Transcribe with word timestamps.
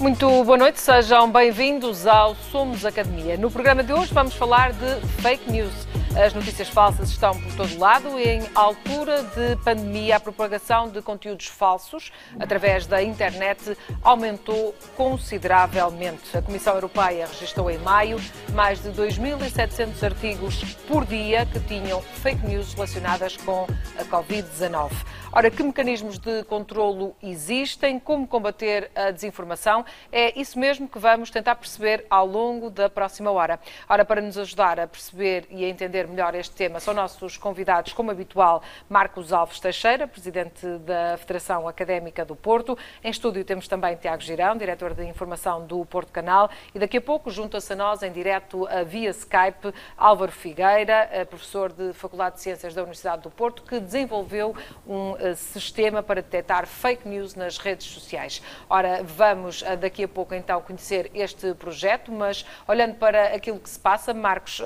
Muito 0.00 0.26
boa 0.44 0.56
noite, 0.56 0.80
sejam 0.80 1.30
bem-vindos 1.30 2.06
ao 2.06 2.34
Somos 2.34 2.86
Academia. 2.86 3.36
No 3.36 3.50
programa 3.50 3.84
de 3.84 3.92
hoje 3.92 4.14
vamos 4.14 4.34
falar 4.34 4.72
de 4.72 5.06
fake 5.20 5.52
news. 5.52 5.86
As 6.16 6.32
notícias 6.32 6.70
falsas 6.70 7.10
estão 7.10 7.38
por 7.38 7.54
todo 7.54 7.78
lado 7.78 8.18
e, 8.18 8.24
em 8.24 8.42
altura 8.54 9.22
de 9.22 9.56
pandemia, 9.62 10.16
a 10.16 10.20
propagação 10.20 10.88
de 10.88 11.02
conteúdos 11.02 11.46
falsos 11.46 12.10
através 12.38 12.86
da 12.86 13.02
internet 13.02 13.76
aumentou 14.02 14.74
consideravelmente. 14.96 16.34
A 16.34 16.40
Comissão 16.40 16.74
Europeia 16.74 17.26
registrou 17.26 17.70
em 17.70 17.78
maio 17.78 18.18
mais 18.54 18.82
de 18.82 18.88
2.700 18.88 20.02
artigos 20.02 20.64
por 20.88 21.04
dia 21.04 21.44
que 21.44 21.60
tinham 21.60 22.00
fake 22.00 22.44
news 22.46 22.72
relacionadas 22.72 23.36
com 23.36 23.66
a 23.98 24.04
Covid-19. 24.04 24.90
Ora, 25.32 25.48
que 25.48 25.62
mecanismos 25.62 26.18
de 26.18 26.42
controlo 26.42 27.14
existem? 27.22 28.00
Como 28.00 28.26
combater 28.26 28.90
a 28.96 29.12
desinformação? 29.12 29.84
É 30.10 30.36
isso 30.36 30.58
mesmo 30.58 30.88
que 30.88 30.98
vamos 30.98 31.30
tentar 31.30 31.54
perceber 31.54 32.04
ao 32.10 32.26
longo 32.26 32.68
da 32.68 32.90
próxima 32.90 33.30
hora. 33.30 33.60
Ora, 33.88 34.04
para 34.04 34.20
nos 34.20 34.36
ajudar 34.36 34.80
a 34.80 34.88
perceber 34.88 35.46
e 35.48 35.64
a 35.64 35.68
entender 35.68 36.08
melhor 36.08 36.34
este 36.34 36.56
tema, 36.56 36.80
são 36.80 36.92
nossos 36.92 37.36
convidados, 37.36 37.92
como 37.92 38.10
habitual, 38.10 38.60
Marcos 38.88 39.32
Alves 39.32 39.60
Teixeira, 39.60 40.08
presidente 40.08 40.66
da 40.78 41.16
Federação 41.16 41.68
Académica 41.68 42.24
do 42.24 42.34
Porto. 42.34 42.76
Em 43.02 43.10
estúdio 43.10 43.44
temos 43.44 43.68
também 43.68 43.94
Tiago 43.94 44.22
Girão, 44.22 44.56
diretor 44.56 44.94
de 44.94 45.04
informação 45.04 45.64
do 45.64 45.84
Porto 45.84 46.10
Canal. 46.10 46.50
E 46.74 46.78
daqui 46.80 46.96
a 46.96 47.00
pouco 47.00 47.30
junta-se 47.30 47.72
a 47.72 47.76
nós 47.76 48.02
em 48.02 48.10
direto 48.10 48.66
via 48.84 49.10
Skype 49.10 49.72
Álvaro 49.96 50.32
Figueira, 50.32 51.08
professor 51.30 51.72
de 51.72 51.92
Faculdade 51.92 52.34
de 52.34 52.40
Ciências 52.42 52.74
da 52.74 52.82
Universidade 52.82 53.22
do 53.22 53.30
Porto, 53.30 53.62
que 53.62 53.78
desenvolveu 53.78 54.56
um 54.84 55.19
sistema 55.36 56.02
para 56.02 56.22
detectar 56.22 56.66
fake 56.66 57.08
news 57.08 57.34
nas 57.34 57.58
redes 57.58 57.86
sociais. 57.86 58.42
Ora, 58.68 59.02
vamos 59.02 59.62
daqui 59.80 60.04
a 60.04 60.08
pouco 60.08 60.34
então 60.34 60.60
conhecer 60.60 61.10
este 61.14 61.54
projeto, 61.54 62.12
mas 62.12 62.44
olhando 62.66 62.94
para 62.94 63.34
aquilo 63.34 63.58
que 63.58 63.68
se 63.68 63.78
passa, 63.78 64.12
Marcos, 64.14 64.60
uh, 64.60 64.64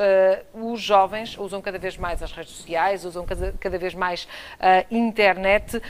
os 0.72 0.80
jovens 0.80 1.36
usam 1.38 1.60
cada 1.60 1.78
vez 1.78 1.96
mais 1.96 2.22
as 2.22 2.32
redes 2.32 2.52
sociais, 2.52 3.04
usam 3.04 3.24
cada, 3.24 3.52
cada 3.58 3.78
vez 3.78 3.94
mais 3.94 4.28
a 4.58 4.80
uh, 4.80 4.94
internet 4.94 5.76
uh, 5.76 5.80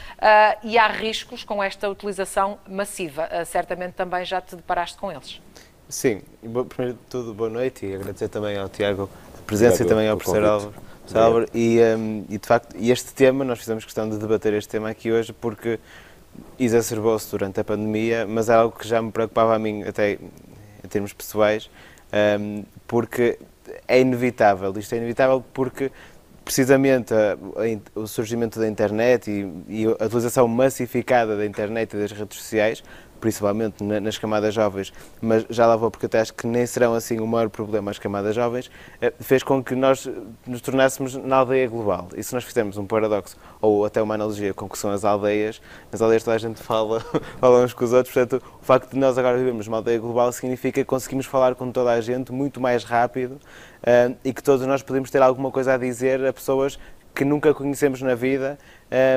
e 0.62 0.78
há 0.78 0.88
riscos 0.88 1.44
com 1.44 1.62
esta 1.62 1.88
utilização 1.88 2.58
massiva. 2.68 3.28
certamente 3.46 3.94
também 3.94 4.24
já 4.24 4.40
te 4.40 4.56
deparaste 4.56 4.98
com 4.98 5.10
eles. 5.10 5.40
Sim, 5.88 6.22
primeiro 6.68 6.98
de 6.98 7.04
tudo, 7.10 7.34
boa 7.34 7.50
noite 7.50 7.86
e 7.86 7.94
agradecer 7.94 8.28
também 8.28 8.56
ao 8.56 8.68
Tiago 8.68 9.08
a 9.38 9.42
presença 9.42 9.74
Obrigado, 9.74 9.86
e 9.86 9.88
também 9.88 10.08
ao 10.08 10.16
professor 10.16 10.44
Álvaro 10.44 10.74
Salvador, 11.06 11.48
e, 11.54 11.78
um, 11.96 12.24
e 12.28 12.38
de 12.38 12.46
facto, 12.46 12.74
este 12.78 13.12
tema, 13.12 13.44
nós 13.44 13.58
fizemos 13.58 13.84
questão 13.84 14.08
de 14.08 14.16
debater 14.16 14.52
este 14.54 14.70
tema 14.70 14.88
aqui 14.88 15.12
hoje 15.12 15.32
porque 15.32 15.78
exacerbou-se 16.58 17.30
durante 17.30 17.60
a 17.60 17.64
pandemia, 17.64 18.26
mas 18.26 18.48
é 18.48 18.54
algo 18.54 18.76
que 18.76 18.88
já 18.88 19.00
me 19.00 19.12
preocupava 19.12 19.54
a 19.54 19.58
mim, 19.58 19.82
até 19.82 20.12
em 20.12 20.88
termos 20.88 21.12
pessoais, 21.12 21.70
um, 22.40 22.64
porque 22.86 23.38
é 23.86 24.00
inevitável. 24.00 24.72
Isto 24.76 24.94
é 24.94 24.98
inevitável 24.98 25.44
porque 25.52 25.90
precisamente 26.44 27.14
a, 27.14 27.32
a, 27.34 28.00
o 28.00 28.06
surgimento 28.06 28.58
da 28.58 28.68
internet 28.68 29.30
e, 29.30 29.82
e, 29.82 29.86
a 29.86 30.04
utilização 30.04 30.46
massificada 30.46 31.36
da 31.36 31.46
internet 31.46 31.94
e 31.94 32.00
das 32.00 32.12
redes 32.12 32.38
sociais 32.38 32.82
principalmente 33.20 33.82
nas 33.82 34.18
camadas 34.18 34.54
jovens, 34.54 34.92
mas 35.20 35.46
já 35.48 35.66
lá 35.66 35.76
vou 35.76 35.90
porque 35.90 36.06
até 36.06 36.20
acho 36.20 36.34
que 36.34 36.46
nem 36.46 36.66
serão 36.66 36.94
assim 36.94 37.20
o 37.20 37.26
maior 37.26 37.48
problema 37.48 37.90
as 37.90 37.98
camadas 37.98 38.34
jovens, 38.34 38.70
eh, 39.00 39.12
fez 39.20 39.42
com 39.42 39.62
que 39.62 39.74
nós 39.74 40.08
nos 40.46 40.60
tornássemos 40.60 41.14
na 41.14 41.36
aldeia 41.36 41.68
global. 41.68 42.08
E 42.16 42.22
se 42.22 42.34
nós 42.34 42.44
fizermos 42.44 42.76
um 42.76 42.86
paradoxo, 42.86 43.36
ou 43.60 43.84
até 43.84 44.02
uma 44.02 44.14
analogia 44.14 44.52
com 44.52 44.66
o 44.66 44.68
que 44.68 44.78
são 44.78 44.90
as 44.90 45.04
aldeias, 45.04 45.60
nas 45.90 46.02
aldeias 46.02 46.22
toda 46.22 46.36
a 46.36 46.38
gente 46.38 46.62
fala, 46.62 47.00
fala 47.40 47.64
uns 47.64 47.72
com 47.72 47.84
os 47.84 47.92
outros, 47.92 48.12
portanto, 48.12 48.42
o 48.60 48.64
facto 48.64 48.90
de 48.90 48.98
nós 48.98 49.16
agora 49.16 49.36
vivermos 49.36 49.66
numa 49.66 49.78
aldeia 49.78 49.98
global 49.98 50.32
significa 50.32 50.80
que 50.80 50.84
conseguimos 50.86 51.26
falar 51.26 51.54
com 51.54 51.70
toda 51.70 51.90
a 51.90 52.00
gente 52.00 52.32
muito 52.32 52.60
mais 52.60 52.84
rápido 52.84 53.32
uh, 53.32 54.16
e 54.24 54.32
que 54.32 54.42
todos 54.42 54.66
nós 54.66 54.82
podemos 54.82 55.10
ter 55.10 55.22
alguma 55.22 55.50
coisa 55.50 55.74
a 55.74 55.76
dizer 55.76 56.24
a 56.24 56.32
pessoas 56.32 56.78
que 57.14 57.24
nunca 57.24 57.54
conhecemos 57.54 58.02
na 58.02 58.14
vida 58.14 58.58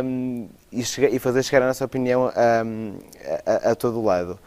um, 0.04 0.48
e, 0.72 0.84
chegar, 0.84 1.10
e, 1.10 1.18
fazer 1.18 1.44
chegar 1.44 1.64
a 1.64 1.68
nossa 1.68 1.84
opinião 1.84 2.28
a, 2.28 2.64
a, 3.46 3.72
a, 3.72 3.76
todo 3.76 4.04
lado. 4.04 4.38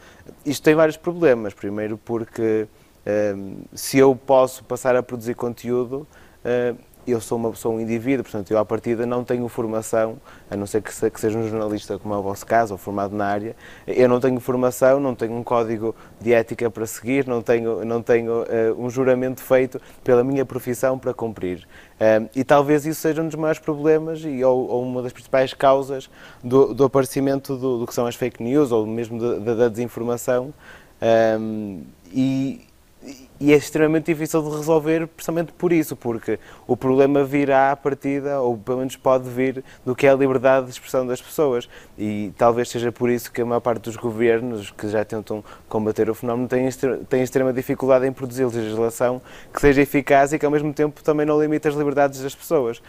Isto 0.45 0.63
tem 0.63 0.73
vários 0.73 0.97
problemas. 0.97 1.53
Primeiro, 1.53 1.97
porque 1.97 2.67
um, 3.35 3.57
se 3.73 3.97
eu 3.97 4.15
posso 4.15 4.63
passar 4.63 4.95
a 4.95 5.03
produzir 5.03 5.35
conteúdo, 5.35 6.07
uh, 6.45 6.77
eu 7.07 7.19
sou, 7.19 7.37
uma, 7.37 7.53
sou 7.55 7.73
um 7.73 7.79
indivíduo, 7.79 8.23
portanto, 8.23 8.51
eu 8.51 8.57
à 8.57 8.65
partida 8.65 9.05
não 9.05 9.23
tenho 9.23 9.47
formação, 9.47 10.17
a 10.49 10.55
não 10.55 10.65
ser 10.65 10.81
que, 10.81 10.93
se, 10.93 11.09
que 11.09 11.19
seja 11.19 11.37
um 11.37 11.47
jornalista, 11.47 11.97
como 11.97 12.13
é 12.13 12.17
o 12.17 12.21
vosso 12.21 12.45
caso, 12.45 12.73
ou 12.73 12.77
formado 12.77 13.15
na 13.15 13.25
área, 13.25 13.55
eu 13.87 14.07
não 14.07 14.19
tenho 14.19 14.39
formação, 14.39 14.99
não 14.99 15.15
tenho 15.15 15.33
um 15.33 15.43
código 15.43 15.95
de 16.19 16.33
ética 16.33 16.69
para 16.69 16.85
seguir, 16.85 17.27
não 17.27 17.41
tenho, 17.41 17.83
não 17.83 18.01
tenho 18.01 18.43
uh, 18.43 18.45
um 18.77 18.89
juramento 18.89 19.41
feito 19.41 19.81
pela 20.03 20.23
minha 20.23 20.45
profissão 20.45 20.97
para 20.97 21.13
cumprir. 21.13 21.67
Um, 21.99 22.29
e 22.35 22.43
talvez 22.43 22.85
isso 22.85 23.01
seja 23.01 23.21
um 23.21 23.27
dos 23.27 23.35
maiores 23.35 23.59
problemas 23.59 24.21
e, 24.23 24.43
ou, 24.43 24.67
ou 24.67 24.83
uma 24.83 25.01
das 25.01 25.13
principais 25.13 25.53
causas 25.53 26.09
do, 26.43 26.73
do 26.73 26.83
aparecimento 26.83 27.55
do, 27.57 27.79
do, 27.79 27.87
que 27.87 27.93
são 27.93 28.07
as 28.07 28.15
fake 28.15 28.41
news 28.41 28.71
ou 28.71 28.85
mesmo 28.85 29.19
da, 29.39 29.53
da 29.53 29.69
desinformação. 29.69 30.53
Um, 31.39 31.81
e, 32.11 32.61
e 33.41 33.51
é 33.51 33.55
extremamente 33.55 34.05
difícil 34.05 34.39
de 34.43 34.55
resolver 34.55 35.07
precisamente 35.07 35.51
por 35.51 35.73
isso, 35.73 35.95
porque 35.95 36.37
o 36.67 36.77
problema 36.77 37.23
virá 37.23 37.71
à 37.71 37.75
partida, 37.75 38.39
ou 38.39 38.55
pelo 38.55 38.77
menos 38.77 38.95
pode 38.95 39.27
vir, 39.27 39.63
do 39.83 39.95
que 39.95 40.05
é 40.05 40.11
a 40.11 40.15
liberdade 40.15 40.67
de 40.67 40.73
expressão 40.73 41.07
das 41.07 41.19
pessoas. 41.19 41.67
E 41.97 42.31
talvez 42.37 42.69
seja 42.69 42.91
por 42.91 43.09
isso 43.09 43.31
que 43.31 43.41
a 43.41 43.45
maior 43.45 43.59
parte 43.59 43.81
dos 43.81 43.95
governos 43.95 44.69
que 44.69 44.87
já 44.87 45.03
tentam 45.03 45.43
combater 45.67 46.07
o 46.07 46.13
fenómeno 46.13 46.47
têm, 46.47 46.69
têm 47.09 47.23
extrema 47.23 47.51
dificuldade 47.51 48.05
em 48.05 48.11
produzir 48.11 48.45
legislação 48.45 49.19
que 49.51 49.59
seja 49.59 49.81
eficaz 49.81 50.33
e 50.33 50.37
que 50.37 50.45
ao 50.45 50.51
mesmo 50.51 50.71
tempo 50.71 51.03
também 51.03 51.25
não 51.25 51.41
limite 51.41 51.67
as 51.67 51.73
liberdades 51.73 52.21
das 52.21 52.35
pessoas. 52.35 52.79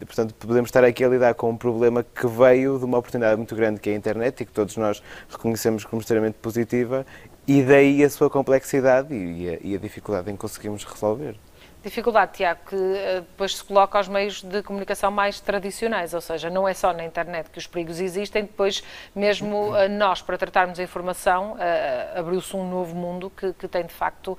portanto, 0.00 0.34
podemos 0.34 0.68
estar 0.68 0.84
aqui 0.84 1.02
a 1.02 1.08
lidar 1.08 1.32
com 1.32 1.48
um 1.48 1.56
problema 1.56 2.04
que 2.04 2.26
veio 2.26 2.78
de 2.78 2.84
uma 2.84 2.98
oportunidade 2.98 3.38
muito 3.38 3.56
grande 3.56 3.80
que 3.80 3.88
é 3.88 3.94
a 3.94 3.96
internet 3.96 4.42
e 4.42 4.44
que 4.44 4.52
todos 4.52 4.76
nós 4.76 5.02
reconhecemos 5.30 5.86
como 5.86 6.02
extremamente 6.02 6.34
positiva 6.34 7.06
e 7.52 7.64
daí 7.64 8.04
a 8.04 8.08
sua 8.08 8.30
complexidade 8.30 9.12
e 9.12 9.48
a, 9.48 9.58
e 9.60 9.74
a 9.74 9.78
dificuldade 9.78 10.30
em 10.30 10.36
conseguirmos 10.36 10.84
resolver. 10.84 11.34
Dificuldade, 11.82 12.32
Tiago, 12.34 12.60
que 12.68 12.76
eh, 12.76 13.20
depois 13.20 13.56
se 13.56 13.64
coloca 13.64 13.96
aos 13.96 14.06
meios 14.06 14.42
de 14.42 14.62
comunicação 14.62 15.10
mais 15.10 15.40
tradicionais, 15.40 16.12
ou 16.12 16.20
seja, 16.20 16.50
não 16.50 16.68
é 16.68 16.74
só 16.74 16.92
na 16.92 17.06
internet 17.06 17.48
que 17.48 17.58
os 17.58 17.66
perigos 17.66 18.00
existem, 18.00 18.42
depois 18.42 18.82
mesmo 19.16 19.74
eh, 19.74 19.88
nós, 19.88 20.20
para 20.20 20.36
tratarmos 20.36 20.78
a 20.78 20.82
informação, 20.82 21.56
eh, 21.58 22.12
abriu-se 22.16 22.54
um 22.54 22.68
novo 22.68 22.94
mundo 22.94 23.32
que, 23.34 23.54
que, 23.54 23.66
tem 23.66 23.86
de 23.86 23.94
facto 23.94 24.36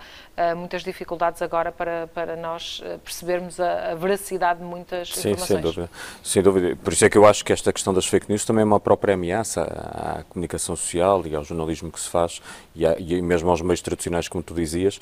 muitas 0.57 0.83
dificuldades 0.83 1.41
agora 1.41 1.71
para, 1.71 2.07
para 2.07 2.35
nós 2.35 2.83
percebermos 3.03 3.59
a, 3.59 3.91
a 3.91 3.95
veracidade 3.95 4.59
de 4.59 4.65
muitas 4.65 5.09
Sim, 5.09 5.31
informações. 5.31 5.47
Sem 5.47 5.61
dúvida. 5.61 5.89
sem 6.23 6.43
dúvida. 6.43 6.75
Por 6.75 6.93
isso 6.93 7.05
é 7.05 7.09
que 7.09 7.17
eu 7.17 7.25
acho 7.25 7.45
que 7.45 7.53
esta 7.53 7.71
questão 7.71 7.93
das 7.93 8.05
fake 8.05 8.27
news 8.27 8.43
também 8.43 8.63
é 8.63 8.65
uma 8.65 8.79
própria 8.79 9.13
ameaça 9.13 9.61
à 9.61 10.23
comunicação 10.23 10.75
social 10.75 11.25
e 11.25 11.35
ao 11.35 11.43
jornalismo 11.43 11.91
que 11.91 11.99
se 11.99 12.09
faz 12.09 12.41
e, 12.75 12.85
a, 12.85 12.97
e 12.99 13.21
mesmo 13.21 13.49
aos 13.49 13.61
meios 13.61 13.81
tradicionais, 13.81 14.27
como 14.27 14.43
tu 14.43 14.53
dizias, 14.53 14.99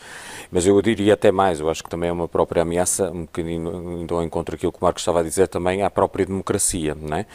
mas 0.52 0.66
eu 0.66 0.80
diria 0.82 1.16
até 1.16 1.32
mais, 1.32 1.60
eu 1.60 1.70
acho 1.70 1.84
que 1.84 1.90
também 1.90 2.10
é 2.10 2.14
uma 2.14 2.29
própria 2.30 2.62
ameaça, 2.62 3.12
um 3.12 3.22
bocadinho 3.22 4.02
indo 4.02 4.16
ao 4.16 4.24
encontro 4.24 4.56
daquilo 4.56 4.72
que 4.72 4.80
o 4.80 4.84
Marcos 4.84 5.02
estava 5.02 5.20
a 5.20 5.24
dizer, 5.24 5.48
também 5.48 5.84
à 5.84 5.90
própria 5.90 6.26
democracia, 6.26 6.96
não 6.96 7.18
é? 7.18 7.26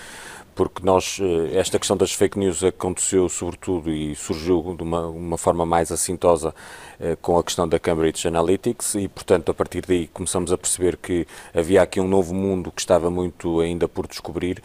porque 0.54 0.84
nós, 0.84 1.18
eh, 1.20 1.58
esta 1.58 1.78
questão 1.78 1.96
das 1.96 2.12
fake 2.12 2.38
news 2.38 2.62
aconteceu 2.62 3.28
sobretudo 3.28 3.90
e 3.90 4.14
surgiu 4.14 4.74
de 4.76 4.82
uma, 4.82 5.08
uma 5.08 5.36
forma 5.36 5.66
mais 5.66 5.90
assintosa 5.90 6.54
com 7.20 7.38
a 7.38 7.44
questão 7.44 7.68
da 7.68 7.78
Cambridge 7.78 8.26
Analytics 8.26 8.94
e, 8.94 9.08
portanto, 9.08 9.50
a 9.50 9.54
partir 9.54 9.84
daí 9.86 10.06
começamos 10.08 10.52
a 10.52 10.58
perceber 10.58 10.96
que 10.96 11.26
havia 11.54 11.82
aqui 11.82 12.00
um 12.00 12.08
novo 12.08 12.34
mundo 12.34 12.70
que 12.70 12.80
estava 12.80 13.10
muito 13.10 13.60
ainda 13.60 13.88
por 13.88 14.06
descobrir 14.06 14.62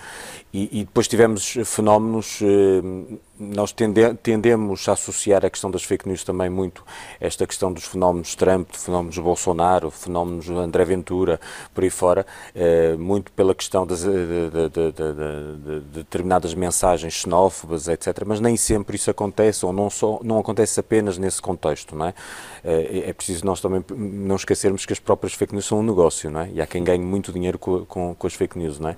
e, 0.53 0.79
e 0.79 0.83
depois 0.83 1.07
tivemos 1.07 1.57
fenómenos 1.65 2.39
eh, 2.41 3.17
nós 3.39 3.71
tende, 3.71 4.13
tendemos 4.15 4.87
a 4.89 4.93
associar 4.93 5.45
a 5.45 5.49
questão 5.49 5.71
das 5.71 5.83
fake 5.83 6.07
news 6.07 6.23
também 6.23 6.49
muito 6.49 6.83
esta 7.19 7.47
questão 7.47 7.71
dos 7.71 7.85
fenómenos 7.85 8.35
Trump, 8.35 8.69
fenómenos 8.73 9.17
Bolsonaro, 9.17 9.89
fenómenos 9.89 10.49
André 10.49 10.83
Ventura, 10.83 11.39
por 11.73 11.83
aí 11.83 11.89
fora, 11.89 12.25
eh, 12.53 12.95
muito 12.97 13.31
pela 13.31 13.55
questão 13.55 13.87
das, 13.87 14.01
de, 14.01 14.09
de, 14.09 14.69
de, 14.69 14.91
de, 14.91 15.79
determinadas 15.93 16.53
mensagens 16.53 17.13
xenófobas, 17.13 17.87
etc. 17.87 18.23
Mas 18.25 18.41
nem 18.41 18.57
sempre 18.57 18.97
isso 18.97 19.09
acontece, 19.09 19.65
ou 19.65 19.71
não, 19.71 19.89
só, 19.89 20.19
não 20.21 20.37
acontece 20.37 20.79
apenas 20.79 21.17
nesse 21.17 21.41
contexto, 21.41 21.95
não 21.95 22.07
é? 22.07 22.13
Eh, 22.63 23.05
é 23.09 23.13
preciso 23.13 23.45
nós 23.45 23.61
também 23.61 23.83
não 23.95 24.35
esquecermos 24.35 24.85
que 24.85 24.93
as 24.93 24.99
próprias 24.99 25.33
fake 25.33 25.53
news 25.53 25.65
são 25.65 25.79
um 25.79 25.83
negócio, 25.83 26.29
não 26.29 26.41
é? 26.41 26.49
E 26.53 26.61
há 26.61 26.67
quem 26.67 26.83
ganhe 26.83 27.03
muito 27.03 27.31
dinheiro 27.31 27.57
com, 27.57 27.85
com, 27.85 28.15
com 28.15 28.27
as 28.27 28.33
fake 28.33 28.57
news, 28.57 28.79
não 28.79 28.89
é? 28.89 28.97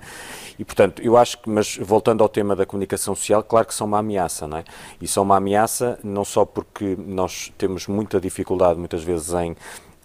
E, 0.58 0.64
portanto, 0.64 1.02
eu 1.02 1.16
acho 1.16 1.38
que, 1.38 1.48
mas 1.48 1.76
voltando 1.76 2.22
ao 2.22 2.28
tema 2.28 2.54
da 2.54 2.66
comunicação 2.66 3.14
social, 3.14 3.42
claro 3.42 3.66
que 3.66 3.74
são 3.74 3.86
uma 3.86 3.98
ameaça 3.98 4.46
não 4.46 4.58
é? 4.58 4.64
E 5.00 5.06
são 5.06 5.22
uma 5.22 5.36
ameaça 5.36 5.98
não 6.02 6.24
só 6.24 6.44
porque 6.44 6.96
nós 6.98 7.52
temos 7.56 7.86
muita 7.86 8.20
dificuldade 8.20 8.78
muitas 8.78 9.02
vezes 9.02 9.32
em 9.32 9.56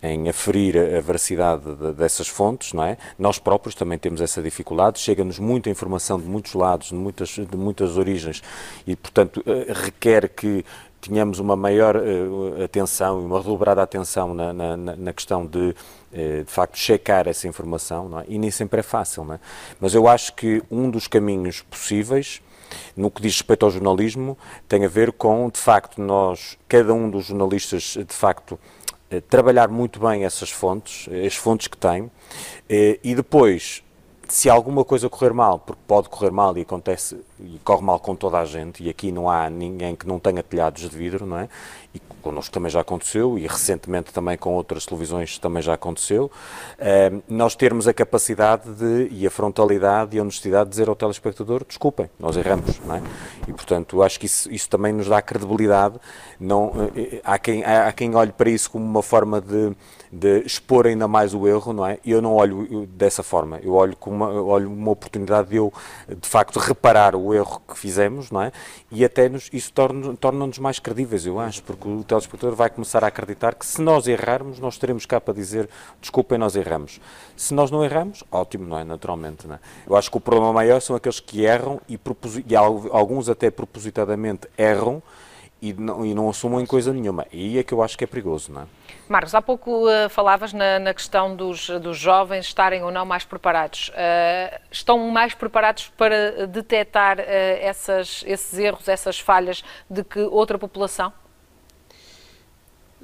em 0.01 0.29
aferir 0.29 0.77
a 0.77 1.01
veracidade 1.01 1.75
de, 1.75 1.93
dessas 1.93 2.27
fontes, 2.27 2.73
não 2.73 2.83
é? 2.83 2.97
Nós 3.17 3.39
próprios 3.39 3.73
também 3.73 3.97
temos 3.97 4.21
essa 4.21 4.41
dificuldade, 4.41 4.99
chega-nos 4.99 5.39
muita 5.39 5.69
informação 5.69 6.19
de 6.19 6.27
muitos 6.27 6.53
lados, 6.53 6.89
de 6.89 6.95
muitas, 6.95 7.29
de 7.29 7.57
muitas 7.57 7.97
origens 7.97 8.43
e, 8.85 8.95
portanto, 8.95 9.43
eh, 9.45 9.73
requer 9.73 10.29
que 10.29 10.63
tenhamos 11.01 11.39
uma 11.39 11.55
maior 11.55 11.95
uh, 11.95 12.63
atenção 12.63 13.21
e 13.21 13.25
uma 13.25 13.39
redobrada 13.39 13.81
atenção 13.81 14.33
na, 14.33 14.53
na, 14.53 14.77
na 14.77 15.13
questão 15.13 15.45
de, 15.45 15.75
uh, 16.11 16.43
de 16.43 16.51
facto, 16.51 16.77
checar 16.77 17.27
essa 17.27 17.47
informação, 17.47 18.19
é? 18.19 18.25
e 18.27 18.37
nem 18.37 18.51
sempre 18.51 18.79
é 18.79 18.83
fácil, 18.83 19.31
é? 19.33 19.39
Mas 19.79 19.93
eu 19.93 20.07
acho 20.07 20.33
que 20.33 20.61
um 20.69 20.89
dos 20.89 21.07
caminhos 21.07 21.61
possíveis 21.61 22.41
no 22.95 23.09
que 23.09 23.21
diz 23.21 23.33
respeito 23.33 23.65
ao 23.65 23.71
jornalismo, 23.71 24.37
tem 24.67 24.83
a 24.83 24.89
ver 24.89 25.13
com, 25.13 25.49
de 25.49 25.57
facto, 25.59 26.01
nós, 26.01 26.57
cada 26.67 26.93
um 26.93 27.09
dos 27.09 27.27
jornalistas, 27.27 27.97
de 27.97 28.13
facto, 28.13 28.59
eh, 29.09 29.21
trabalhar 29.21 29.69
muito 29.69 30.01
bem 30.01 30.25
essas 30.25 30.49
fontes, 30.49 31.07
as 31.25 31.33
fontes 31.33 31.67
que 31.67 31.77
tem, 31.77 32.11
e 32.69 33.15
depois, 33.15 33.81
se 34.29 34.49
alguma 34.49 34.83
coisa 34.83 35.09
correr 35.09 35.33
mal, 35.33 35.59
porque 35.59 35.81
pode 35.87 36.09
correr 36.09 36.31
mal 36.31 36.57
e 36.57 36.61
acontece 36.61 37.19
e 37.39 37.59
corre 37.63 37.81
mal 37.81 37.99
com 37.99 38.15
toda 38.15 38.37
a 38.39 38.45
gente, 38.45 38.83
e 38.83 38.89
aqui 38.89 39.11
não 39.11 39.29
há 39.29 39.49
ninguém 39.49 39.95
que 39.95 40.07
não 40.07 40.19
tenha 40.19 40.43
telhados 40.43 40.89
de 40.89 40.95
vidro, 40.95 41.25
não 41.25 41.37
é? 41.39 41.49
E 41.93 41.99
connosco 42.27 42.53
também 42.53 42.69
já 42.69 42.81
aconteceu, 42.81 43.37
e 43.39 43.47
recentemente 43.47 44.11
também 44.11 44.37
com 44.37 44.53
outras 44.53 44.85
televisões 44.85 45.37
também 45.37 45.63
já 45.63 45.73
aconteceu, 45.73 46.29
eh, 46.77 47.11
nós 47.27 47.55
termos 47.55 47.87
a 47.87 47.93
capacidade 47.93 48.69
de, 48.73 49.07
e 49.11 49.25
a 49.25 49.31
frontalidade 49.31 50.15
e 50.15 50.19
a 50.19 50.21
honestidade 50.21 50.65
de 50.65 50.71
dizer 50.71 50.89
ao 50.89 50.95
telespectador, 50.95 51.63
desculpem, 51.65 52.09
nós 52.19 52.35
erramos, 52.35 52.79
não 52.85 52.95
é? 52.95 53.01
E, 53.47 53.53
portanto, 53.53 54.03
acho 54.03 54.19
que 54.19 54.25
isso, 54.25 54.51
isso 54.51 54.69
também 54.69 54.91
nos 54.91 55.07
dá 55.07 55.21
credibilidade, 55.21 55.95
não, 56.39 56.91
eh, 56.95 57.21
há, 57.23 57.39
quem, 57.39 57.63
há 57.63 57.91
quem 57.93 58.13
olhe 58.15 58.31
para 58.31 58.49
isso 58.49 58.69
como 58.71 58.83
uma 58.83 59.01
forma 59.01 59.39
de, 59.39 59.73
de 60.11 60.39
expor 60.45 60.85
ainda 60.85 61.07
mais 61.07 61.33
o 61.33 61.47
erro, 61.47 61.71
não 61.71 61.85
é? 61.85 61.97
Eu 62.05 62.21
não 62.21 62.33
olho 62.33 62.85
dessa 62.87 63.23
forma, 63.23 63.59
eu 63.63 63.73
olho 63.73 63.95
como 63.95 64.15
uma, 64.17 64.41
olho 64.41 64.69
uma 64.69 64.91
oportunidade 64.91 65.49
de 65.49 65.55
eu, 65.55 65.71
de 66.07 66.27
facto, 66.27 66.57
reparar 66.59 67.15
o 67.15 67.33
erro 67.33 67.61
que 67.67 67.77
fizemos, 67.77 68.31
não 68.31 68.41
é? 68.41 68.51
E 68.91 69.05
até 69.05 69.29
nos, 69.29 69.49
isso 69.53 69.71
torna-nos 69.71 70.17
torna 70.19 70.47
mais 70.59 70.79
credíveis, 70.79 71.25
eu 71.25 71.39
acho, 71.39 71.61
porque 71.77 71.89
o 71.89 72.03
telespectador 72.03 72.55
vai 72.55 72.69
começar 72.69 73.03
a 73.03 73.07
acreditar 73.07 73.55
que 73.55 73.65
se 73.65 73.81
nós 73.81 74.07
errarmos, 74.07 74.59
nós 74.59 74.73
estaremos 74.73 75.05
cá 75.05 75.21
para 75.21 75.33
dizer 75.33 75.69
desculpem, 76.01 76.37
nós 76.37 76.55
erramos. 76.55 76.99
Se 77.35 77.53
nós 77.53 77.71
não 77.71 77.83
erramos, 77.83 78.23
ótimo, 78.31 78.65
não 78.65 78.79
é? 78.79 78.83
Naturalmente, 78.83 79.47
não 79.47 79.55
é? 79.55 79.59
Eu 79.85 79.95
acho 79.95 80.09
que 80.09 80.17
o 80.17 80.21
problema 80.21 80.51
maior 80.51 80.81
são 80.81 80.95
aqueles 80.95 81.19
que 81.19 81.43
erram 81.43 81.79
e, 81.87 81.99
e 82.47 82.55
alguns 82.55 83.29
até 83.29 83.49
propositadamente 83.49 84.47
erram 84.57 85.01
e 85.61 85.73
não, 85.73 86.05
e 86.05 86.13
não 86.13 86.29
assumam 86.29 86.65
coisa 86.65 86.93
nenhuma. 86.93 87.25
E 87.31 87.57
é 87.57 87.63
que 87.63 87.73
eu 87.73 87.81
acho 87.81 87.97
que 87.97 88.03
é 88.03 88.07
perigoso, 88.07 88.51
não 88.51 88.61
é? 88.61 88.65
Marcos, 89.09 89.33
há 89.33 89.41
pouco 89.41 89.87
uh, 89.87 90.09
falavas 90.09 90.53
na, 90.53 90.79
na, 90.79 90.93
questão 90.93 91.35
dos, 91.35 91.69
dos 91.69 91.97
jovens 91.97 92.45
estarem 92.45 92.83
ou 92.83 92.91
não 92.91 93.05
mais 93.05 93.23
preparados. 93.23 93.89
Uh, 93.89 94.59
estão 94.69 94.99
mais 95.09 95.33
preparados 95.33 95.91
para 95.97 96.45
detectar 96.45 97.19
uh, 97.19 97.23
essas, 97.61 98.23
esses 98.27 98.57
erros, 98.59 98.87
essas 98.87 99.19
falhas 99.19 99.63
de 99.89 100.03
que 100.03 100.19
outra 100.19 100.57
população? 100.57 101.11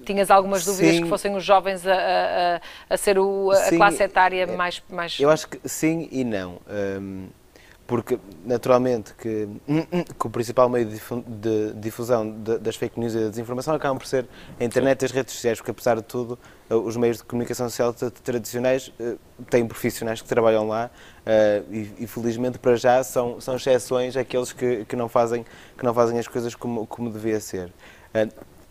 Tinhas 0.06 0.30
algumas 0.30 0.66
dúvidas 0.66 0.96
sim. 0.96 1.04
que 1.04 1.10
fossem 1.10 1.36
os 1.36 1.44
jovens 1.44 1.86
a, 1.86 1.94
a, 1.94 2.94
a 2.94 2.98
ser 2.98 3.18
o, 3.18 3.52
a 3.52 3.56
sim, 3.56 3.78
classe 3.78 4.04
etária 4.04 4.44
é, 4.44 4.56
mais, 4.56 4.82
mais. 4.90 5.20
Eu 5.20 5.30
acho 5.30 5.48
que 5.48 5.60
sim 5.68 6.08
e 6.12 6.24
não. 6.24 6.60
Um, 6.70 7.28
porque, 7.86 8.18
naturalmente, 8.46 9.14
que, 9.14 9.48
que, 10.18 10.26
o 10.26 10.30
principal 10.30 10.70
meio 10.70 10.88
de 10.88 11.74
difusão 11.76 12.32
das 12.42 12.78
fake 12.78 12.98
news 12.98 13.14
e 13.14 13.20
da 13.20 13.30
desinformação 13.30 13.76
acabam 13.76 13.98
por 13.98 14.08
ser 14.08 14.26
a 14.58 14.64
internet 14.64 15.02
e 15.02 15.06
as 15.06 15.12
redes 15.12 15.34
sociais, 15.34 15.60
porque, 15.60 15.72
apesar 15.72 15.98
de 15.98 16.04
tudo, 16.04 16.40
eh, 16.70 16.76
os 16.76 16.96
meios 16.96 17.18
de 17.18 17.24
comunicação 17.26 17.70
social 17.70 17.94
tradicionais 18.24 18.92
eh, 19.00 19.16
têm 19.50 19.68
profissionais 19.68 20.22
que 20.22 20.28
trabalham 20.28 20.68
lá 20.68 20.90
eh, 21.26 21.62
e, 22.00 22.08
felizmente, 22.08 22.58
para 22.58 22.78
já, 22.78 23.04
são, 23.04 23.42
são 23.42 23.58
exceções 23.58 24.16
aqueles 24.16 24.54
que, 24.54 24.86
que, 24.86 24.96
não 24.96 25.10
fazem, 25.10 25.46
que 25.78 25.84
não 25.84 25.94
fazem 25.94 26.18
as 26.18 26.28
coisas 26.28 26.56
como, 26.56 26.88
como 26.88 27.12
devia 27.12 27.40
ser. 27.42 27.72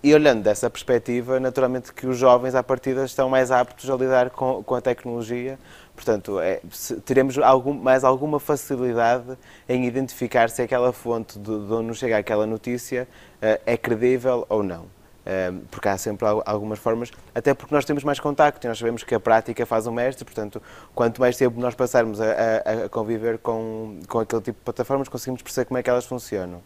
E 0.05 0.13
olhando 0.13 0.43
dessa 0.43 0.69
perspectiva, 0.69 1.39
naturalmente 1.39 1.93
que 1.93 2.09
os 2.09 2.19
jovens, 2.19 2.57
à 2.57 2.63
partida, 2.63 3.05
estão 3.05 3.29
mais 3.29 3.53
aptos 3.53 3.89
a 3.89 3.95
lidar 3.95 4.31
com, 4.31 4.61
com 4.61 4.75
a 4.75 4.81
tecnologia. 4.81 5.57
Portanto, 5.95 6.41
é, 6.41 6.61
teremos 7.05 7.39
algum, 7.39 7.73
mais 7.73 8.03
alguma 8.03 8.41
facilidade 8.41 9.39
em 9.69 9.87
identificar 9.87 10.51
se 10.51 10.61
aquela 10.61 10.93
fonte 10.93 11.39
de, 11.39 11.45
de 11.45 11.73
onde 11.73 11.87
nos 11.87 11.99
chega 11.99 12.19
aquela 12.19 12.47
notícia 12.47 13.07
uh, 13.37 13.63
é 13.65 13.77
credível 13.77 14.45
ou 14.49 14.65
não. 14.65 14.83
Uh, 14.83 15.61
porque 15.71 15.87
há 15.87 15.97
sempre 15.97 16.27
algumas 16.45 16.81
formas, 16.81 17.13
até 17.33 17.55
porque 17.55 17.73
nós 17.73 17.85
temos 17.85 18.03
mais 18.03 18.19
contacto 18.19 18.67
e 18.67 18.69
nós 18.69 18.79
sabemos 18.79 19.05
que 19.05 19.15
a 19.15 19.21
prática 19.21 19.65
faz 19.65 19.87
o 19.87 19.93
mestre, 19.93 20.25
portanto, 20.25 20.61
quanto 20.97 21.21
mais 21.21 21.37
tempo 21.37 21.61
nós 21.61 21.77
passarmos 21.77 22.21
a, 22.21 22.25
a, 22.25 22.85
a 22.87 22.89
conviver 22.89 23.39
com, 23.39 24.01
com 24.09 24.19
aquele 24.19 24.43
tipo 24.43 24.59
de 24.59 24.65
plataformas, 24.65 25.09
conseguimos 25.09 25.43
perceber 25.43 25.67
como 25.67 25.79
é 25.79 25.83
que 25.85 25.89
elas 25.89 26.07
funcionam. 26.07 26.61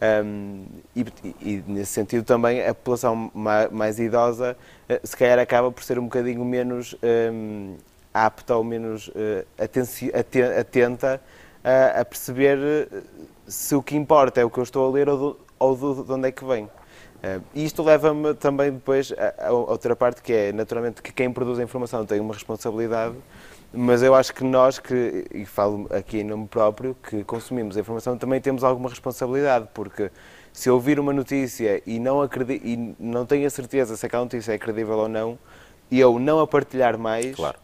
Um, 0.00 0.64
e, 0.96 1.04
e, 1.42 1.64
nesse 1.66 1.92
sentido 1.92 2.24
também 2.24 2.66
a 2.66 2.74
população 2.74 3.30
mais, 3.34 3.70
mais, 3.70 3.98
idosa 3.98 4.56
eh, 4.88 4.98
se 5.04 5.14
calhar 5.14 5.38
acaba 5.38 5.70
por 5.70 5.84
ser 5.84 5.98
um 5.98 6.04
bocadinho 6.04 6.42
menos 6.42 6.96
um, 7.02 7.76
apta 8.14 8.56
ou 8.56 8.64
menos 8.64 9.08
uh, 9.08 9.46
atenta 10.58 11.20
a, 11.62 12.00
a, 12.00 12.04
perceber 12.06 12.58
eh, 12.58 13.02
se 13.46 13.74
o 13.74 13.82
que 13.82 13.94
importa 13.94 14.40
é 14.40 14.44
o 14.44 14.48
que 14.48 14.58
eu 14.58 14.64
estou 14.64 14.88
a 14.88 14.90
ler 14.90 15.06
ou, 15.06 15.18
do, 15.18 15.40
ou 15.58 15.76
do, 15.76 16.02
de 16.02 16.12
onde 16.12 16.28
é 16.28 16.32
que 16.32 16.46
vem. 16.46 16.64
Uh, 16.64 17.42
isto 17.54 17.82
leva-me 17.82 18.32
também 18.32 18.72
depois 18.72 19.12
a, 19.12 19.48
a, 19.48 19.52
outra 19.52 19.94
parte 19.94 20.22
que 20.22 20.32
é 20.32 20.52
naturalmente 20.52 21.02
que 21.02 21.12
quem 21.12 21.30
produz 21.30 21.58
a 21.58 21.62
informação 21.62 22.06
tem 22.06 22.18
uma 22.20 22.32
responsabilidade 22.32 23.16
mas 23.72 24.02
eu 24.02 24.14
acho 24.14 24.34
que 24.34 24.42
nós, 24.42 24.78
que, 24.78 25.26
e 25.32 25.44
falo 25.44 25.86
aqui 25.90 26.18
em 26.18 26.24
nome 26.24 26.48
próprio, 26.48 26.96
que 27.08 27.22
consumimos 27.24 27.76
a 27.76 27.80
informação, 27.80 28.18
também 28.18 28.40
temos 28.40 28.64
alguma 28.64 28.88
responsabilidade, 28.88 29.68
porque 29.72 30.10
se 30.52 30.68
eu 30.68 30.74
ouvir 30.74 30.98
uma 30.98 31.12
notícia 31.12 31.80
e 31.86 31.98
não, 31.98 32.20
acredito, 32.20 32.66
e 32.66 32.94
não 32.98 33.24
tenho 33.24 33.46
a 33.46 33.50
certeza 33.50 33.96
se 33.96 34.04
aquela 34.04 34.24
notícia 34.24 34.52
é 34.52 34.58
credível 34.58 34.98
ou 34.98 35.08
não, 35.08 35.38
e 35.90 36.00
eu 36.00 36.18
não 36.18 36.40
a 36.40 36.46
partilhar 36.46 36.98
mais, 36.98 37.34
claro. 37.34 37.58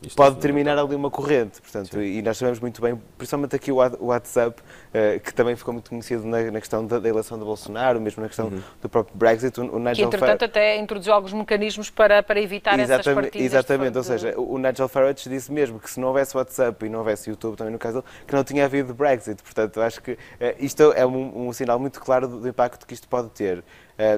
Isto 0.00 0.16
pode 0.16 0.36
terminar 0.36 0.78
ali 0.78 0.94
uma 0.94 1.10
corrente, 1.10 1.60
portanto, 1.60 2.00
e 2.00 2.22
nós 2.22 2.38
sabemos 2.38 2.60
muito 2.60 2.80
bem, 2.80 3.00
principalmente 3.16 3.56
aqui 3.56 3.72
o 3.72 3.76
WhatsApp, 3.76 4.60
uh, 4.60 5.20
que 5.20 5.34
também 5.34 5.56
ficou 5.56 5.74
muito 5.74 5.90
conhecido 5.90 6.24
na, 6.24 6.60
questão 6.60 6.86
da, 6.86 6.96
eleição 6.96 7.36
de 7.36 7.44
Bolsonaro, 7.44 8.00
mesmo 8.00 8.22
na 8.22 8.28
questão 8.28 8.46
uhum. 8.46 8.62
do 8.80 8.88
próprio 8.88 9.16
Brexit, 9.16 9.58
o, 9.58 9.64
o 9.74 9.78
Nigel 9.78 10.08
Que, 10.08 10.16
entretanto, 10.16 10.44
até 10.44 10.76
introduziu 10.76 11.12
alguns 11.12 11.32
mecanismos 11.32 11.90
para, 11.90 12.22
para 12.22 12.40
evitar 12.40 12.78
exatamente, 12.78 13.00
essas 13.00 13.14
partidas. 13.14 13.46
Exatamente, 13.46 13.92
de... 13.92 13.98
ou 13.98 14.04
seja, 14.04 14.34
o 14.38 14.58
Nigel 14.58 14.88
Farage 14.88 15.28
disse 15.28 15.50
mesmo 15.50 15.80
que 15.80 15.90
se 15.90 15.98
não 15.98 16.08
houvesse 16.08 16.36
WhatsApp 16.36 16.86
e 16.86 16.88
não 16.88 17.00
houvesse 17.00 17.28
YouTube, 17.28 17.56
também 17.56 17.72
no 17.72 17.78
caso 17.78 18.04
que 18.24 18.34
não 18.34 18.44
tinha 18.44 18.66
havido 18.66 18.94
Brexit, 18.94 19.42
portanto, 19.42 19.80
acho 19.80 20.00
que 20.00 20.12
uh, 20.12 20.16
isto 20.60 20.92
é 20.92 21.04
um, 21.04 21.48
um, 21.48 21.52
sinal 21.52 21.78
muito 21.78 22.00
claro 22.00 22.28
do, 22.28 22.40
do, 22.40 22.48
impacto 22.48 22.86
que 22.86 22.94
isto 22.94 23.08
pode 23.08 23.30
ter. 23.30 23.58
Uh, 23.58 23.64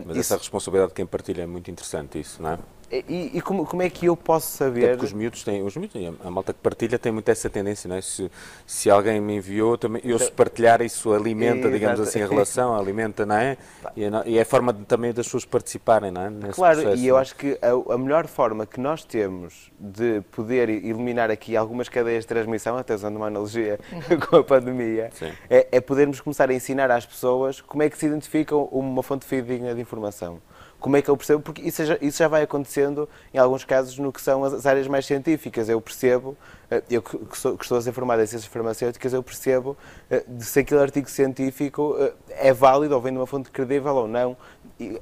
Mas 0.04 0.16
isso... 0.16 0.34
essa 0.34 0.36
responsabilidade 0.36 0.90
de 0.90 0.96
quem 0.96 1.06
partilha 1.06 1.42
é 1.42 1.46
muito 1.46 1.70
interessante, 1.70 2.20
isso, 2.20 2.42
não 2.42 2.50
é? 2.50 2.58
E, 2.90 3.30
e 3.34 3.40
como, 3.40 3.64
como, 3.64 3.82
é 3.82 3.88
que 3.88 4.06
eu 4.06 4.16
posso 4.16 4.48
saber? 4.48 4.84
É 4.84 4.88
porque 4.90 5.06
os 5.06 5.12
miúdos 5.12 5.44
têm, 5.44 5.62
os 5.62 5.76
miúdos 5.76 5.92
têm, 5.92 6.12
a 6.24 6.30
malta 6.30 6.52
que 6.52 6.58
partilha 6.58 6.98
tem 6.98 7.12
muito 7.12 7.28
essa 7.28 7.48
tendência, 7.48 7.86
não 7.86 7.94
é? 7.94 8.00
Se, 8.00 8.28
se 8.66 8.90
alguém 8.90 9.20
me 9.20 9.36
enviou, 9.36 9.78
também, 9.78 10.02
eu 10.04 10.18
se 10.18 10.30
partilhar, 10.32 10.82
isso 10.82 11.12
alimenta, 11.12 11.68
e, 11.68 11.70
digamos 11.72 12.00
assim, 12.00 12.20
a 12.20 12.26
relação, 12.26 12.76
alimenta, 12.76 13.24
não 13.24 13.36
é? 13.36 13.56
E, 13.96 14.02
e 14.26 14.38
é 14.38 14.42
a 14.42 14.44
forma 14.44 14.72
de, 14.72 14.84
também 14.86 15.12
das 15.12 15.26
pessoas 15.26 15.44
participarem, 15.44 16.10
não 16.10 16.22
é? 16.22 16.30
Nesse 16.30 16.54
claro, 16.54 16.80
processo, 16.80 17.00
e 17.00 17.06
eu 17.06 17.16
é? 17.16 17.20
acho 17.20 17.36
que 17.36 17.56
a, 17.62 17.94
a, 17.94 17.98
melhor 17.98 18.26
forma 18.26 18.66
que 18.66 18.80
nós 18.80 19.04
temos 19.04 19.70
de 19.78 20.20
poder 20.32 20.68
eliminar 20.68 21.30
aqui 21.30 21.56
algumas 21.56 21.88
cadeias 21.88 22.24
de 22.24 22.28
transmissão, 22.28 22.76
até 22.76 22.92
usando 22.92 23.14
uma 23.14 23.28
analogia 23.28 23.78
com 24.28 24.36
a 24.36 24.42
pandemia, 24.42 25.10
é, 25.48 25.68
é 25.70 25.80
podermos 25.80 26.20
começar 26.20 26.50
a 26.50 26.54
ensinar 26.54 26.90
às 26.90 27.06
pessoas 27.06 27.60
como 27.60 27.84
é 27.84 27.88
que 27.88 27.96
se 27.96 28.06
identificam 28.06 28.64
uma 28.72 29.00
fonte 29.00 29.24
fidedigna 29.24 29.76
de 29.76 29.80
informação 29.80 30.40
como 30.80 30.96
é 30.96 31.02
que 31.02 31.08
eu 31.08 31.16
percebo? 31.16 31.42
Porque 31.42 31.62
isso 31.62 31.84
já, 31.84 31.98
isso 32.00 32.18
já 32.18 32.26
vai 32.26 32.42
acontecendo, 32.42 33.08
em 33.32 33.38
alguns 33.38 33.64
casos, 33.64 33.98
no 33.98 34.10
que 34.12 34.20
são 34.20 34.42
as 34.42 34.64
áreas 34.66 34.88
mais 34.88 35.06
científicas. 35.06 35.68
Eu 35.68 35.80
percebo, 35.80 36.36
eh, 36.70 36.82
eu 36.90 37.02
que, 37.02 37.38
sou, 37.38 37.56
que 37.56 37.64
estou 37.64 37.78
a 37.78 37.82
ser 37.82 37.92
formado 37.92 38.22
em 38.22 38.26
ciências 38.26 38.50
farmacêuticas, 38.50 39.12
eu 39.12 39.22
percebo 39.22 39.76
eh, 40.10 40.24
se 40.38 40.60
aquele 40.60 40.80
artigo 40.80 41.08
científico 41.08 41.96
eh, 41.98 42.12
é 42.30 42.52
válido 42.52 42.94
ou 42.94 43.00
vem 43.00 43.12
de 43.12 43.18
uma 43.18 43.26
fonte 43.26 43.50
credível 43.50 43.94
ou 43.94 44.08
não, 44.08 44.36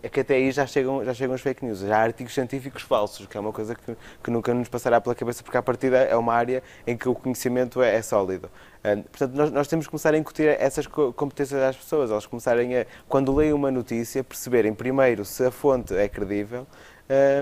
é 0.03 0.09
que 0.09 0.21
até 0.21 0.35
aí 0.35 0.51
já 0.51 0.67
chegam, 0.67 1.05
já 1.05 1.15
chegam 1.15 1.35
os 1.35 1.41
fake 1.41 1.65
news. 1.65 1.81
Já 1.81 1.99
há 1.99 2.03
artigos 2.03 2.35
científicos 2.35 2.83
falsos, 2.83 3.27
que 3.27 3.37
é 3.37 3.41
uma 3.41 3.53
coisa 3.53 3.75
que, 3.75 3.97
que 4.23 4.31
nunca 4.31 4.53
nos 4.53 4.69
passará 4.69 5.01
pela 5.01 5.15
cabeça, 5.15 5.43
porque 5.43 5.57
a 5.57 5.63
partida 5.63 5.99
é 5.99 6.17
uma 6.17 6.35
área 6.35 6.63
em 6.87 6.97
que 6.97 7.09
o 7.09 7.15
conhecimento 7.15 7.83
é, 7.83 7.95
é 7.95 8.03
sólido. 8.03 8.51
Uh, 8.79 9.03
portanto, 9.03 9.33
nós, 9.35 9.51
nós, 9.51 9.69
temos 9.69 9.87
que 9.87 9.91
começar 9.91 10.15
a 10.15 10.19
incutir 10.19 10.49
essas 10.61 10.87
competências 10.87 11.61
às 11.63 11.77
pessoas, 11.77 12.11
elas 12.11 12.27
começarem 12.27 12.77
a, 12.77 12.87
quando 13.09 13.35
leem 13.35 13.53
uma 13.53 13.71
notícia, 13.71 14.23
perceberem 14.23 14.73
primeiro 14.75 15.25
se 15.25 15.45
a 15.45 15.51
fonte 15.51 15.95
é 15.95 16.09
credível. 16.09 16.67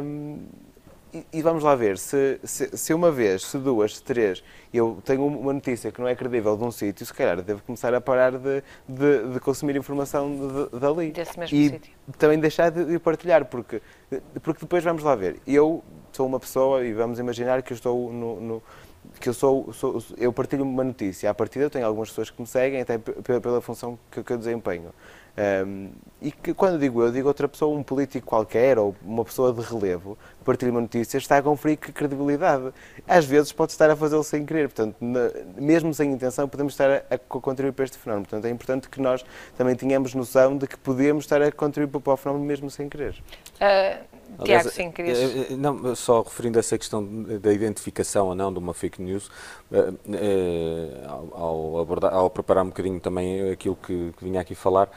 Um, 0.03 0.39
e, 1.33 1.43
vamos 1.43 1.63
lá 1.63 1.75
ver, 1.75 1.99
se, 1.99 2.41
se, 2.45 2.77
se, 2.77 2.95
uma 2.95 3.11
vez, 3.11 3.45
se 3.45 3.59
duas, 3.59 3.97
se 3.97 4.03
três, 4.03 4.43
eu 4.73 4.99
tenho 5.05 5.27
uma 5.27 5.53
notícia 5.53 5.93
que 5.93 6.01
não 6.01 6.09
é 6.09 6.15
credível 6.15 6.57
de 6.57 6.65
um 6.65 6.71
sítio, 6.71 7.05
se 7.07 7.15
calhar 7.15 7.41
devo 7.43 7.63
começar 7.63 7.95
a 7.95 8.01
parar 8.01 8.33
de, 8.33 8.63
de, 8.89 9.33
de 9.33 9.41
consumir 9.41 9.77
informação 9.77 10.31
de, 10.71 10.79
dali. 10.79 11.13
Desse 11.13 11.39
mesmo 11.39 11.57
e 11.57 11.71
sítio. 11.71 11.95
também 12.19 12.39
deixar 12.39 12.71
de, 12.71 12.85
de, 12.85 12.99
partilhar, 12.99 13.45
porque, 13.45 13.81
porque 14.43 14.61
depois 14.61 14.83
vamos 14.83 15.03
lá 15.03 15.15
ver. 15.15 15.41
Eu 15.47 15.83
sou 16.13 16.27
uma 16.27 16.41
pessoa 16.41 16.85
e 16.85 16.93
vamos 16.93 17.19
imaginar 17.19 17.63
que 17.63 17.73
eu 17.73 17.77
estou 17.77 18.13
no, 18.13 18.41
no 18.41 18.63
que 19.21 19.29
eu 19.29 19.35
sou, 19.35 19.73
sou, 19.73 20.03
eu 20.19 20.33
partilho 20.33 20.65
uma 20.65 20.85
notícia. 20.85 21.31
À 21.31 21.35
partida 21.35 21.65
eu 21.65 21.71
tenho 21.71 21.87
algumas 21.87 22.09
pessoas 22.09 22.31
que 22.31 22.41
me 22.41 22.47
seguem 22.47 22.81
até 22.81 22.99
pela, 22.99 23.41
pela 23.41 23.61
função 23.61 23.99
que, 24.11 24.23
que 24.23 24.33
eu 24.33 24.39
desempenho. 24.39 24.93
Um, 25.37 25.91
e 26.21 26.33
que 26.33 26.55
quando 26.55 26.79
digo 26.79 27.03
eu, 27.03 27.13
digo 27.13 27.29
outra 27.29 27.47
pessoa, 27.47 27.77
um 27.77 27.83
político 27.83 28.27
qualquer 28.27 28.79
ou 28.79 28.97
uma 29.03 29.23
pessoa 29.23 29.53
de 29.53 29.61
relevo, 29.61 30.17
partilha 30.47 30.71
uma 30.71 30.81
notícia, 30.81 31.19
está 31.19 31.37
a 31.37 31.43
conferir 31.43 31.77
que 31.77 31.93
credibilidade. 31.93 32.73
Às 33.07 33.27
vezes 33.27 33.53
pode 33.53 33.73
estar 33.73 33.91
a 33.91 33.95
fazê-lo 33.95 34.25
sem 34.25 34.47
querer, 34.47 34.69
portanto, 34.69 34.97
na, 34.99 35.31
mesmo 35.57 35.93
sem 35.93 36.11
intenção, 36.11 36.49
podemos 36.49 36.73
estar 36.73 36.91
a, 36.91 37.15
a, 37.15 37.19
contribuir 37.19 37.73
para 37.73 37.85
este 37.85 37.99
fenómeno. 37.99 38.27
Portanto, 38.27 38.47
é 38.47 38.51
importante 38.51 38.89
que 38.89 39.01
nós 39.01 39.25
também 39.59 39.77
tenhamos 39.77 40.15
noção 40.15 40.57
de 40.57 40.67
que 40.67 40.79
podemos 40.79 41.25
estar 41.25 41.43
a 41.43 41.53
contribuir 41.53 42.01
para 42.01 42.15
o 42.15 42.17
fenómeno 42.17 42.47
mesmo 42.47 42.71
sem 42.71 42.89
querer. 42.89 43.23
Uh, 43.57 44.17
Tiago, 44.45 44.71
sim, 44.71 44.91
querias... 44.91 45.19
Eh, 45.19 45.47
eh, 45.51 45.57
não, 45.57 45.95
só 45.95 46.23
referindo 46.23 46.59
a 46.59 46.61
essa 46.61 46.77
questão 46.77 47.05
da 47.39 47.53
identificação 47.53 48.27
ou 48.29 48.35
não 48.35 48.53
de 48.53 48.59
uma 48.59 48.75
fake 48.75 49.01
news, 49.01 49.31
ao, 51.33 51.79
abordar, 51.79 52.13
ao 52.13 52.29
preparar 52.29 52.65
um 52.65 52.69
bocadinho 52.69 52.99
também 52.99 53.51
aquilo 53.51 53.77
que, 53.77 54.13
que 54.17 54.25
vinha 54.25 54.41
aqui 54.41 54.55
falar, 54.55 54.91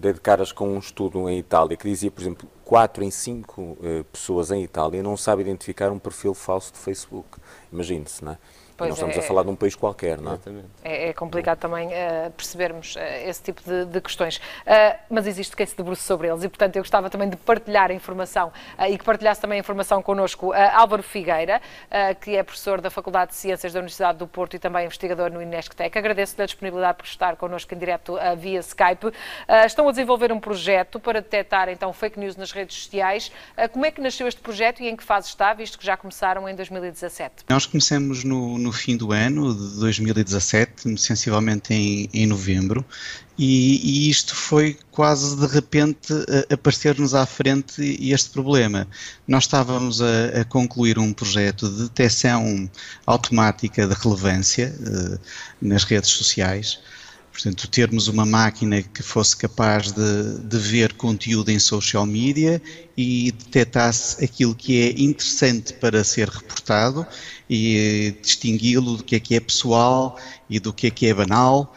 dedicaras 0.00 0.52
com 0.52 0.68
um 0.68 0.78
estudo 0.78 1.28
em 1.28 1.38
Itália 1.38 1.76
que 1.76 1.88
dizia, 1.88 2.10
por 2.10 2.22
exemplo, 2.22 2.48
4 2.64 3.04
em 3.04 3.10
5 3.10 3.78
pessoas 4.10 4.50
em 4.50 4.62
Itália 4.62 5.02
não 5.02 5.16
sabem 5.16 5.44
identificar 5.44 5.90
um 5.92 5.98
perfil 5.98 6.32
falso 6.34 6.72
de 6.72 6.78
Facebook. 6.78 7.38
Imagine-se, 7.72 8.24
não 8.24 8.32
é? 8.32 8.38
Pois 8.76 8.88
não 8.88 8.94
estamos 8.94 9.16
é, 9.16 9.20
a 9.20 9.22
falar 9.22 9.44
de 9.44 9.50
um 9.50 9.56
país 9.56 9.76
qualquer, 9.76 10.20
não 10.20 10.32
é? 10.32 10.38
É, 10.82 11.08
é 11.08 11.12
complicado 11.12 11.58
também 11.58 11.88
uh, 11.88 12.30
percebermos 12.36 12.96
uh, 12.96 13.00
esse 13.24 13.40
tipo 13.40 13.62
de, 13.62 13.84
de 13.84 14.00
questões. 14.00 14.38
Uh, 14.38 14.98
mas 15.08 15.26
existe 15.26 15.54
quem 15.54 15.64
se 15.64 15.76
debruce 15.76 16.02
sobre 16.02 16.28
eles 16.28 16.42
e, 16.42 16.48
portanto, 16.48 16.74
eu 16.76 16.82
gostava 16.82 17.08
também 17.08 17.28
de 17.28 17.36
partilhar 17.36 17.90
a 17.90 17.94
informação 17.94 18.52
e 18.88 18.98
que 18.98 19.04
partilhasse 19.04 19.40
também 19.40 19.58
a 19.58 19.60
informação 19.60 20.02
connosco 20.02 20.52
Álvaro 20.52 21.02
Figueira, 21.02 21.60
que 22.20 22.36
é 22.36 22.42
professor 22.42 22.80
da 22.80 22.90
Faculdade 22.90 23.30
de 23.30 23.36
Ciências 23.36 23.72
da 23.72 23.78
Universidade 23.78 24.18
do 24.18 24.26
Porto 24.26 24.54
e 24.54 24.58
também 24.58 24.86
investigador 24.86 25.30
no 25.30 25.40
Inesctec. 25.40 25.96
Agradeço-lhe 25.96 26.42
a 26.42 26.46
disponibilidade 26.46 26.98
por 26.98 27.06
estar 27.06 27.36
connosco 27.36 27.72
em 27.74 27.78
direto 27.78 28.16
via 28.36 28.60
Skype. 28.60 29.12
estão 29.64 29.88
a 29.88 29.90
desenvolver 29.90 30.32
um 30.32 30.40
projeto 30.40 30.98
para 30.98 31.20
detectar, 31.20 31.68
então, 31.68 31.92
fake 31.92 32.18
news 32.18 32.36
nas 32.36 32.52
redes 32.52 32.76
sociais. 32.76 33.30
como 33.72 33.86
é 33.86 33.90
que 33.90 34.00
nasceu 34.00 34.26
este 34.26 34.40
projeto 34.40 34.82
e 34.82 34.88
em 34.88 34.96
que 34.96 35.04
fase 35.04 35.28
está, 35.28 35.52
visto 35.52 35.78
que 35.78 35.86
já 35.86 35.96
começaram 35.96 36.48
em 36.48 36.54
2017? 36.54 37.44
Nós 37.48 37.66
começamos 37.66 38.24
no 38.24 38.63
no 38.64 38.72
fim 38.72 38.96
do 38.96 39.12
ano 39.12 39.54
de 39.54 39.78
2017, 39.78 40.98
sensivelmente 40.98 41.74
em, 41.74 42.08
em 42.12 42.26
novembro, 42.26 42.84
e, 43.36 44.06
e, 44.06 44.10
isto 44.10 44.34
foi 44.34 44.76
quase 44.90 45.36
de 45.36 45.46
repente 45.46 46.14
aparecer-nos 46.52 47.14
à 47.14 47.26
frente 47.26 47.82
este 48.00 48.30
problema. 48.30 48.86
Nós 49.26 49.44
estávamos 49.44 50.00
a, 50.00 50.40
a, 50.40 50.44
concluir 50.44 50.98
um 50.98 51.12
projeto 51.12 51.68
de 51.68 51.82
detecção 51.82 52.70
automática 53.04 53.86
de 53.86 53.94
relevância 53.94 54.72
uh, 54.80 55.18
nas 55.60 55.82
redes 55.82 56.10
sociais 56.10 56.78
Portanto, 57.34 57.66
termos 57.66 58.06
uma 58.06 58.24
máquina 58.24 58.80
que 58.80 59.02
fosse 59.02 59.36
capaz 59.36 59.90
de, 59.90 60.38
de 60.38 60.56
ver 60.56 60.92
conteúdo 60.92 61.50
em 61.50 61.58
social 61.58 62.06
media 62.06 62.62
e 62.96 63.32
detectasse 63.32 64.24
aquilo 64.24 64.54
que 64.54 64.80
é 64.80 65.02
interessante 65.02 65.72
para 65.72 66.04
ser 66.04 66.28
reportado 66.28 67.04
e 67.50 68.14
distingui-lo 68.22 68.98
do 68.98 69.02
que 69.02 69.16
é 69.16 69.20
que 69.20 69.34
é 69.34 69.40
pessoal 69.40 70.16
e 70.48 70.60
do 70.60 70.72
que 70.72 70.86
é 70.86 70.90
que 70.90 71.06
é 71.06 71.12
banal. 71.12 71.74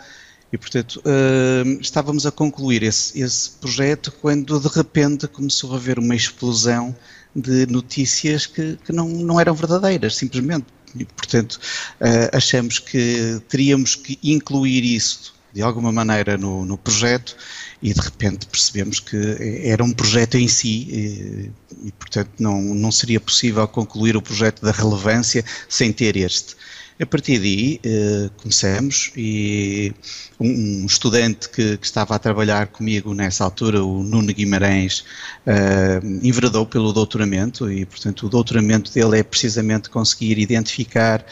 E, 0.53 0.59
portanto, 0.59 1.01
uh, 1.03 1.81
estávamos 1.81 2.27
a 2.27 2.31
concluir 2.31 2.83
esse, 2.83 3.19
esse 3.19 3.49
projeto 3.49 4.11
quando 4.21 4.59
de 4.59 4.67
repente 4.67 5.27
começou 5.27 5.73
a 5.73 5.77
haver 5.77 5.97
uma 5.97 6.15
explosão 6.15 6.95
de 7.35 7.65
notícias 7.65 8.45
que, 8.45 8.77
que 8.85 8.93
não, 8.93 9.09
não 9.09 9.41
eram 9.41 9.55
verdadeiras, 9.55 10.17
simplesmente. 10.17 10.67
E, 10.95 11.03
portanto, 11.03 11.53
uh, 11.99 12.29
achamos 12.31 12.77
que 12.77 13.41
teríamos 13.49 13.95
que 13.95 14.19
incluir 14.23 14.85
isso 14.85 15.35
de 15.57 15.63
alguma 15.63 15.91
maneira 15.91 16.37
no, 16.37 16.63
no 16.63 16.77
projeto 16.77 17.35
e 17.81 17.91
de 17.91 17.99
repente 17.99 18.45
percebemos 18.45 18.99
que 18.99 19.17
era 19.63 19.83
um 19.83 19.91
projeto 19.91 20.35
em 20.37 20.47
si 20.47 20.87
e, 20.87 21.51
e, 21.87 21.91
portanto 21.93 22.29
não, 22.37 22.61
não 22.61 22.91
seria 22.91 23.19
possível 23.19 23.67
concluir 23.67 24.15
o 24.15 24.21
projeto 24.21 24.61
da 24.61 24.71
relevância 24.71 25.43
sem 25.67 25.91
ter 25.91 26.15
este. 26.15 26.55
A 26.99 27.05
partir 27.05 27.37
daí 27.37 27.79
eh, 27.83 28.27
começamos 28.37 29.11
e 29.15 29.93
um, 30.39 30.81
um 30.81 30.85
estudante 30.87 31.47
que, 31.47 31.77
que, 31.77 31.85
estava 31.85 32.15
a 32.15 32.19
trabalhar 32.19 32.65
comigo 32.67 33.13
nessa 33.13 33.43
altura, 33.43 33.83
o 33.83 34.01
Nuno 34.01 34.33
Guimarães, 34.33 35.05
eh, 35.45 35.99
enveredou 36.23 36.65
pelo 36.65 36.91
doutoramento 36.91 37.71
e, 37.71 37.85
portanto, 37.85 38.25
o 38.25 38.29
doutoramento 38.29 38.91
dele 38.91 39.19
é 39.19 39.23
precisamente 39.23 39.91
conseguir 39.91 40.39
identificar 40.39 41.23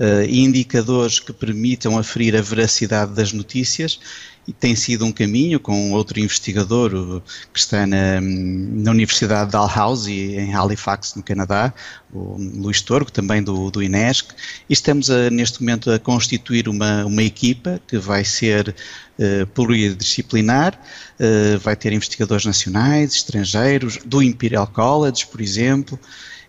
eh, 0.00 0.26
indicadores 0.28 1.20
que 1.20 1.32
permitam 1.32 1.96
aferir 1.96 2.34
a 2.34 2.42
veracidade 2.42 3.14
das 3.14 3.32
notícias 3.32 4.00
e 4.46 4.52
tem 4.52 4.74
sido 4.74 5.04
um 5.04 5.12
caminho 5.12 5.60
com 5.60 5.92
outro 5.92 6.18
investigador 6.18 7.22
que 7.52 7.58
está 7.58 7.86
na, 7.86 8.20
na 8.20 8.90
Universidade 8.90 9.46
de 9.46 9.52
Dalhousie, 9.52 10.36
em 10.36 10.52
Halifax, 10.52 11.14
no 11.14 11.22
Canadá, 11.22 11.72
o 12.12 12.36
Luís 12.36 12.82
Torgo, 12.82 13.10
também 13.10 13.42
do, 13.42 13.70
do 13.70 13.82
INESC, 13.82 14.34
e 14.68 14.72
estamos 14.72 15.10
a, 15.10 15.30
neste 15.30 15.60
momento 15.60 15.90
a 15.90 15.98
constituir 15.98 16.68
uma, 16.68 17.04
uma 17.04 17.22
equipa 17.22 17.80
que 17.86 17.98
vai 17.98 18.24
ser 18.24 18.74
uh, 19.18 19.46
pluridisciplinar, 19.48 20.74
uh, 20.74 21.58
vai 21.60 21.76
ter 21.76 21.92
investigadores 21.92 22.44
nacionais, 22.44 23.14
estrangeiros, 23.14 23.98
do 24.04 24.20
Imperial 24.22 24.66
College, 24.66 25.26
por 25.28 25.40
exemplo, 25.40 25.98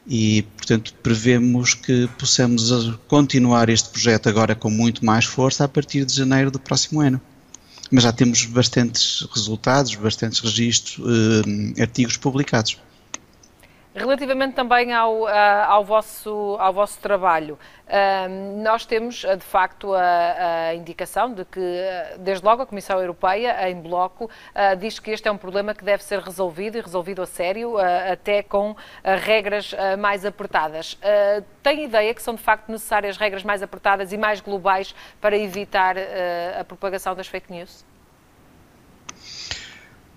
e, 0.05 0.41
portanto, 0.57 0.93
prevemos 1.01 1.75
que 1.75 2.09
possamos 2.17 2.71
continuar 3.07 3.69
este 3.69 3.89
projeto 3.89 4.27
agora 4.27 4.53
com 4.55 4.69
muito 4.69 5.05
mais 5.05 5.25
força 5.25 5.63
a 5.63 5.67
partir 5.67 6.03
de 6.03 6.13
janeiro 6.13 6.51
do 6.51 6.59
próximo 6.59 6.99
ano 6.99 7.21
mas 7.93 8.03
já 8.05 8.11
temos 8.11 8.43
bastantes 8.45 9.27
resultados, 9.31 9.93
bastantes 9.93 10.39
registros, 10.39 10.97
uh, 10.97 11.79
artigos 11.79 12.17
publicados. 12.17 12.75
Relativamente 13.95 14.55
também 14.55 14.91
ao, 14.91 15.27
ao, 15.27 15.85
vosso, 15.85 16.57
ao 16.59 16.73
vosso 16.73 16.99
trabalho, 16.99 17.59
nós 18.63 18.87
temos 18.87 19.23
eh, 19.23 19.35
de 19.35 19.43
facto 19.43 19.93
a, 19.93 20.69
a, 20.69 20.75
indicação 20.75 21.31
de 21.31 21.45
que, 21.45 21.61
desde 22.17 22.43
logo, 22.43 22.63
a 22.63 22.65
Comissão 22.65 22.99
Europeia, 22.99 23.69
em 23.69 23.79
bloco, 23.79 24.29
diz 24.79 24.97
que 24.97 25.11
este 25.11 25.27
é 25.27 25.31
um 25.31 25.37
problema 25.37 25.75
que 25.75 25.83
deve 25.83 26.03
ser 26.03 26.19
resolvido 26.19 26.77
e 26.77 26.81
resolvido 26.81 27.21
a 27.21 27.25
sério, 27.27 27.77
até 27.77 28.41
com 28.41 28.75
regras 29.03 29.75
mais 29.99 30.25
apertadas. 30.25 30.97
Tem 31.61 31.83
ideia 31.83 32.13
que 32.13 32.21
são 32.21 32.33
de 32.33 32.41
facto 32.41 32.71
necessárias 32.71 33.17
regras 33.17 33.43
mais 33.43 33.61
apertadas 33.61 34.11
e 34.11 34.17
mais 34.17 34.41
globais 34.41 34.95
para 35.21 35.37
evitar 35.37 35.95
a 36.59 36.63
propagação 36.63 37.13
das 37.13 37.27
fake 37.27 37.51
news? 37.51 37.92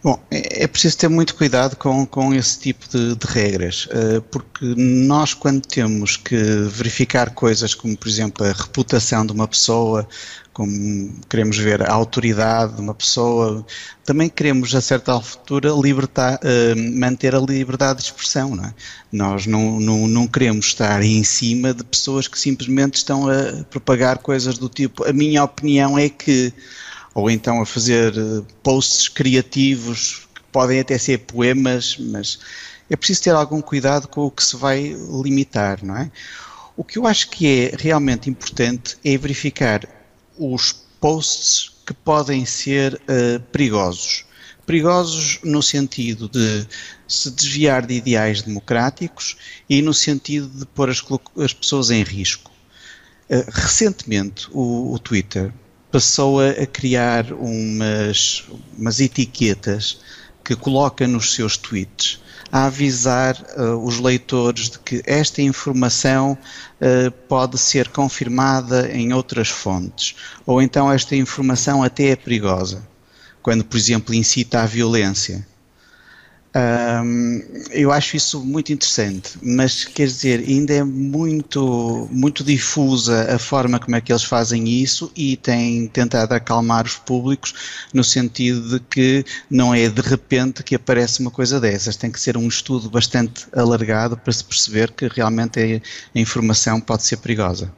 Bom, 0.07 0.25
é, 0.31 0.63
é 0.63 0.67
preciso 0.69 0.99
ter 0.99 1.09
muito 1.09 1.35
cuidado 1.35 1.75
com, 1.75 2.07
com 2.07 2.33
esse 2.33 2.61
tipo 2.61 2.89
de, 2.89 3.17
de, 3.17 3.27
regras, 3.27 3.87
uh, 3.87 4.23
porque 4.31 4.65
nós, 4.77 5.35
quando 5.35 5.67
temos 5.67 6.17
que 6.17 6.37
verificar 6.37 7.35
coisas 7.35 7.75
como, 7.75 7.97
por 7.97 8.07
exemplo, 8.07 8.47
a 8.47 8.53
reputação 8.53 9.27
de 9.27 9.33
uma 9.33 9.49
pessoa, 9.49 10.07
como 10.53 11.13
queremos 11.29 11.59
ver 11.59 11.83
a 11.83 11.93
autoridade 11.93 12.77
de 12.77 12.83
uma 12.83 12.95
pessoa, 12.95 13.67
também 14.05 14.29
queremos, 14.29 14.77
a 14.77 14.81
certa 14.81 15.11
altura, 15.11 15.71
libertar, 15.71 16.39
uh, 16.39 16.97
manter 16.97 17.35
a 17.35 17.41
liberdade 17.41 17.99
de 17.99 18.05
expressão. 18.05 18.55
Não 18.55 18.65
é? 18.65 18.75
Nós 19.11 19.45
não, 19.45 19.81
não, 19.81 20.07
não 20.07 20.29
queremos 20.29 20.67
estar 20.67 21.03
em 21.03 21.25
cima 21.25 21.75
de 21.75 21.83
pessoas 21.83 22.29
que 22.29 22.39
simplesmente 22.39 22.95
estão 22.95 23.29
a 23.29 23.65
propagar 23.65 24.19
coisas 24.19 24.57
do 24.57 24.69
tipo: 24.69 25.03
a 25.03 25.13
minha 25.13 25.43
opinião 25.43 25.99
é 25.99 26.09
que 26.09 26.55
ou 27.17 27.31
então 27.31 27.63
a 27.63 27.67
fazer 27.67 28.13
eh, 28.15 28.43
posts 28.63 29.09
criativos 29.09 30.29
que 30.35 30.43
podem 30.53 30.81
até 30.81 30.99
ser 30.99 31.21
poemas, 31.21 31.97
mas 31.99 32.39
é 32.91 32.95
preciso 32.95 33.23
ter 33.23 33.31
algum 33.31 33.63
cuidado 33.63 34.07
com 34.07 34.27
o 34.27 34.31
que 34.31 34.45
se 34.45 34.55
vai 34.55 34.95
limitar, 35.25 35.83
não 35.83 35.97
é? 35.97 36.11
O 36.77 36.85
que 36.85 36.99
eu 36.99 37.07
acho 37.07 37.31
que 37.31 37.47
é 37.47 37.77
realmente 37.79 38.29
importante 38.29 38.99
é 39.03 39.17
verificar 39.17 39.89
os 40.39 40.73
posts 41.01 41.73
que 41.87 41.95
podem 41.95 42.45
ser 42.45 42.95
uh, 42.95 43.41
perigosos. 43.51 44.27
Perigosos 44.67 45.39
no 45.43 45.63
sentido 45.63 46.29
de 46.29 46.67
se 47.09 47.31
desviar 47.31 47.87
de 47.87 47.95
ideais 47.95 48.43
democráticos 48.43 49.39
e 49.71 49.81
no 49.81 49.95
sentido 49.95 50.49
de 50.49 50.67
pôr 50.67 50.91
as, 50.91 51.03
as 51.39 51.55
pessoas 51.55 51.91
em 51.91 52.03
risco. 52.03 52.53
Uh, 53.31 53.43
recentemente, 53.51 54.49
o, 54.53 54.93
o 54.93 54.99
Twitter 54.99 55.51
passou 55.97 56.41
a, 56.43 56.67
criar 56.67 57.33
umas, 57.33 58.45
umas 58.79 59.01
etiquetas 59.01 59.99
que 60.45 60.55
coloca 60.55 61.09
nos 61.09 61.33
seus 61.33 61.57
tweets 61.57 62.21
a 62.53 62.67
avisar 62.67 63.35
uh, 63.57 63.83
os 63.83 63.99
leitores 63.99 64.69
de 64.69 64.79
que 64.79 65.03
esta 65.07 65.41
informação 65.41 66.37
uh, 66.37 67.11
pode 67.27 67.57
ser 67.57 67.89
confirmada 67.89 68.91
em 68.93 69.15
outras 69.15 69.49
fontes, 69.49 70.17
ou 70.45 70.61
então 70.61 70.93
esta 70.93 71.17
informação 71.17 71.83
até 71.83 72.11
é 72.11 72.17
perigosa, 72.17 72.87
quando, 73.43 73.65
por 73.65 73.79
exemplo, 73.79 74.15
incita 74.15 74.61
à 74.61 74.67
violência. 74.67 75.47
Um, 76.57 77.43
eu 77.71 77.93
acho 77.93 78.17
isso 78.17 78.43
muito 78.43 78.73
interessante, 78.73 79.39
mas 79.43 79.85
quer 79.85 80.07
dizer, 80.07 80.41
ainda 80.41 80.73
é 80.73 80.83
muito, 80.83 82.09
muito 82.11 82.43
difusa 82.43 83.35
a 83.35 83.39
forma 83.39 83.79
como 83.79 83.95
é 83.95 84.01
que 84.01 84.11
eles 84.11 84.25
fazem 84.25 84.67
isso 84.67 85.13
e 85.15 85.37
têm 85.37 85.87
tentado 85.87 86.33
acalmar 86.33 86.87
os 86.87 86.97
públicos 86.97 87.89
no 87.93 88.03
sentido 88.03 88.79
de 88.79 88.81
que 88.81 89.25
não 89.51 89.75
é 89.75 89.87
de 89.87 90.01
repente 90.01 90.63
que 90.63 90.75
aparece 90.75 91.21
uma 91.21 91.31
coisa 91.31 91.61
dessas, 91.61 91.95
tem 91.95 92.11
que 92.11 92.19
ser 92.19 92.39
um 92.39 92.49
estudo 92.49 92.89
bastante 92.89 93.47
alargado 93.55 94.17
para 94.17 94.33
se 94.33 94.43
perceber 94.43 94.93
que 94.93 95.09
realmente 95.09 95.61
a, 95.61 96.19
a 96.19 96.19
informação 96.19 96.81
pode 96.81 97.03
ser 97.03 97.19
perigosa. 97.19 97.71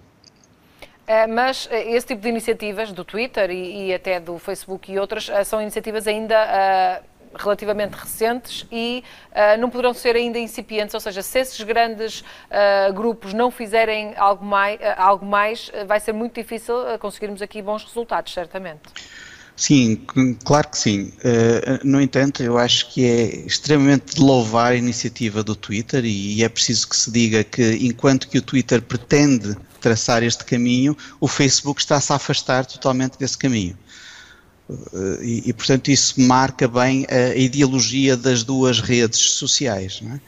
Uh, 1.08 1.26
mas 1.26 1.64
uh, 1.64 1.72
esse 1.72 2.06
tipo 2.06 2.20
de 2.20 2.28
iniciativas 2.28 2.92
do 2.92 3.02
Twitter 3.02 3.50
e, 3.50 3.88
e, 3.88 3.94
até 3.94 4.20
do 4.20 4.38
Facebook 4.38 4.92
e 4.92 4.98
outras 4.98 5.28
uh, 5.28 5.42
são 5.42 5.60
iniciativas 5.60 6.06
ainda 6.06 7.02
relativamente 7.34 7.94
recentes 7.94 8.66
e 8.70 9.02
uh, 9.32 9.60
não 9.60 9.70
poderão 9.70 9.94
ser 9.94 10.16
ainda 10.16 10.38
incipientes, 10.38 10.94
ou 10.94 11.00
seja, 11.00 11.22
se 11.22 11.38
esses 11.38 11.60
grandes 11.62 12.20
uh, 12.20 12.92
grupos 12.92 13.32
não 13.32 13.50
fizerem 13.50 14.14
algo 14.16 14.44
mais, 14.44 14.80
uh, 14.80 14.84
algo 14.96 15.26
mais 15.26 15.70
vai 15.86 16.00
ser 16.00 16.12
muito 16.12 16.34
difícil 16.34 16.74
conseguirmos 17.00 17.42
aqui 17.42 17.62
bons 17.62 17.84
resultados, 17.84 18.32
certamente. 18.32 18.82
Sim, 19.56 20.00
claro 20.44 20.68
que 20.68 20.78
sim. 20.78 21.12
no 21.82 22.00
entanto, 22.00 22.44
eu 22.44 22.56
acho 22.56 22.92
que 22.92 23.04
é 23.04 23.24
extremamente 23.44 24.14
de 24.14 24.20
louvar 24.22 24.70
a 24.70 24.76
iniciativa 24.76 25.42
do 25.42 25.56
Twitter 25.56 26.04
e 26.04 26.44
é 26.44 26.48
preciso 26.48 26.88
que 26.88 26.96
se 26.96 27.10
diga 27.10 27.42
que 27.42 27.76
enquanto 27.80 28.28
que 28.28 28.38
o 28.38 28.42
Twitter 28.42 28.80
pretende 28.80 29.56
traçar 29.80 30.22
este 30.22 30.44
caminho, 30.44 30.96
o 31.20 31.26
Facebook 31.26 31.80
está-se 31.80 32.12
a 32.12 32.16
afastar 32.16 32.66
totalmente 32.66 33.18
desse 33.18 33.36
caminho. 33.36 33.76
Eh, 34.68 35.18
e, 35.22 35.48
e, 35.50 35.52
portanto, 35.52 35.88
isso 35.88 36.20
marca 36.20 36.68
bem 36.68 37.06
a 37.08 37.34
ideologia 37.34 38.16
das 38.16 38.42
duas 38.42 38.80
redes 38.80 39.20
sociais. 39.20 40.02
É? 40.04 40.20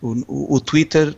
O, 0.00 0.12
o, 0.26 0.54
o, 0.56 0.60
Twitter, 0.60 1.16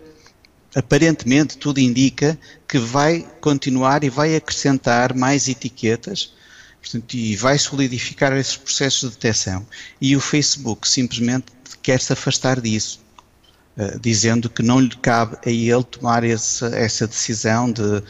aparentemente, 0.75 1.58
tudo 1.58 1.78
indica 1.78 2.38
que 2.66 2.78
vai 2.78 3.26
continuar 3.40 4.02
e 4.04 4.10
vai 4.10 4.34
acrescentar 4.34 5.14
mais 5.14 5.49
etiquetas 5.49 6.32
portanto, 6.80 7.14
e 7.14 7.37
vai 7.37 7.58
solidificar 7.58 8.32
esses 8.32 8.56
processos 8.56 9.10
de 9.10 9.16
detecção. 9.16 9.66
E 10.00 10.16
o 10.16 10.20
Facebook 10.20 10.88
simplesmente 10.88 11.46
quer 11.82 12.00
se 12.00 12.12
afastar 12.12 12.60
disso. 12.60 13.00
Uh, 13.76 14.00
dizendo 14.00 14.50
que 14.50 14.64
não 14.64 14.80
lhe 14.80 14.96
cabe 14.96 15.37
a 15.46 15.49
ele 15.49 15.84
tomar 15.84 16.25
esse, 16.25 16.64
essa 16.75 17.06
decisão 17.06 17.70
de, 17.70 18.02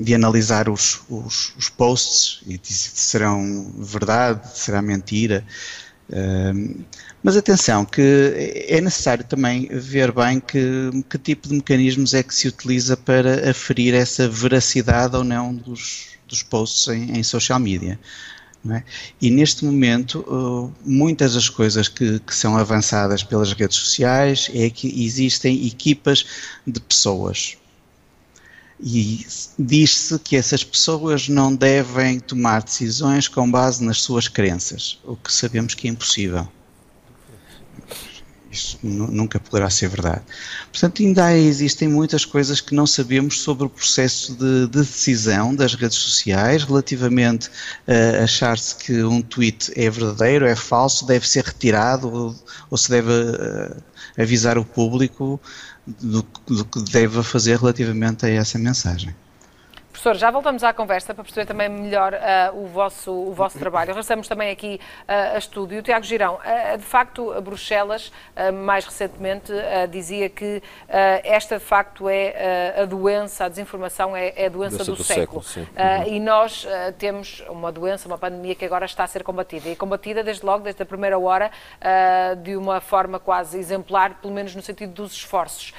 de 0.00 0.14
analisar 0.14 0.68
os, 0.68 1.00
os, 1.08 1.52
os 1.56 1.68
posts 1.68 2.40
e 2.46 2.58
se 2.62 2.90
serão 2.94 3.72
verdade, 3.78 4.56
será 4.56 4.80
mentira. 4.80 5.44
Mas 7.22 7.36
atenção, 7.36 7.84
que 7.84 8.64
é 8.68 8.80
necessário 8.80 9.24
também 9.24 9.68
ver 9.70 10.12
bem 10.12 10.40
que, 10.40 10.90
que 11.10 11.18
tipo 11.18 11.48
de 11.48 11.54
mecanismos 11.54 12.14
é 12.14 12.22
que 12.22 12.34
se 12.34 12.48
utiliza 12.48 12.96
para 12.96 13.50
aferir 13.50 13.92
essa 13.94 14.28
veracidade 14.28 15.16
ou 15.16 15.24
não 15.24 15.54
dos, 15.54 16.06
dos 16.26 16.42
posts 16.42 16.88
em, 16.88 17.18
em 17.18 17.22
social 17.22 17.58
media. 17.58 17.98
É? 18.70 18.82
E 19.20 19.30
neste 19.30 19.64
momento, 19.64 20.20
uh, 20.20 20.72
muitas 20.84 21.34
das 21.34 21.48
coisas 21.48 21.88
que, 21.88 22.18
que, 22.18 22.34
são 22.34 22.56
avançadas 22.56 23.22
pelas 23.22 23.52
redes 23.52 23.76
sociais 23.76 24.50
é 24.52 24.68
que 24.68 25.04
existem 25.04 25.66
equipas 25.66 26.26
de 26.66 26.80
pessoas 26.80 27.56
e 28.80 29.26
diz-se 29.58 30.18
que 30.20 30.36
essas 30.36 30.62
pessoas 30.62 31.28
não 31.28 31.54
devem 31.54 32.20
tomar 32.20 32.62
decisões 32.62 33.26
com 33.26 33.50
base 33.50 33.82
nas 33.84 34.02
suas 34.02 34.28
crenças, 34.28 35.00
o 35.04 35.16
que 35.16 35.32
sabemos 35.32 35.74
que 35.74 35.88
é 35.88 35.90
impossível. 35.90 36.48
Isso 38.50 38.78
nunca 38.82 39.38
poderá 39.38 39.68
ser 39.68 39.88
verdade. 39.88 40.22
Portanto, 40.72 41.02
ainda 41.02 41.36
existem 41.36 41.86
muitas 41.86 42.24
coisas 42.24 42.62
que 42.62 42.74
não 42.74 42.86
sabemos 42.86 43.40
sobre 43.40 43.66
o 43.66 43.68
processo 43.68 44.34
de, 44.34 44.66
de 44.68 44.78
decisão 44.78 45.54
das 45.54 45.74
redes 45.74 45.98
sociais 45.98 46.64
relativamente 46.64 47.50
a 47.86 48.24
achar-se 48.24 48.74
que 48.76 49.02
um 49.02 49.20
tweet 49.20 49.70
é 49.76 49.90
verdadeiro, 49.90 50.46
é 50.46 50.56
falso, 50.56 51.06
deve 51.06 51.28
ser 51.28 51.44
retirado 51.44 52.10
ou, 52.10 52.36
ou 52.70 52.78
se 52.78 52.88
deve 52.88 53.12
uh, 53.12 53.82
avisar 54.16 54.56
o 54.56 54.64
público 54.64 55.38
do, 56.00 56.26
do 56.46 56.64
que 56.64 56.82
deve 56.90 57.22
fazer 57.22 57.58
relativamente 57.58 58.26
a 58.26 58.28
essa 58.28 58.58
mensagem. 58.58 59.14
Professor, 59.98 60.14
já 60.16 60.30
voltamos 60.30 60.62
à 60.62 60.72
conversa 60.72 61.12
para 61.12 61.24
perceber 61.24 61.44
também 61.44 61.68
melhor 61.68 62.14
uh, 62.14 62.56
o, 62.56 62.68
vosso, 62.68 63.10
o 63.10 63.32
vosso 63.32 63.58
trabalho. 63.58 63.88
Regressamos 63.88 64.28
também 64.28 64.48
aqui 64.48 64.78
uh, 65.08 65.34
a 65.34 65.38
estúdio. 65.38 65.82
Tiago 65.82 66.04
Girão, 66.04 66.36
uh, 66.36 66.78
de 66.78 66.84
facto, 66.84 67.34
Bruxelas, 67.42 68.12
mais 68.62 68.84
recentemente, 68.84 69.52
dizia 69.90 70.28
que 70.28 70.62
esta, 71.24 71.58
de 71.58 71.64
facto, 71.64 72.08
é 72.08 72.80
a 72.80 72.84
doença, 72.84 73.46
a 73.46 73.48
desinformação 73.48 74.16
é, 74.16 74.32
é 74.36 74.46
a 74.46 74.48
doença, 74.48 74.76
doença 74.76 74.92
do, 74.92 74.96
do, 74.96 75.04
século. 75.04 75.42
século 75.42 75.76
uhum. 75.76 76.14
E 76.14 76.20
nós 76.20 76.66
temos 76.98 77.42
uma 77.48 77.72
doença, 77.72 78.06
uma 78.06 78.18
pandemia 78.18 78.54
que 78.54 78.64
agora 78.64 78.84
está 78.84 79.04
a 79.04 79.06
ser 79.06 79.24
combatida. 79.24 79.68
E 79.68 79.74
combatida, 79.74 80.22
desde 80.22 80.44
logo, 80.46 80.62
desde 80.62 80.82
a 80.82 80.86
primeira 80.86 81.18
hora, 81.18 81.50
de 82.42 82.56
uma 82.56 82.80
forma 82.80 83.18
quase 83.18 83.58
exemplar, 83.58 84.20
pelo 84.20 84.32
menos 84.32 84.54
no 84.54 84.62
sentido 84.62 84.92
dos 84.92 85.12
esforços 85.12 85.74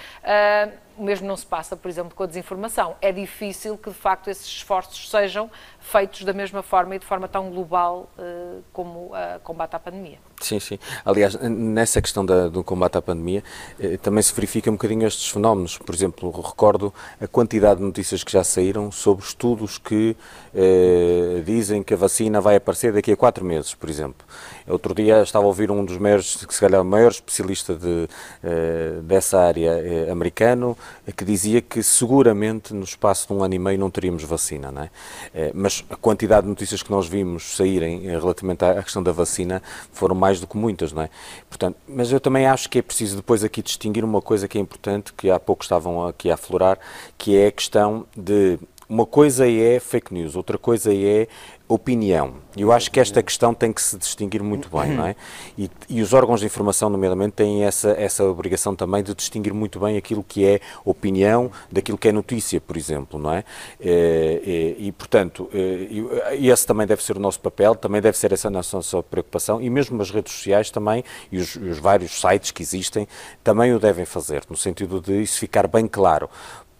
o 0.99 1.03
mesmo 1.03 1.25
não 1.25 1.37
se 1.37 1.45
passa, 1.45 1.77
por 1.77 1.87
exemplo, 1.87 2.13
com 2.13 2.23
a 2.23 2.25
desinformação. 2.25 2.95
É 3.01 3.09
difícil 3.11 3.77
que, 3.77 3.89
de 3.89 3.95
facto, 3.95 4.29
esses 4.29 4.45
esforços 4.45 5.09
sejam 5.09 5.49
feitos 5.79 6.23
da 6.23 6.33
mesma 6.33 6.61
forma 6.61 6.95
e 6.95 6.99
de 6.99 7.05
forma 7.05 7.27
tão 7.27 7.49
global 7.49 8.09
uh, 8.17 8.63
como 8.73 9.07
uh, 9.07 9.39
combate 9.43 9.75
à 9.75 9.79
pandemia. 9.79 10.19
Sim, 10.41 10.59
sim. 10.59 10.79
Aliás, 11.03 11.35
nessa 11.35 12.01
questão 12.01 12.25
da, 12.25 12.47
do 12.47 12.63
combate 12.63 12.97
à 12.97 13.01
pandemia, 13.01 13.43
eh, 13.79 13.97
também 13.97 14.23
se 14.23 14.33
verifica 14.33 14.69
um 14.69 14.73
bocadinho 14.73 15.05
estes 15.05 15.29
fenómenos. 15.29 15.77
Por 15.77 15.93
exemplo, 15.93 16.31
recordo 16.31 16.93
a 17.19 17.27
quantidade 17.27 17.79
de 17.79 17.85
notícias 17.85 18.23
que 18.23 18.31
já 18.31 18.43
saíram 18.43 18.89
sobre 18.89 19.25
estudos 19.25 19.77
que 19.77 20.15
eh, 20.55 21.43
dizem 21.45 21.83
que 21.83 21.93
a 21.93 21.97
vacina 21.97 22.39
vai 22.39 22.55
aparecer 22.55 22.93
daqui 22.93 23.11
a 23.11 23.17
quatro 23.17 23.43
meses, 23.43 23.73
por 23.73 23.89
exemplo. 23.89 24.25
Outro 24.67 24.93
dia 24.93 25.21
estava 25.21 25.45
a 25.45 25.47
ouvir 25.47 25.71
um 25.71 25.83
dos 25.83 25.97
maiores, 25.97 26.37
se 26.47 26.59
calhar 26.59 26.81
o 26.81 26.85
maior 26.85 27.11
especialista 27.11 27.75
de, 27.75 28.07
eh, 28.43 28.99
dessa 29.03 29.39
área 29.39 29.71
eh, 29.71 30.09
americano, 30.09 30.77
que 31.17 31.25
dizia 31.25 31.61
que 31.61 31.83
seguramente 31.83 32.73
no 32.73 32.83
espaço 32.83 33.27
de 33.27 33.33
um 33.33 33.43
ano 33.43 33.55
e 33.55 33.59
meio 33.59 33.79
não 33.79 33.89
teríamos 33.89 34.23
vacina, 34.23 34.71
não 34.71 34.83
é? 34.83 34.89
Eh, 35.33 35.51
mas 35.69 35.85
a 35.87 35.95
quantidade 35.95 36.43
de 36.43 36.49
notícias 36.49 36.81
que 36.81 36.89
nós 36.89 37.07
vimos 37.07 37.55
saírem 37.55 38.07
eh, 38.07 38.19
relativamente 38.19 38.65
à 38.65 38.81
questão 38.81 39.03
da 39.03 39.11
vacina 39.11 39.61
foram 39.93 40.15
mais 40.15 40.39
do 40.39 40.47
que 40.47 40.57
muitas, 40.57 40.91
não 40.91 41.03
é? 41.03 41.09
Portanto, 41.47 41.77
mas 41.87 42.11
eu 42.11 42.19
também 42.19 42.47
acho 42.47 42.67
que 42.67 42.79
é 42.79 42.81
preciso 42.81 43.17
depois 43.17 43.43
aqui 43.43 43.61
distinguir 43.61 44.03
uma 44.03 44.19
coisa 44.19 44.47
que 44.47 44.57
é 44.57 44.61
importante, 44.61 45.13
que 45.13 45.29
há 45.29 45.39
pouco 45.39 45.61
estavam 45.61 46.07
aqui 46.07 46.31
a 46.31 46.33
aflorar, 46.33 46.79
que 47.19 47.37
é 47.37 47.47
a 47.47 47.51
questão 47.51 48.05
de 48.17 48.57
uma 48.87 49.05
coisa 49.05 49.47
é 49.47 49.79
fake 49.79 50.11
news, 50.11 50.35
outra 50.35 50.57
coisa 50.57 50.91
é 50.91 51.27
opinião. 51.69 52.33
Eu 52.57 52.71
acho 52.71 52.89
que 52.89 52.99
esta 52.99 53.21
questão 53.21 53.53
tem 53.53 53.71
que 53.71 53.79
se 53.79 53.95
distinguir 53.95 54.41
muito 54.41 54.67
bem, 54.75 54.89
não 54.89 55.05
é? 55.05 55.15
E, 55.55 55.69
e, 55.87 56.01
os 56.01 56.13
órgãos 56.13 56.39
de 56.39 56.47
informação, 56.47 56.89
nomeadamente, 56.89 57.33
têm 57.33 57.63
essa, 57.63 57.91
essa 57.91 58.23
obrigação 58.23 58.75
também 58.75 59.03
de 59.03 59.13
distinguir 59.13 59.53
muito 59.53 59.79
bem 59.79 59.95
aquilo 59.95 60.23
que 60.23 60.43
é 60.43 60.59
opinião 60.83 61.51
daquilo 61.71 61.95
que 61.95 62.07
é 62.07 62.11
notícia, 62.11 62.59
por 62.59 62.75
exemplo, 62.75 63.19
não 63.19 63.31
é? 63.31 63.43
E, 63.79 63.87
eh, 63.87 64.75
e, 64.79 64.87
e 64.87 64.91
portanto, 64.91 65.47
eh, 65.53 66.35
esse 66.41 66.65
também 66.65 66.87
deve 66.87 67.03
ser 67.03 67.17
o 67.17 67.19
nosso 67.19 67.39
papel, 67.39 67.75
também 67.75 68.01
deve 68.01 68.17
ser 68.17 68.33
essa 68.33 68.49
nossa, 68.49 68.77
nossa 68.77 69.03
preocupação, 69.03 69.61
e 69.61 69.69
mesmo 69.69 70.01
as 70.01 70.09
redes 70.09 70.33
sociais 70.33 70.71
também, 70.71 71.03
e 71.31 71.37
os, 71.37 71.55
os 71.55 71.77
vários 71.77 72.19
sites 72.19 72.49
que 72.49 72.63
existem, 72.63 73.07
também 73.43 73.75
o 73.75 73.79
devem 73.79 74.05
fazer, 74.05 74.41
no 74.49 74.57
sentido 74.57 74.99
de 74.99 75.21
isso 75.21 75.37
ficar 75.37 75.67
bem 75.67 75.87
claro, 75.87 76.31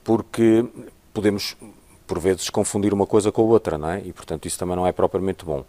porque 0.03 0.65
podemos 1.13 1.55
por 2.09 2.17
vezes, 2.17 2.49
confundir 2.49 2.91
uma 2.91 3.05
coisa 3.05 3.31
com 3.31 3.43
a 3.43 3.45
outra, 3.45 3.77
não 3.77 3.91
é? 3.91 4.01
E, 4.03 4.11
portanto, 4.11 4.47
isso 4.47 4.57
também 4.57 4.75
não 4.75 4.87
é 4.87 4.91
propriamente 4.91 5.45
bom. 5.45 5.63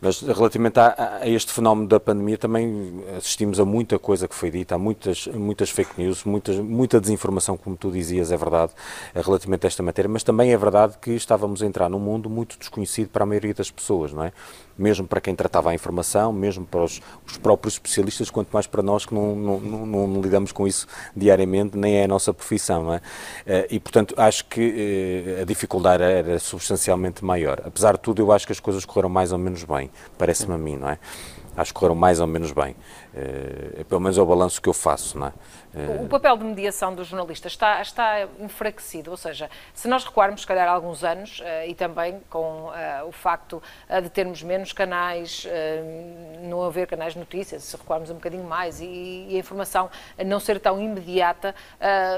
Mas, 0.00 0.22
relativamente 0.22 0.80
a, 0.80 1.18
a, 1.20 1.28
este 1.28 1.52
fenómeno 1.52 1.86
da 1.86 2.00
pandemia, 2.00 2.38
também 2.38 3.04
assistimos 3.14 3.60
a 3.60 3.64
muita 3.66 3.98
coisa 3.98 4.26
que 4.26 4.34
foi 4.34 4.50
dita, 4.50 4.74
há 4.74 4.78
muitas, 4.78 5.26
muitas 5.26 5.68
fake 5.68 6.02
news, 6.02 6.24
muitas, 6.24 6.56
muita 6.56 6.98
desinformação, 6.98 7.58
como 7.58 7.76
tu 7.76 7.90
dizias, 7.90 8.32
é 8.32 8.36
verdade, 8.38 8.72
relativamente 9.14 9.66
a 9.66 9.68
esta 9.68 9.82
matéria, 9.82 10.08
mas 10.08 10.22
também 10.22 10.50
é 10.50 10.56
verdade 10.56 10.96
que 10.98 11.10
estávamos 11.10 11.62
a 11.62 11.66
entrar 11.66 11.90
num 11.90 11.98
mundo 11.98 12.30
muito 12.30 12.58
desconhecido 12.58 13.10
para 13.10 13.24
a 13.24 13.26
maioria 13.26 13.52
das 13.52 13.70
pessoas, 13.70 14.14
não 14.14 14.24
é? 14.24 14.32
Mesmo 14.78 15.06
para 15.06 15.20
quem 15.20 15.34
tratava 15.34 15.70
a 15.70 15.74
informação, 15.74 16.32
mesmo 16.32 16.64
para 16.64 16.82
os, 16.82 17.00
os 17.26 17.36
próprios 17.36 17.74
especialistas, 17.74 18.30
quanto 18.30 18.50
mais 18.52 18.66
para 18.66 18.82
nós 18.82 19.06
que 19.06 19.14
não, 19.14 19.34
não, 19.34 19.60
não, 19.60 20.06
não, 20.06 20.20
lidamos 20.20 20.52
com 20.52 20.66
isso 20.66 20.86
diariamente, 21.16 21.76
nem 21.76 21.96
é 21.96 22.04
a 22.04 22.08
nossa 22.08 22.32
profissão, 22.32 22.92
é? 22.92 23.00
Eh, 23.46 23.68
e, 23.72 23.80
portanto, 23.80 24.14
acho 24.16 24.44
que 24.46 25.34
eh, 25.38 25.42
a 25.42 25.44
dificuldade 25.44 26.02
era 26.02 26.38
substancialmente 26.38 27.24
maior. 27.24 27.62
Apesar 27.64 27.92
de 27.94 28.00
tudo, 28.00 28.22
eu 28.22 28.32
acho 28.32 28.46
que 28.46 28.52
as 28.52 28.60
coisas 28.60 28.84
correram 28.84 29.08
mais 29.08 29.32
ou 29.32 29.38
menos 29.38 29.64
bem 29.64 29.90
parece-me 30.18 30.54
a 30.54 30.58
mim, 30.58 30.76
não 30.76 30.88
é? 30.88 30.98
Acho 31.56 31.72
que 31.72 31.78
correram 31.78 31.94
mais 31.94 32.20
ou 32.20 32.26
menos 32.26 32.52
bem. 32.52 32.76
É, 33.14 33.84
pelo 33.84 34.00
menos 34.00 34.16
é 34.16 34.22
o 34.22 34.26
balanço 34.26 34.60
que 34.60 34.68
eu 34.68 34.72
faço, 34.72 35.18
não 35.18 35.26
é? 35.28 35.32
O 36.02 36.06
papel 36.06 36.36
de 36.36 36.44
mediação 36.44 36.94
dos 36.94 37.06
jornalistas 37.06 37.52
está, 37.52 37.80
está 37.80 38.28
enfraquecido, 38.38 39.10
ou 39.10 39.16
seja, 39.16 39.48
se 39.72 39.88
nós 39.88 40.04
recuarmos, 40.04 40.42
se 40.42 40.46
calhar, 40.46 40.68
alguns 40.68 41.02
anos, 41.02 41.40
uh, 41.40 41.66
e 41.66 41.74
também 41.74 42.20
com 42.28 42.66
uh, 42.66 43.08
o 43.08 43.12
facto 43.12 43.62
uh, 43.88 44.02
de 44.02 44.10
termos 44.10 44.42
menos 44.42 44.72
canais, 44.72 45.46
não 46.42 46.62
haver 46.62 46.86
canais 46.86 47.14
de 47.14 47.18
notícias, 47.18 47.62
se 47.64 47.76
recuarmos 47.76 48.10
um 48.10 48.14
bocadinho 48.14 48.44
mais 48.44 48.80
e, 48.80 49.26
e 49.30 49.36
a 49.36 49.38
informação 49.38 49.90
não 50.24 50.38
ser 50.38 50.60
tão 50.60 50.80
imediata, 50.80 51.54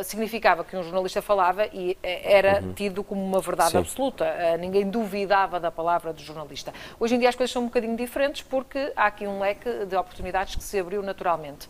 significava 0.02 0.64
que 0.64 0.76
um 0.76 0.82
jornalista 0.82 1.22
falava 1.22 1.66
e 1.66 1.96
era 2.02 2.60
uhum. 2.60 2.72
tido 2.72 3.04
como 3.04 3.22
uma 3.24 3.40
verdade 3.40 3.72
Sim. 3.72 3.78
absoluta, 3.78 4.56
ninguém 4.58 4.88
duvidava 4.88 5.60
da 5.60 5.70
palavra 5.70 6.12
do 6.12 6.22
jornalista. 6.22 6.72
Hoje 6.98 7.14
em 7.14 7.18
dia 7.18 7.28
as 7.28 7.34
coisas 7.34 7.52
são 7.52 7.62
um 7.62 7.66
bocadinho 7.66 7.96
diferentes 7.96 8.42
porque 8.42 8.92
há 8.96 9.06
aqui 9.06 9.23
um 9.26 9.40
leque 9.40 9.86
de 9.86 9.96
oportunidades 9.96 10.54
que 10.54 10.62
se 10.62 10.78
abriu 10.78 11.02
naturalmente. 11.02 11.68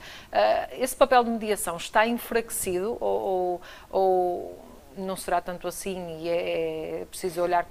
esse 0.73 0.95
papel 0.97 1.25
de 1.25 1.31
mediação 1.31 1.77
está 1.77 2.07
enfraquecido 2.07 2.97
ou, 3.01 3.21
ou, 3.21 3.63
ou 3.91 4.65
não 4.97 5.17
será 5.17 5.41
tanto 5.41 5.67
assim 5.67 6.19
e 6.21 6.29
é, 6.29 7.03
é 7.03 7.05
preciso 7.07 7.43
olhar 7.43 7.67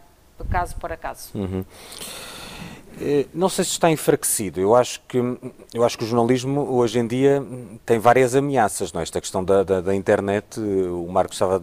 caso 0.49 0.75
para 0.77 0.97
caso? 0.97 1.37
Uhum. 1.37 1.65
Eh, 3.01 3.25
não 3.33 3.49
sei 3.49 3.65
se 3.65 3.71
está 3.71 3.89
enfraquecido. 3.89 4.59
Eu 4.59 4.75
acho 4.75 5.01
que 5.07 5.17
eu 5.73 5.83
acho 5.83 5.97
que 5.97 6.03
o 6.03 6.07
jornalismo 6.07 6.61
hoje 6.75 6.99
em 6.99 7.07
dia 7.07 7.43
tem 7.85 7.99
várias 7.99 8.35
ameaças. 8.35 8.93
Não 8.93 8.99
é? 8.99 9.03
Esta 9.03 9.19
questão 9.19 9.43
da, 9.43 9.63
da, 9.63 9.81
da 9.81 9.95
internet, 9.95 10.59
o 10.59 11.07
Marcos 11.09 11.35
estava 11.35 11.61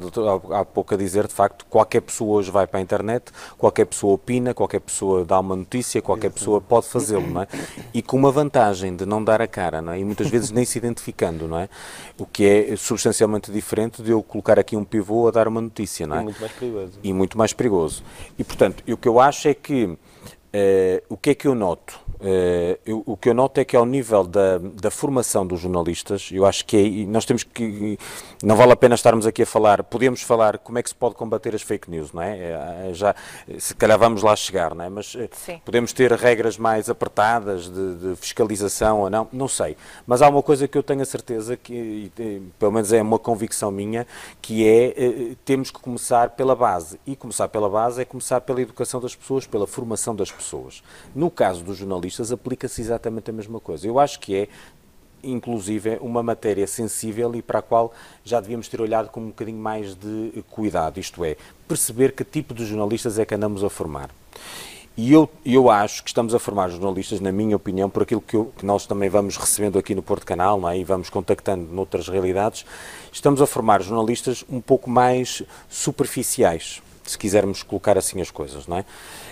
há 0.58 0.64
pouco 0.64 0.94
a 0.94 0.96
dizer, 0.96 1.26
de 1.26 1.34
facto, 1.34 1.64
qualquer 1.66 2.00
pessoa 2.00 2.38
hoje 2.38 2.50
vai 2.50 2.66
para 2.66 2.80
a 2.80 2.82
internet, 2.82 3.30
qualquer 3.56 3.86
pessoa 3.86 4.14
opina, 4.14 4.52
qualquer 4.52 4.80
pessoa 4.80 5.24
dá 5.24 5.38
uma 5.38 5.56
notícia, 5.56 6.02
qualquer 6.02 6.30
pessoa 6.30 6.60
pode 6.60 6.86
fazê-lo, 6.86 7.26
não 7.26 7.42
é? 7.42 7.48
E 7.94 8.02
com 8.02 8.16
uma 8.16 8.30
vantagem 8.30 8.94
de 8.96 9.06
não 9.06 9.22
dar 9.22 9.40
a 9.40 9.46
cara, 9.46 9.80
não 9.80 9.92
é? 9.92 10.00
E 10.00 10.04
muitas 10.04 10.28
vezes 10.28 10.50
nem 10.50 10.64
se 10.64 10.78
identificando, 10.78 11.46
não 11.46 11.58
é? 11.58 11.68
O 12.18 12.26
que 12.26 12.44
é 12.44 12.76
substancialmente 12.76 13.50
diferente 13.52 14.02
de 14.02 14.10
eu 14.10 14.22
colocar 14.22 14.58
aqui 14.58 14.76
um 14.76 14.84
pivô 14.84 15.28
a 15.28 15.30
dar 15.30 15.46
uma 15.46 15.60
notícia, 15.60 16.06
não 16.06 16.16
é? 16.16 16.20
E 16.20 16.24
muito 16.24 16.40
mais 16.40 16.52
perigoso. 16.52 16.92
E 17.02 17.12
muito 17.12 17.38
mais 17.38 17.52
perigoso. 17.52 18.02
E 18.38 18.44
portanto, 18.44 18.82
o 18.92 18.96
que 18.96 19.08
eu 19.08 19.20
acho 19.20 19.48
é 19.48 19.54
que 19.54 19.96
o 21.08 21.16
que 21.16 21.30
é 21.30 21.34
que 21.34 21.46
eu 21.46 21.54
noto? 21.54 22.09
Uh, 22.20 22.78
eu, 22.84 23.02
o 23.06 23.16
que 23.16 23.30
eu 23.30 23.34
noto 23.34 23.58
é 23.58 23.64
que 23.64 23.74
ao 23.74 23.86
nível 23.86 24.24
da, 24.24 24.58
da 24.58 24.90
formação 24.90 25.46
dos 25.46 25.60
jornalistas, 25.60 26.28
eu 26.30 26.44
acho 26.44 26.66
que 26.66 26.76
é, 26.76 27.06
nós 27.06 27.24
temos 27.24 27.42
que, 27.42 27.98
não 28.42 28.56
vale 28.56 28.72
a 28.72 28.76
pena 28.76 28.94
estarmos 28.94 29.26
aqui 29.26 29.42
a 29.42 29.46
falar, 29.46 29.82
podemos 29.82 30.20
falar 30.20 30.58
como 30.58 30.78
é 30.78 30.82
que 30.82 30.90
se 30.90 30.94
pode 30.94 31.14
combater 31.14 31.54
as 31.54 31.62
fake 31.62 31.90
news, 31.90 32.12
não 32.12 32.20
é? 32.20 32.88
é 32.88 32.90
já, 32.92 33.14
se 33.58 33.74
calhar 33.74 33.98
vamos 33.98 34.22
lá 34.22 34.36
chegar, 34.36 34.74
não 34.74 34.84
é? 34.84 34.90
Mas 34.90 35.16
eh, 35.16 35.30
Sim. 35.32 35.62
podemos 35.64 35.94
ter 35.94 36.12
regras 36.12 36.58
mais 36.58 36.90
apertadas 36.90 37.70
de, 37.70 37.94
de, 37.94 38.16
fiscalização 38.16 39.00
ou 39.00 39.08
não, 39.08 39.26
não 39.32 39.48
sei. 39.48 39.74
Mas 40.06 40.20
há 40.20 40.28
uma 40.28 40.42
coisa 40.42 40.68
que 40.68 40.76
eu 40.76 40.82
tenho 40.82 41.00
a 41.00 41.06
certeza, 41.06 41.56
que 41.56 42.12
pelo 42.58 42.72
menos 42.72 42.92
é 42.92 43.00
uma 43.00 43.18
convicção 43.18 43.70
minha, 43.70 44.06
que 44.42 44.68
é, 44.68 45.34
temos 45.42 45.70
que 45.70 45.80
começar 45.80 46.30
pela 46.30 46.54
base. 46.54 47.00
E 47.06 47.16
começar 47.16 47.48
pela 47.48 47.68
base 47.68 48.02
é 48.02 48.04
começar 48.04 48.42
pela 48.42 48.60
educação 48.60 49.00
das 49.00 49.16
pessoas, 49.16 49.46
pela 49.46 49.66
formação 49.66 50.14
das 50.14 50.30
pessoas. 50.30 50.82
No 51.14 51.30
caso 51.30 51.64
dos 51.64 51.78
jornalistas, 51.78 52.09
aplica-se 52.32 52.80
exatamente 52.80 53.30
a 53.30 53.32
mesma 53.32 53.60
coisa. 53.60 53.86
Eu 53.86 53.98
acho 53.98 54.18
que 54.18 54.34
é, 54.34 54.48
inclusive, 55.22 55.98
uma 56.00 56.22
matéria 56.22 56.66
sensível 56.66 57.34
e 57.34 57.42
para 57.42 57.58
a 57.58 57.62
qual 57.62 57.92
já 58.24 58.40
devíamos 58.40 58.68
ter 58.68 58.80
olhado 58.80 59.10
com 59.10 59.20
um 59.20 59.28
bocadinho 59.28 59.58
mais 59.58 59.94
de 59.94 60.42
cuidado, 60.50 60.98
isto 60.98 61.24
é, 61.24 61.36
perceber 61.68 62.12
que 62.12 62.24
tipo 62.24 62.54
de 62.54 62.64
jornalistas 62.64 63.18
é 63.18 63.24
que 63.24 63.34
andamos 63.34 63.62
a 63.62 63.70
formar. 63.70 64.10
E 64.96 65.12
eu, 65.12 65.30
eu 65.46 65.70
acho 65.70 66.02
que 66.02 66.10
estamos 66.10 66.34
a 66.34 66.38
formar 66.38 66.68
jornalistas, 66.68 67.20
na 67.20 67.32
minha 67.32 67.56
opinião, 67.56 67.88
por 67.88 68.02
aquilo 68.02 68.20
que, 68.20 68.36
eu, 68.36 68.52
que 68.58 68.66
nós 68.66 68.86
também 68.86 69.08
vamos 69.08 69.36
recebendo 69.36 69.78
aqui 69.78 69.94
no 69.94 70.02
Porto 70.02 70.26
Canal 70.26 70.68
é? 70.68 70.78
e 70.78 70.84
vamos 70.84 71.08
contactando 71.08 71.72
noutras 71.72 72.08
realidades, 72.08 72.66
estamos 73.10 73.40
a 73.40 73.46
formar 73.46 73.82
jornalistas 73.82 74.44
um 74.50 74.60
pouco 74.60 74.90
mais 74.90 75.42
superficiais, 75.68 76.82
se 77.10 77.18
quisermos 77.18 77.62
colocar 77.62 77.98
assim 77.98 78.20
as 78.20 78.30
coisas, 78.30 78.66
não 78.66 78.78
é? 78.78 78.84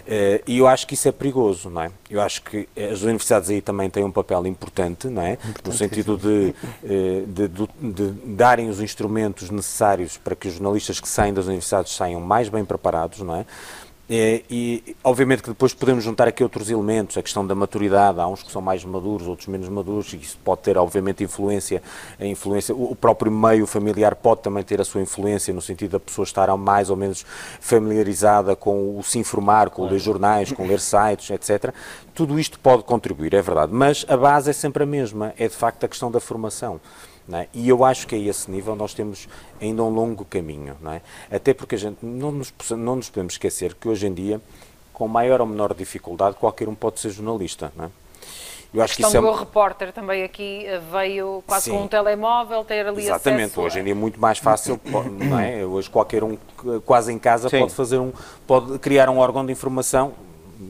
Eh, 0.06 0.42
e 0.46 0.58
eu 0.58 0.66
acho 0.66 0.86
que 0.86 0.94
isso 0.94 1.06
é 1.06 1.12
perigoso, 1.12 1.68
não 1.68 1.82
é? 1.82 1.90
Eu 2.10 2.20
acho 2.20 2.42
que 2.42 2.68
as 2.76 3.02
universidades 3.02 3.50
aí 3.50 3.60
também 3.60 3.90
têm 3.90 4.04
um 4.04 4.10
papel 4.10 4.46
importante, 4.46 5.08
não 5.08 5.22
é? 5.22 5.38
No 5.64 5.72
sentido 5.72 6.16
de, 6.16 6.54
eh, 6.84 7.24
de, 7.26 7.48
de, 7.48 7.68
de, 7.80 8.10
darem 8.34 8.68
os 8.68 8.80
instrumentos 8.80 9.50
necessários 9.50 10.16
para 10.16 10.34
que 10.34 10.48
os 10.48 10.54
jornalistas 10.54 10.98
que 11.00 11.08
saem 11.08 11.34
das 11.34 11.46
universidades 11.46 11.92
saiam 11.92 12.20
mais 12.20 12.48
bem 12.48 12.64
preparados, 12.64 13.20
não 13.20 13.36
é? 13.36 13.46
É, 14.10 14.42
e, 14.48 14.96
obviamente 15.04 15.42
que 15.42 15.50
depois 15.50 15.74
podemos 15.74 16.02
juntar 16.02 16.26
aqui 16.26 16.42
outros 16.42 16.70
elementos, 16.70 17.18
a 17.18 17.22
questão 17.22 17.46
da 17.46 17.54
maturidade, 17.54 18.18
há 18.18 18.26
uns 18.26 18.42
que 18.42 18.50
são 18.50 18.62
mais 18.62 18.82
maduros, 18.82 19.26
outros 19.26 19.48
menos 19.48 19.68
maduros, 19.68 20.14
e 20.14 20.16
isso 20.16 20.38
pode 20.42 20.62
ter 20.62 20.78
obviamente 20.78 21.22
influência, 21.22 21.82
a 22.18 22.24
influência, 22.24 22.74
o 22.74 22.96
próprio 22.96 23.30
meio 23.30 23.66
familiar 23.66 24.14
pode 24.14 24.40
também 24.40 24.64
ter 24.64 24.80
a 24.80 24.84
sua 24.84 25.02
influência, 25.02 25.52
no 25.52 25.60
sentido 25.60 25.92
da 25.92 26.00
pessoa 26.00 26.24
estar 26.24 26.48
mais 26.56 26.88
ou 26.88 26.96
menos 26.96 27.26
familiarizada 27.60 28.56
com 28.56 28.98
o 28.98 29.02
se 29.02 29.18
informar, 29.18 29.68
com 29.68 29.86
ler 29.86 29.98
jornais, 29.98 30.52
com 30.52 30.66
ler 30.66 30.80
sites, 30.80 31.28
etc. 31.28 31.74
Tudo 32.14 32.40
isto 32.40 32.58
pode 32.58 32.84
contribuir, 32.84 33.34
é 33.34 33.42
verdade, 33.42 33.74
mas 33.74 34.06
a 34.08 34.16
base 34.16 34.48
é 34.48 34.54
sempre 34.54 34.84
a 34.84 34.86
mesma, 34.86 35.34
é 35.38 35.48
de 35.48 35.54
facto 35.54 35.84
a 35.84 35.88
questão 35.88 36.10
da 36.10 36.18
formação. 36.18 36.80
É? 37.30 37.46
E 37.52 37.68
eu 37.68 37.84
acho 37.84 38.06
que 38.06 38.14
a 38.14 38.18
esse 38.18 38.50
nível 38.50 38.74
nós 38.74 38.94
temos 38.94 39.28
ainda 39.60 39.82
um 39.82 39.90
longo 39.90 40.24
caminho, 40.24 40.76
não 40.80 40.92
é? 40.92 41.02
Até 41.30 41.52
porque 41.52 41.74
a 41.74 41.78
gente 41.78 41.98
não 42.00 42.32
nos, 42.32 42.54
não 42.70 42.96
nos 42.96 43.10
podemos 43.10 43.34
esquecer 43.34 43.74
que 43.74 43.86
hoje 43.86 44.06
em 44.06 44.14
dia, 44.14 44.40
com 44.94 45.06
maior 45.06 45.40
ou 45.42 45.46
menor 45.46 45.74
dificuldade, 45.74 46.36
qualquer 46.36 46.68
um 46.68 46.74
pode 46.74 47.00
ser 47.00 47.10
jornalista, 47.10 47.70
não 47.76 47.84
é? 47.84 47.90
Eu 48.72 48.82
acho 48.82 48.94
a 48.94 48.96
questão 48.96 49.10
que 49.10 49.16
isso 49.16 49.26
é... 49.26 49.36
do 49.36 49.38
repórter 49.38 49.92
também 49.92 50.22
aqui 50.22 50.66
eh, 50.66 50.78
veio 50.92 51.42
quase 51.46 51.66
Sim. 51.66 51.70
com 51.72 51.82
um 51.84 51.88
telemóvel, 51.88 52.62
ter 52.64 52.86
ali 52.86 53.02
Exatamente, 53.02 53.44
acesso... 53.44 53.60
hoje 53.62 53.80
em 53.80 53.84
dia 53.84 53.92
é 53.92 53.96
muito 53.96 54.20
mais 54.20 54.38
fácil, 54.38 54.78
não 54.84 55.38
é? 55.38 55.64
Hoje 55.64 55.88
qualquer 55.88 56.22
um, 56.22 56.36
quase 56.84 57.12
em 57.12 57.18
casa, 57.18 57.48
Sim. 57.48 57.60
pode 57.60 57.74
fazer 57.74 57.98
um, 57.98 58.12
pode 58.46 58.78
criar 58.78 59.08
um 59.08 59.18
órgão 59.18 59.44
de 59.44 59.52
informação, 59.52 60.12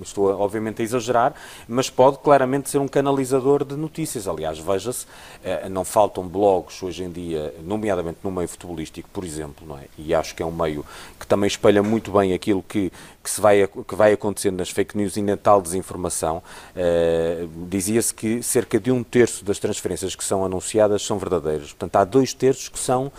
estou 0.03 0.29
obviamente 0.41 0.83
a 0.83 0.85
exagerar, 0.85 1.35
mas 1.67 1.91
pode 1.91 2.19
claramente 2.19 2.71
ser 2.71 2.79
um 2.79 2.89
canalizador 2.89 3.65
de 3.65 3.77
notícias. 3.77 4.29
Aliás, 4.29 4.59
veja-se, 4.59 5.07
eh, 5.43 5.69
não 5.69 5.85
faltam 5.85 6.27
blogs 6.27 6.83
hoje 6.83 7.05
em 7.05 7.11
dia, 7.11 7.55
nomeadamente 7.63 8.19
no 8.23 8.31
meio 8.31 8.49
futebolístico, 8.49 9.09
por 9.13 9.25
exemplo, 9.25 9.67
não 9.67 9.79
é? 9.79 9.85
e 9.99 10.15
acho 10.15 10.35
que 10.35 10.43
é 10.43 10.47
um 10.47 10.53
meio 10.53 10.85
que 11.19 11.27
também 11.27 11.47
espelha 11.47 11.83
muito 11.83 12.11
bem 12.13 12.33
aquilo 12.33 12.63
que, 12.63 12.93
que, 13.23 13.31
se 13.31 13.41
vai, 13.41 13.67
que 13.67 13.95
vai 13.95 14.13
acontecendo 14.13 14.57
nas 14.59 14.71
fake 14.71 14.97
news 14.97 15.17
e 15.17 15.23
na 15.23 15.37
tal 15.37 15.61
desinformação. 15.61 16.43
Uh, 16.75 17.49
Dizia-se 17.69 18.15
que 18.15 18.43
cerca 18.43 18.79
de 18.79 18.91
um 18.91 19.03
terço 19.03 19.45
das 19.45 19.59
transferências 19.59 20.15
que 20.15 20.25
são 20.25 20.45
anunciadas 20.45 21.03
são 21.03 21.19
verdadeiras. 21.19 21.69
Portanto, 21.69 21.97
há 21.97 22.05
dois 22.05 22.33
terços 22.33 22.69
que 22.69 22.79
são 22.79 23.13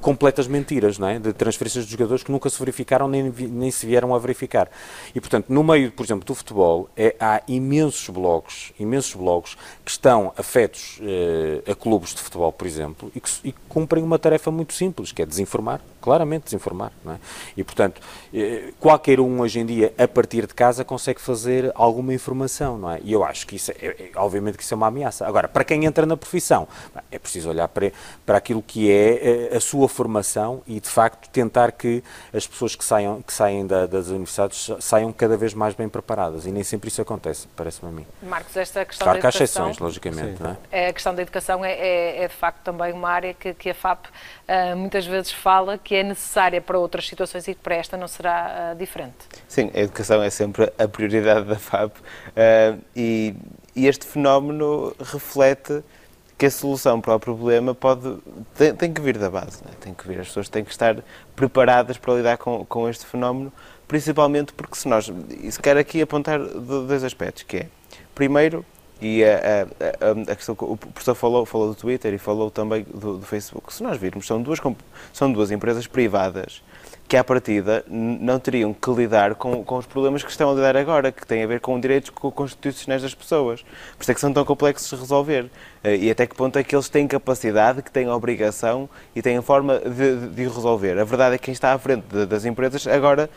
completas 0.00 0.46
mentiras, 0.46 0.98
não 0.98 1.08
é? 1.08 1.18
de 1.18 1.32
transferências 1.32 1.84
de 1.84 1.92
jogadores 1.92 2.22
que 2.22 2.30
nunca 2.30 2.48
se 2.48 2.58
verificaram 2.58 3.08
nem, 3.08 3.30
nem 3.30 3.70
se 3.70 3.86
vieram 3.86 4.14
a 4.14 4.18
verificar. 4.18 4.70
E, 5.14 5.20
portanto, 5.20 5.46
no 5.48 5.64
meio, 5.64 5.90
por 5.92 6.04
exemplo, 6.04 6.24
do 6.24 6.34
futebol, 6.34 6.88
é, 6.96 7.14
há 7.18 7.42
imensos 7.48 8.08
blogs, 8.08 8.72
imensos 8.78 9.14
blogs 9.14 9.56
que 9.84 9.90
estão 9.90 10.32
afetos 10.36 10.98
eh, 11.02 11.70
a 11.70 11.74
clubes 11.74 12.14
de 12.14 12.20
futebol, 12.20 12.52
por 12.52 12.66
exemplo, 12.66 13.10
e 13.14 13.20
que, 13.20 13.30
e 13.44 13.52
cumprem 13.68 14.02
uma 14.02 14.18
tarefa 14.18 14.50
muito 14.50 14.72
simples, 14.72 15.12
que 15.12 15.22
é 15.22 15.26
desinformar, 15.26 15.80
claramente 16.00 16.44
desinformar. 16.44 16.92
Não 17.04 17.14
é? 17.14 17.18
E, 17.56 17.64
portanto, 17.64 18.00
eh, 18.32 18.72
qualquer 18.78 19.20
um 19.20 19.40
hoje 19.40 19.60
em 19.60 19.66
dia, 19.66 19.92
a 19.98 20.06
partir 20.06 20.46
de 20.46 20.54
casa, 20.54 20.84
consegue 20.84 21.20
fazer 21.20 21.72
alguma 21.74 22.14
informação, 22.14 22.78
não 22.78 22.90
é? 22.90 23.00
E 23.02 23.12
eu 23.12 23.24
acho 23.24 23.46
que 23.46 23.56
isso, 23.56 23.72
é, 23.72 23.74
é 23.74 24.10
obviamente 24.16 24.56
que 24.56 24.62
isso 24.62 24.74
é 24.74 24.76
uma 24.76 24.86
ameaça. 24.86 25.26
Agora, 25.26 25.48
para 25.48 25.64
quem 25.64 25.84
entra 25.84 26.06
na 26.06 26.16
profissão, 26.16 26.68
é 27.10 27.18
preciso 27.18 27.48
olhar 27.50 27.68
para, 27.68 27.92
para 28.24 28.38
aquilo 28.38 28.62
que 28.62 28.90
é 28.90 29.10
eh, 29.14 29.47
a 29.54 29.60
sua 29.60 29.88
formação 29.88 30.62
e, 30.66 30.80
de 30.80 30.88
facto, 30.88 31.28
tentar 31.30 31.72
que 31.72 32.02
as 32.32 32.46
pessoas 32.46 32.74
que 32.74 32.84
saiam, 32.84 33.22
que 33.22 33.32
saem 33.32 33.66
da, 33.66 33.86
das 33.86 34.08
universidades 34.08 34.70
saiam 34.80 35.12
cada 35.12 35.36
vez 35.36 35.54
mais 35.54 35.74
bem 35.74 35.88
preparadas. 35.88 36.46
E 36.46 36.50
nem 36.50 36.62
sempre 36.62 36.88
isso 36.88 37.00
acontece, 37.00 37.46
parece-me 37.56 37.90
a 37.90 37.92
mim. 37.92 38.06
Marcos, 38.22 38.56
esta 38.56 38.84
questão 38.84 39.04
claro 39.04 39.20
da 39.20 39.28
educação... 39.28 39.64
Claro 39.64 39.72
que 39.72 39.72
há 39.72 39.74
exceções, 39.74 39.78
logicamente, 39.78 40.42
não 40.42 40.50
é? 40.50 40.56
é? 40.70 40.88
A 40.88 40.92
questão 40.92 41.14
da 41.14 41.22
educação 41.22 41.64
é, 41.64 41.72
é, 41.72 42.22
é, 42.24 42.28
de 42.28 42.34
facto, 42.34 42.62
também 42.62 42.92
uma 42.92 43.08
área 43.08 43.34
que, 43.34 43.54
que 43.54 43.70
a 43.70 43.74
FAP 43.74 44.06
uh, 44.06 44.76
muitas 44.76 45.06
vezes 45.06 45.32
fala 45.32 45.78
que 45.78 45.94
é 45.94 46.02
necessária 46.02 46.60
para 46.60 46.78
outras 46.78 47.06
situações 47.06 47.46
e 47.48 47.54
que 47.54 47.60
para 47.60 47.74
esta 47.74 47.96
não 47.96 48.08
será 48.08 48.72
uh, 48.72 48.78
diferente. 48.78 49.16
Sim, 49.46 49.70
a 49.74 49.80
educação 49.80 50.22
é 50.22 50.30
sempre 50.30 50.72
a 50.78 50.88
prioridade 50.88 51.46
da 51.46 51.56
FAP 51.56 51.96
uh, 51.96 52.80
e, 52.94 53.34
e 53.74 53.86
este 53.86 54.06
fenómeno 54.06 54.94
reflete 55.00 55.82
que 56.38 56.46
a 56.46 56.50
solução 56.50 57.00
para 57.00 57.16
o 57.16 57.20
problema 57.20 57.74
pode, 57.74 58.16
tem, 58.56 58.72
tem 58.72 58.94
que 58.94 59.00
vir 59.00 59.18
da 59.18 59.28
base, 59.28 59.60
né? 59.64 59.72
tem 59.80 59.92
que 59.92 60.06
vir, 60.06 60.20
as 60.20 60.28
pessoas 60.28 60.48
têm 60.48 60.64
que 60.64 60.70
estar 60.70 60.96
preparadas 61.34 61.98
para 61.98 62.14
lidar 62.14 62.38
com, 62.38 62.64
com 62.64 62.88
este 62.88 63.04
fenómeno, 63.04 63.52
principalmente 63.88 64.52
porque 64.52 64.76
se 64.76 64.86
nós, 64.86 65.12
e 65.42 65.50
se 65.50 65.60
quer 65.60 65.76
aqui 65.76 66.00
apontar 66.00 66.38
dois 66.38 67.02
aspectos, 67.02 67.42
que 67.42 67.56
é, 67.56 67.68
primeiro, 68.14 68.64
e 69.00 69.24
a, 69.24 69.66
a, 70.00 70.32
a, 70.32 70.36
questão 70.36 70.54
que 70.54 70.64
o 70.64 70.76
professor 70.76 71.14
falou, 71.16 71.44
falou 71.44 71.68
do 71.68 71.74
Twitter 71.74 72.14
e 72.14 72.18
falou 72.18 72.52
também 72.52 72.84
do, 72.84 73.18
do, 73.18 73.26
Facebook, 73.26 73.72
se 73.74 73.82
nós 73.82 73.98
virmos, 73.98 74.24
são 74.24 74.40
duas, 74.40 74.60
são 75.12 75.32
duas 75.32 75.50
empresas 75.50 75.88
privadas 75.88 76.62
que 77.08 77.16
à 77.16 77.24
partida 77.24 77.82
não 77.88 78.38
teriam 78.38 78.74
que 78.74 78.90
lidar 78.90 79.34
com, 79.34 79.64
com 79.64 79.78
os 79.78 79.86
problemas 79.86 80.22
que 80.22 80.30
estão 80.30 80.50
a 80.50 80.54
lidar 80.54 80.76
agora, 80.76 81.10
que 81.10 81.26
têm 81.26 81.42
a 81.42 81.46
ver 81.46 81.58
com 81.58 81.80
direitos 81.80 82.10
constitucionais 82.10 83.00
das 83.00 83.14
pessoas. 83.14 83.62
Por 83.96 84.02
isso 84.02 84.10
é 84.10 84.14
que 84.14 84.20
são 84.20 84.30
tão 84.30 84.44
complexos 84.44 84.90
de 84.90 84.96
resolver. 84.96 85.50
Eh, 85.82 85.96
e 85.96 86.10
até 86.10 86.26
que 86.26 86.34
ponto 86.34 86.58
é 86.58 86.62
que 86.62 86.74
eles 86.74 86.88
têm 86.90 87.06
capacidade, 87.06 87.82
que 87.82 87.90
têm 87.90 88.10
obrigação 88.10 88.90
e 89.16 89.22
têm 89.22 89.40
forma 89.40 89.78
de, 89.78 90.28
de, 90.28 90.42
resolver. 90.42 90.98
A 90.98 91.04
verdade 91.04 91.36
é 91.36 91.38
que 91.38 91.44
quem 91.44 91.52
está 91.52 91.72
à 91.72 91.78
frente 91.78 92.04
de, 92.12 92.26
das 92.26 92.44
empresas 92.44 92.86
agora 92.86 93.30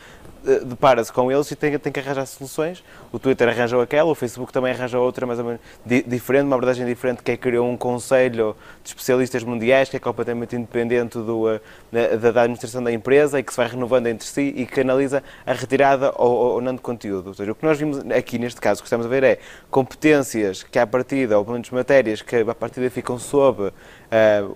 eh, 0.44 0.60
depara-se 0.64 1.12
com 1.12 1.30
eles 1.30 1.48
e 1.50 1.56
tem, 1.56 1.78
tem, 1.78 1.92
que 1.92 2.00
arranjar 2.00 2.26
soluções. 2.26 2.82
O 3.12 3.18
Twitter 3.18 3.48
arranjou 3.48 3.80
aquela, 3.80 4.10
o 4.10 4.14
Facebook 4.14 4.52
também 4.52 4.72
arranjou 4.72 5.02
outra, 5.04 5.24
mais 5.24 5.38
ou 5.38 5.44
menos 5.44 5.60
di, 5.86 6.02
diferente, 6.02 6.44
uma 6.44 6.56
abordagem 6.56 6.84
diferente, 6.84 7.22
que 7.22 7.30
é 7.30 7.36
criou 7.36 7.68
um 7.68 7.76
conselho 7.76 8.56
de 8.82 8.90
especialistas 8.90 9.44
mundiais, 9.44 9.88
que 9.88 9.96
é 9.96 10.00
completamente 10.00 10.56
independente 10.56 11.18
do, 11.18 11.48
uh, 11.48 11.60
da, 11.92 12.32
da, 12.32 12.42
administração 12.42 12.82
da 12.82 12.92
empresa 12.92 13.38
e 13.38 13.42
que 13.42 13.52
se 13.52 13.61
vai 13.62 13.70
renovando 13.70 14.06
entre 14.08 14.26
si 14.26 14.52
e 14.56 14.66
que 14.66 14.80
analisa 14.80 15.22
a 15.46 15.52
retirada 15.52 16.12
ou, 16.16 16.54
ou, 16.54 16.60
não 16.60 16.74
de 16.74 16.80
conteúdo. 16.80 17.28
Ou 17.28 17.34
seja, 17.34 17.52
o 17.52 17.54
que 17.54 17.64
nós 17.64 17.78
vimos 17.78 17.98
aqui 18.10 18.38
neste 18.38 18.60
caso, 18.60 18.80
o 18.80 18.82
que 18.82 18.86
estamos 18.86 19.06
a 19.06 19.08
ver 19.08 19.22
é 19.22 19.38
competências 19.70 20.62
que 20.62 20.78
à 20.78 20.86
partida, 20.86 21.38
ou 21.38 21.44
pelo 21.44 21.54
menos 21.54 21.70
matérias 21.70 22.22
que 22.22 22.36
à 22.36 22.54
partida 22.54 22.90
ficam 22.90 23.18
sob 23.18 23.62
uh, 23.62 23.72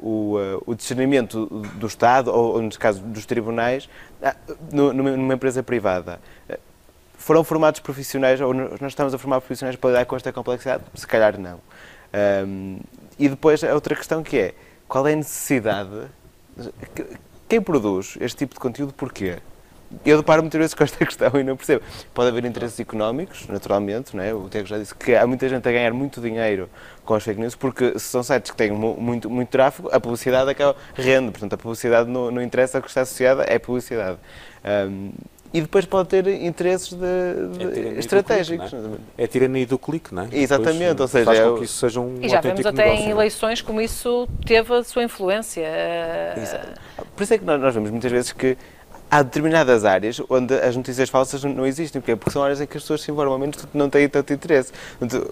o, 0.00 0.38
uh, 0.38 0.62
o 0.66 0.74
discernimento 0.74 1.46
do 1.46 1.86
Estado, 1.86 2.32
ou, 2.32 2.54
ou 2.54 2.62
neste 2.62 2.78
caso 2.78 3.00
dos 3.00 3.24
tribunais, 3.24 3.88
numa 4.72 5.34
empresa 5.34 5.62
privada. 5.62 6.18
Foram 7.16 7.42
formados 7.42 7.80
profissionais, 7.80 8.40
ou 8.40 8.52
nós 8.52 8.82
estamos 8.82 9.14
a 9.14 9.18
formar 9.18 9.40
profissionais 9.40 9.76
para 9.76 9.90
lidar 9.90 10.04
com 10.06 10.16
esta 10.16 10.32
complexidade? 10.32 10.84
Se 10.94 11.06
calhar 11.06 11.38
não. 11.38 11.60
Um, 12.46 12.80
e 13.18 13.28
depois 13.28 13.62
a 13.64 13.74
outra 13.74 13.94
questão 13.94 14.22
que 14.22 14.38
é, 14.38 14.54
qual 14.88 15.06
é 15.06 15.12
a 15.12 15.16
necessidade, 15.16 16.06
quem 17.48 17.60
produz 17.60 18.16
este 18.20 18.38
tipo 18.38 18.54
de 18.54 18.60
conteúdo, 18.60 18.92
porquê? 18.92 19.38
Eu 20.04 20.16
deparo 20.16 20.42
muitas 20.42 20.58
vezes 20.58 20.74
com 20.74 20.82
esta 20.82 20.98
questão 21.06 21.30
e 21.38 21.44
não 21.44 21.56
percebo. 21.56 21.84
Pode 22.12 22.28
haver 22.28 22.44
interesses 22.44 22.78
económicos, 22.80 23.46
naturalmente, 23.46 24.16
não 24.16 24.22
é? 24.22 24.34
o 24.34 24.48
Tiago 24.48 24.66
já 24.66 24.78
disse 24.78 24.94
que 24.94 25.14
há 25.14 25.26
muita 25.26 25.48
gente 25.48 25.68
a 25.68 25.72
ganhar 25.72 25.92
muito 25.92 26.20
dinheiro 26.20 26.68
com 27.04 27.14
as 27.14 27.22
fake 27.22 27.40
news, 27.40 27.54
porque 27.54 27.98
se 27.98 28.06
são 28.06 28.22
sites 28.22 28.50
que 28.50 28.56
têm 28.56 28.72
muito, 28.72 29.30
muito 29.30 29.48
tráfego, 29.48 29.88
a 29.92 30.00
publicidade 30.00 30.50
acaba 30.50 30.76
rende, 30.94 31.30
portanto 31.30 31.52
a 31.52 31.56
publicidade 31.56 32.10
não, 32.10 32.30
não 32.30 32.42
interessa, 32.42 32.78
o 32.78 32.82
que 32.82 32.88
está 32.88 33.02
associada 33.02 33.44
é 33.46 33.58
publicidade. 33.58 34.18
Um, 34.64 35.12
e 35.56 35.60
depois 35.62 35.86
pode 35.86 36.10
ter 36.10 36.28
interesses 36.28 36.90
de, 36.90 36.98
de 37.58 37.96
é 37.96 37.98
estratégicos. 37.98 38.68
Clique, 38.68 39.00
é? 39.16 39.24
é 39.24 39.26
tirania 39.26 39.66
do 39.66 39.78
clique, 39.78 40.14
não 40.14 40.24
é? 40.24 40.28
Exatamente, 40.30 40.96
depois, 40.96 41.00
ou 41.00 41.08
seja, 41.08 41.24
faz 41.24 41.40
com 41.40 41.54
que 41.56 41.64
isso 41.64 41.78
seja 41.78 42.00
um 42.00 42.18
E 42.20 42.28
já 42.28 42.42
vemos 42.42 42.66
até 42.66 42.84
negócio, 42.84 43.06
em 43.06 43.10
eleições 43.10 43.62
como 43.62 43.80
isso 43.80 44.28
teve 44.44 44.74
a 44.74 44.84
sua 44.84 45.02
influência. 45.02 45.66
Exato. 46.36 46.78
Por 47.16 47.22
isso 47.22 47.32
é 47.32 47.38
que 47.38 47.44
nós, 47.46 47.58
nós 47.58 47.74
vemos 47.74 47.90
muitas 47.90 48.12
vezes 48.12 48.32
que 48.32 48.58
há 49.10 49.22
determinadas 49.22 49.84
áreas 49.84 50.20
onde 50.28 50.54
as 50.54 50.76
notícias 50.76 51.08
falsas 51.08 51.42
não 51.44 51.66
existem, 51.66 52.00
porque, 52.00 52.16
porque 52.16 52.30
são 52.30 52.42
áreas 52.42 52.60
em 52.60 52.66
que 52.66 52.76
as 52.76 52.82
pessoas 52.82 53.02
se 53.02 53.10
informam 53.10 53.38
menos 53.38 53.56
não 53.72 53.88
têm 53.88 54.08
tanto 54.08 54.32
interesse. 54.32 54.72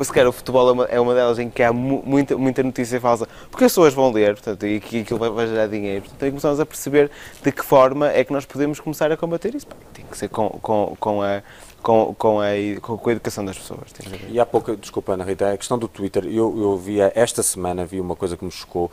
se 0.01 0.13
calhar 0.13 0.29
o 0.29 0.33
futebol 0.33 0.69
é 0.69 0.73
uma, 0.73 0.85
é 0.85 1.01
uma 1.01 1.15
delas 1.15 1.39
em 1.39 1.51
que 1.51 1.63
há 1.63 1.73
mu 1.73 2.03
muita, 2.05 2.37
muita 2.37 2.63
notícia 2.63 3.01
falsa, 3.01 3.29
porque 3.51 3.65
as 3.65 3.73
pessoas 3.73 3.95
vão 3.95 4.11
ler 4.13 4.35
portanto, 4.35 4.67
e 4.67 4.81
que 4.81 5.01
aquilo 5.01 5.19
vai, 5.19 5.31
vai 5.31 5.47
gerar 5.47 5.67
dinheiro. 5.67 6.03
Portanto, 6.03 6.23
aí 6.23 6.31
começamos 6.31 6.61
a 6.61 6.67
perceber 6.67 7.11
de 7.43 7.53
que 7.53 7.65
forma 7.65 8.11
é 8.11 8.25
que 8.25 8.33
nós 8.33 8.45
podemos 8.45 8.81
começar 8.81 9.11
a 9.11 9.17
combater 9.17 9.55
isso. 9.55 9.67
Tem 9.93 10.05
que 10.05 10.17
ser 10.17 10.29
com, 10.29 10.49
com, 10.49 10.97
com 10.99 11.23
a 11.23 11.43
com, 11.85 12.15
com, 12.15 12.41
a, 12.41 12.47
com 12.81 13.11
a 13.11 13.13
educação 13.13 13.45
das 13.45 13.59
pessoas. 13.59 13.93
E 14.31 14.41
há 14.41 14.47
pouco, 14.47 14.75
desculpa 14.75 15.13
Ana 15.13 15.23
Rita, 15.23 15.53
a 15.53 15.57
questão 15.59 15.79
do 15.79 15.87
Twitter, 15.87 16.25
eu, 16.25 16.59
eu 16.59 16.79
vi 16.79 16.99
esta 16.99 17.43
semana, 17.43 17.85
vi 17.85 18.01
uma 18.01 18.17
coisa 18.17 18.39
que 18.39 18.45
me 18.45 18.51
chocou, 18.51 18.91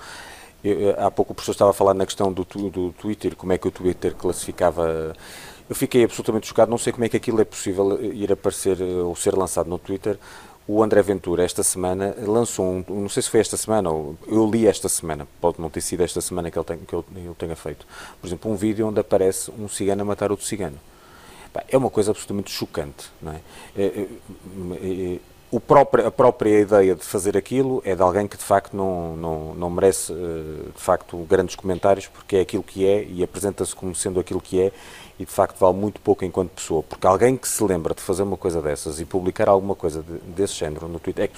eu, 0.63 0.95
há 0.99 1.09
pouco 1.09 1.31
o 1.31 1.35
professor 1.35 1.53
estava 1.53 1.71
a 1.71 1.73
falar 1.73 1.93
na 1.93 2.05
questão 2.05 2.31
do, 2.31 2.43
do 2.43 2.91
Twitter, 2.93 3.35
como 3.35 3.53
é 3.53 3.57
que 3.57 3.67
o 3.67 3.71
Twitter 3.71 4.15
classificava. 4.15 5.15
Eu 5.69 5.75
fiquei 5.75 6.03
absolutamente 6.03 6.47
chocado, 6.47 6.69
não 6.69 6.77
sei 6.77 6.91
como 6.91 7.05
é 7.05 7.09
que 7.09 7.17
aquilo 7.17 7.39
é 7.41 7.45
possível 7.45 8.03
ir 8.03 8.31
aparecer 8.31 8.79
eh, 8.81 8.83
ou 8.83 9.15
ser 9.15 9.33
lançado 9.35 9.69
no 9.69 9.79
Twitter. 9.79 10.19
O 10.67 10.83
André 10.83 11.01
Ventura, 11.01 11.43
esta 11.43 11.63
semana, 11.63 12.15
lançou 12.19 12.65
um, 12.65 12.85
não 12.87 13.09
sei 13.09 13.23
se 13.23 13.29
foi 13.29 13.39
esta 13.39 13.57
semana, 13.57 13.89
ou 13.89 14.15
eu 14.27 14.49
li 14.49 14.67
esta 14.67 14.87
semana, 14.87 15.27
pode 15.39 15.59
não 15.59 15.69
ter 15.69 15.81
sido 15.81 16.01
esta 16.01 16.21
semana 16.21 16.51
que 16.51 16.57
ele, 16.57 16.65
tem, 16.65 16.77
que 16.77 16.95
ele, 16.95 17.03
tenha 17.37 17.55
feito, 17.55 17.85
por 18.19 18.27
exemplo, 18.27 18.51
um 18.51 18.55
vídeo 18.55 18.87
onde 18.87 18.99
aparece 18.99 19.51
um 19.57 19.67
cigano 19.67 20.03
a 20.03 20.05
matar 20.05 20.31
outro 20.31 20.45
cigano. 20.45 20.77
É 21.67 21.77
uma 21.77 21.89
coisa 21.89 22.11
absolutamente 22.11 22.51
chocante, 22.51 23.09
não 23.21 23.33
é? 23.33 23.41
O 25.51 25.59
próprio, 25.59 26.07
a 26.07 26.11
própria 26.11 26.61
ideia 26.61 26.95
de 26.95 27.03
fazer 27.03 27.35
aquilo 27.35 27.81
é 27.85 27.93
de 27.93 28.01
alguém 28.01 28.25
que 28.25 28.37
de 28.37 28.43
facto 28.43 28.75
não, 28.75 29.17
não, 29.17 29.53
não 29.53 29.69
merece 29.69 30.13
eh, 30.13 30.69
de 30.73 30.81
facto 30.81 31.17
grandes 31.29 31.55
comentários 31.55 32.07
porque 32.07 32.37
é 32.37 32.41
aquilo 32.41 32.63
que 32.63 32.87
é 32.87 33.03
e 33.03 33.21
apresenta-se 33.21 33.75
como 33.75 33.93
sendo 33.93 34.19
aquilo 34.19 34.39
que 34.39 34.61
é 34.61 34.71
e 35.19 35.25
de 35.25 35.31
facto 35.31 35.57
vale 35.57 35.75
muito 35.75 35.99
pouco 36.01 36.25
enquanto 36.25 36.51
pessoa, 36.51 36.83
porque 36.83 37.05
alguém 37.05 37.37
que 37.37 37.47
se 37.47 37.63
lembra 37.63 37.93
de 37.93 38.01
fazer 38.01 38.23
uma 38.23 38.37
coisa 38.37 38.61
dessas 38.61 38.99
e 38.99 39.05
publicar 39.05 39.49
alguma 39.49 39.75
coisa 39.75 40.01
de, 40.01 40.17
desse 40.33 40.53
género 40.53 40.87
no 40.87 40.99
Twitter, 40.99 41.25
é 41.25 41.27
que 41.27 41.37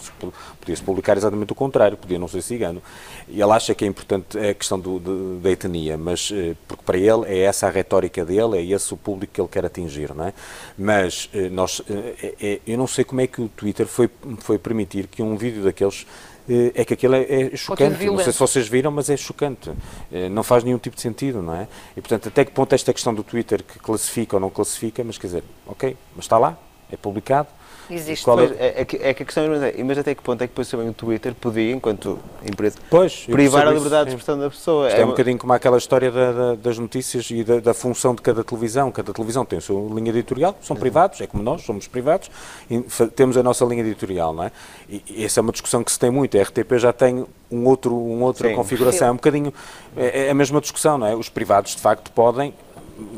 podia-se 0.60 0.82
publicar 0.82 1.18
exatamente 1.18 1.52
o 1.52 1.56
contrário, 1.56 1.98
podia 1.98 2.20
não 2.20 2.28
ser 2.28 2.42
cigano, 2.42 2.82
e 3.28 3.42
ele 3.42 3.52
acha 3.52 3.74
que 3.76 3.86
é 3.86 3.88
importante 3.88 4.38
a 4.38 4.54
questão 4.54 4.80
do, 4.80 5.00
de, 5.00 5.42
da 5.42 5.52
etnia, 5.52 5.98
mas 5.98 6.32
eh, 6.34 6.56
porque 6.68 6.84
para 6.84 6.98
ele 6.98 7.26
é 7.26 7.40
essa 7.40 7.68
a 7.68 7.70
retórica 7.70 8.26
dele, 8.26 8.58
é 8.58 8.64
esse 8.64 8.94
o 8.94 8.98
público 8.98 9.34
que 9.34 9.42
ele 9.42 9.48
quer 9.48 9.66
atingir, 9.66 10.14
não 10.14 10.26
é? 10.26 10.34
Mas 10.78 11.30
eh, 11.34 11.50
nós, 11.50 11.82
é, 11.90 12.36
é, 12.42 12.62
eu 12.66 12.78
não 12.78 12.88
sei 12.88 13.04
como 13.04 13.22
é 13.22 13.28
que 13.28 13.42
o 13.42 13.48
Twitter 13.48 13.88
foi, 13.88 14.10
foi 14.40 14.58
permitir 14.58 15.08
que 15.08 15.22
um 15.22 15.36
vídeo 15.36 15.64
daqueles 15.64 16.06
eh, 16.06 16.33
é 16.48 16.84
que 16.86 16.94
aquilo 16.94 17.16
é, 17.16 17.22
é 17.24 17.56
chocante. 17.56 18.06
Não 18.06 18.20
sei 18.20 18.34
se 18.34 18.40
vocês 18.40 18.68
viram, 18.68 18.92
mas 18.92 19.10
é 19.10 19.16
chocante. 19.16 19.72
Eh, 20.12 20.30
não 20.30 20.44
faz 20.44 20.64
nenhum 20.64 20.78
tipo 20.78 20.96
de 20.96 21.02
sentido, 21.02 21.42
não 21.42 21.56
é? 21.56 21.68
E 21.96 22.02
portanto, 22.02 22.28
até 22.28 22.44
que 22.44 22.52
ponto 22.52 22.74
esta 22.74 22.94
questão 22.94 23.14
do 23.14 23.24
Twitter 23.24 23.64
que 23.64 23.80
classifica 23.80 24.36
ou 24.36 24.40
não 24.40 24.50
classifica, 24.50 25.04
mas 25.04 25.18
quer 25.18 25.28
dizer, 25.28 25.44
ok, 25.66 25.96
mas 26.16 26.26
está 26.26 26.38
lá, 26.38 26.58
é 26.92 26.98
publicado, 26.98 27.48
Existe. 27.90 28.24
Qual 28.24 28.40
é, 28.40 28.46
é, 28.46 28.74
é, 28.82 28.86
que, 28.86 28.96
é 28.98 29.14
que 29.14 29.24
a 29.24 29.26
questão 29.26 29.44
é, 29.44 29.84
mas 29.84 29.98
até 29.98 30.16
que 30.16 30.22
ponto 30.22 30.42
é 30.42 30.48
que 30.48 30.52
depois 30.52 30.70
também 30.70 30.90
o 30.90 30.94
Twitter 30.94 31.34
podia, 31.36 31.72
enquanto 31.72 32.18
empresa, 32.46 32.78
pois, 32.90 33.26
privar 33.26 33.68
a 33.68 33.72
liberdade 33.72 34.10
isso, 34.10 34.16
de 34.16 34.22
expressão 34.22 34.40
da 34.40 34.50
pessoa? 34.50 34.88
Isto 34.88 34.98
é, 34.98 35.02
é 35.02 35.06
um 35.06 35.10
bocadinho 35.10 35.38
como 35.38 35.54
aquela 35.54 35.78
história 35.78 36.12
da, 36.12 36.32
da, 36.32 36.56
das 36.56 36.78
notícias 36.78 37.30
e 37.30 37.44
da, 37.44 37.60
da, 37.60 37.74
função 37.74 38.16
de 38.16 38.22
cada 38.22 38.44
televisão. 38.44 38.92
Cada 38.92 39.14
televisão 39.14 39.46
tem 39.46 39.60
a 39.60 39.62
sua 39.62 39.82
linha 39.94 40.10
editorial, 40.10 40.56
são 40.62 40.76
privados, 40.76 41.22
é 41.22 41.28
como 41.28 41.44
nós, 41.44 41.62
somos 41.64 41.88
privados, 41.88 42.30
e 42.70 42.80
temos 43.16 43.38
a 43.38 43.44
nossa 43.44 43.66
linha 43.66 43.82
editorial, 43.82 44.34
não 44.34 44.44
é? 44.44 44.52
E, 44.90 45.04
e 45.10 45.26
essa 45.26 45.40
é 45.40 45.42
uma 45.42 45.52
discussão 45.52 45.84
que 45.84 45.92
se 45.92 46.00
tem 46.00 46.10
muito. 46.10 46.38
A 46.38 46.42
RTP 46.42 46.78
já 46.78 46.94
tem 46.94 47.26
um 47.52 47.68
outro, 47.68 47.96
uma 47.96 48.26
outra 48.26 48.50
Sim. 48.50 48.56
configuração, 48.56 49.08
é 49.10 49.12
um 49.12 49.16
bocadinho, 49.16 49.54
é, 49.96 50.28
é 50.28 50.30
a 50.30 50.34
mesma 50.34 50.60
discussão, 50.62 50.98
não 50.98 51.08
é? 51.08 51.16
Os 51.16 51.30
privados, 51.30 51.76
de 51.76 51.82
facto, 51.82 52.12
podem 52.12 52.54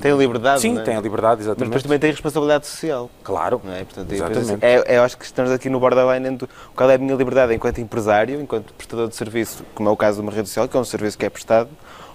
tem 0.02 0.12
a 0.12 0.16
liberdade, 0.16 0.62
Sim, 0.62 0.78
é? 0.78 0.82
tem 0.82 0.96
a 0.96 1.02
liberdade, 1.02 1.42
exatamente. 1.42 1.60
Mas 1.60 1.70
depois 1.70 1.84
também 1.84 2.00
tem 2.00 2.12
responsabilidade 2.12 2.68
social. 2.68 3.10
Claro. 3.24 3.62
É? 3.68 3.84
Portanto, 3.84 4.12
exatamente. 4.12 4.66
É, 4.66 4.98
eu 4.98 5.04
acho 5.04 5.18
que 5.18 5.26
estamos 5.26 5.52
aqui 5.52 5.70
no 5.70 5.80
borderline 5.80 6.28
entre 6.28 6.48
qual 6.76 6.90
é 6.90 6.96
a 6.96 6.98
minha 6.98 7.16
liberdade 7.16 7.54
enquanto 7.54 7.80
empresário, 7.80 8.40
enquanto 8.40 8.74
prestador 8.74 9.08
de 9.08 9.16
serviço, 9.16 9.66
como 9.76 9.90
é 9.90 9.92
o 9.92 9.98
caso 9.98 10.18
de 10.18 10.22
uma 10.22 10.32
rede 10.32 10.48
social, 10.48 10.68
que 10.68 10.78
é 10.78 10.80
um 10.80 10.86
serviço 10.86 11.18
que 11.18 11.26
é 11.26 11.30
prestado, 11.30 11.70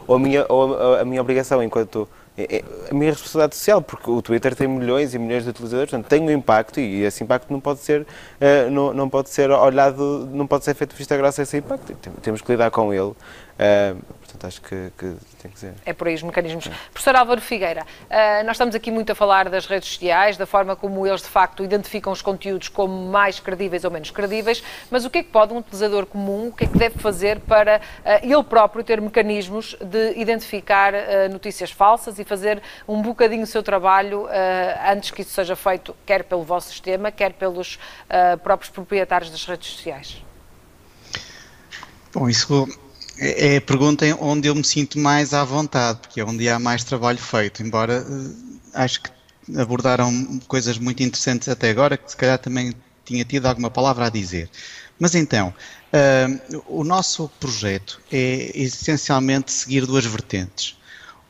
ou 0.07 0.17
a 0.17 0.19
minha, 0.19 0.47
ou 0.49 0.75
a, 0.75 1.01
a 1.03 1.05
minha 1.05 1.21
obrigação 1.21 1.63
enquanto 1.63 2.09
é, 2.37 2.57
é 2.57 2.65
a 2.91 2.95
minha 2.95 3.11
responsabilidade 3.11 3.57
social, 3.57 3.83
porque 3.83 4.11
o 4.11 4.23
Twitter 4.23 4.55
tem 4.55 4.67
milhões 4.67 5.15
e 5.15 5.19
milhões 5.19 5.45
de 5.45 5.51
utilizadores, 5.51 5.91
portanto 5.91 6.09
tem 6.09 6.23
um 6.23 6.31
impacto 6.31 6.81
e 6.81 7.03
esse 7.03 7.23
impacto 7.23 7.53
não 7.53 7.61
pode 7.61 7.81
ser, 7.81 8.03
uh, 8.03 8.71
não, 8.71 8.95
não 8.95 9.09
pode 9.09 9.29
ser 9.31 9.51
olhado, 9.51 10.29
não 10.33 10.47
pode 10.47 10.65
ser 10.65 10.75
feito 10.75 10.95
vista 10.97 11.17
grossa 11.17 11.43
esse 11.43 11.59
impacto, 11.59 11.95
temos 12.23 12.41
que 12.41 12.51
lidar 12.51 12.71
com 12.71 12.93
ele. 12.93 13.03
Uh, 13.11 13.97
portanto, 14.31 14.47
acho 14.47 14.61
que, 14.63 14.93
que, 14.97 15.17
tem 15.43 15.51
que 15.51 15.59
ser. 15.59 15.75
É 15.85 15.93
por 15.93 16.07
aí 16.09 16.15
os 16.15 16.23
mecanismos. 16.23 16.67
É. 16.67 16.71
Professor 16.93 17.17
Álvaro 17.17 17.41
Figueira, 17.41 17.83
uh, 17.83 18.45
nós 18.45 18.53
estamos 18.53 18.75
aqui 18.75 18.91
muito 18.91 19.11
a 19.13 19.15
falar 19.15 19.49
das 19.49 19.67
redes 19.67 19.89
sociais, 19.89 20.37
da 20.37 20.47
forma 20.47 20.77
como 20.77 21.07
eles 21.07 21.23
de 21.23 21.29
facto 21.29 21.65
identificam 21.65 22.13
os 22.13 22.23
conteúdos 22.23 22.69
como 22.69 23.11
mais 23.11 23.41
credíveis 23.41 23.85
ou 23.85 23.91
menos 23.91 24.11
credíveis, 24.11 24.63
mas 24.91 25.05
o 25.05 25.11
que 25.11 25.19
é 25.19 25.23
que 25.23 25.31
pode 25.31 25.53
um 25.53 25.59
utilizador 25.59 26.07
comum, 26.07 26.49
o 26.49 26.53
que 26.53 26.65
é 26.65 26.67
que 26.67 26.79
deve 26.79 26.99
fazer 26.99 27.41
para 27.41 27.79
uh, 27.79 28.11
ele 28.23 28.43
próprio 28.45 28.85
ter 28.85 29.01
mecanismos 29.01 29.77
de 29.81 30.19
identificar 30.19 30.93
notícias 31.31 31.71
falsas 31.71 32.19
e 32.19 32.25
fazer 32.25 32.63
um 32.87 33.01
bocadinho 33.03 33.43
o 33.43 33.47
seu 33.47 33.63
trabalho 33.63 34.27
antes 34.91 35.11
que 35.11 35.23
isso 35.23 35.31
seja 35.33 35.55
feito, 35.55 35.95
quer 36.07 36.25
pelo 36.25 36.43
vosso 36.43 36.69
sistema, 36.69 37.11
quer 37.11 37.33
pelos 37.33 37.79
próprios 38.43 38.71
proprietários 38.71 39.31
das 39.31 39.45
redes 39.45 39.69
sociais? 39.69 40.23
Bom, 42.13 42.29
isso 42.29 42.67
é, 43.21 43.55
é 43.55 43.57
a 43.59 43.61
pergunta 43.61 44.05
onde 44.21 44.49
eu 44.49 44.55
me 44.55 44.65
sinto 44.65 44.99
mais 44.99 45.35
à 45.35 45.45
vontade, 45.45 46.01
porque 46.01 46.21
é 46.21 46.25
onde 46.25 46.49
há 46.49 46.59
mais 46.59 46.83
trabalho 46.83 47.19
feito, 47.19 47.63
embora 47.63 48.05
eh, 48.09 48.31
acho 48.75 49.03
que 49.03 49.11
abordaram 49.59 50.41
coisas 50.49 50.79
muito 50.79 51.03
interessantes 51.03 51.49
até 51.49 51.71
agora, 51.71 51.97
que 51.97 52.11
se 52.11 52.17
calhar 52.17 52.39
também 52.39 52.73
tinha 53.05 53.25
tido 53.25 53.47
alguma 53.47 53.71
palavra 53.71 54.07
a 54.07 54.11
dizer. 54.11 54.49
Mas 54.99 55.15
então, 55.15 55.53
uh, 55.93 56.63
o 56.67 56.85
nosso 56.85 57.29
projeto 57.41 58.01
é 58.13 58.53
essencialmente 58.55 59.53
seguir 59.53 59.87
duas 59.87 60.05
vertentes. 60.05 60.77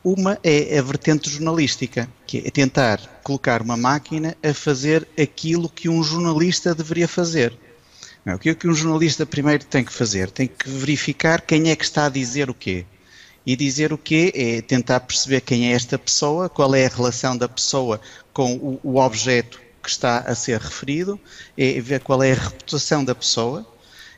Uma 0.03 0.38
é 0.42 0.79
a 0.79 0.83
vertente 0.83 1.29
jornalística, 1.31 2.09
que 2.26 2.38
é 2.38 2.50
tentar 2.50 2.98
colocar 3.22 3.62
uma 3.62 3.76
máquina 3.76 4.37
a 4.42 4.53
fazer 4.55 5.07
aquilo 5.20 5.68
que 5.68 5.88
um 5.88 6.03
jornalista 6.03 6.74
deveria 6.74 7.07
fazer. 7.07 7.57
O 8.27 8.39
que 8.39 8.51
é 8.51 8.55
que 8.55 8.69
um 8.69 8.75
jornalista 8.75 9.25
primeiro 9.25 9.65
tem 9.65 9.85
que 9.85 9.93
fazer? 9.93 10.31
Tem 10.31 10.47
que 10.47 10.69
verificar 10.69 11.41
quem 11.41 11.71
é 11.71 11.77
que 11.77 11.85
está 11.85 12.07
a 12.07 12.11
dizer 12.11 12.51
o 12.51 12.55
quê. 12.55 12.85
E 13.47 13.57
dizer 13.57 13.93
o 13.93 13.99
quê? 13.99 14.31
É 14.35 14.61
tentar 14.61 15.01
perceber 15.01 15.41
quem 15.41 15.73
é 15.73 15.75
esta 15.75 15.99
pessoa, 15.99 16.49
qual 16.49 16.75
é 16.75 16.87
a 16.87 16.89
relação 16.89 17.37
da 17.37 17.49
pessoa 17.49 18.01
com 18.33 18.55
o, 18.57 18.81
o 18.83 18.97
objeto 18.99 19.61
que 19.83 19.89
está 19.89 20.19
a 20.19 20.35
ser 20.35 20.61
referido, 20.61 21.19
é 21.57 21.81
ver 21.81 22.01
qual 22.01 22.23
é 22.23 22.33
a 22.33 22.35
reputação 22.35 23.03
da 23.03 23.15
pessoa, 23.15 23.67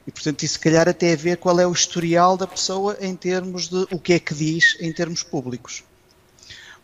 e, 0.07 0.11
portanto, 0.11 0.43
isso 0.43 0.55
se 0.55 0.59
calhar 0.59 0.89
até 0.89 1.13
é 1.13 1.17
ver 1.17 1.37
qual 1.37 1.61
é 1.61 1.67
o 1.67 1.73
historial 1.73 2.37
da 2.37 2.47
pessoa 2.47 2.97
em 3.01 3.15
termos 3.15 3.69
de 3.69 3.87
o 3.91 3.99
que 3.99 4.15
é 4.15 4.19
que 4.19 4.35
diz 4.35 4.77
em 4.81 4.93
termos 4.93 5.23
públicos. 5.23 5.85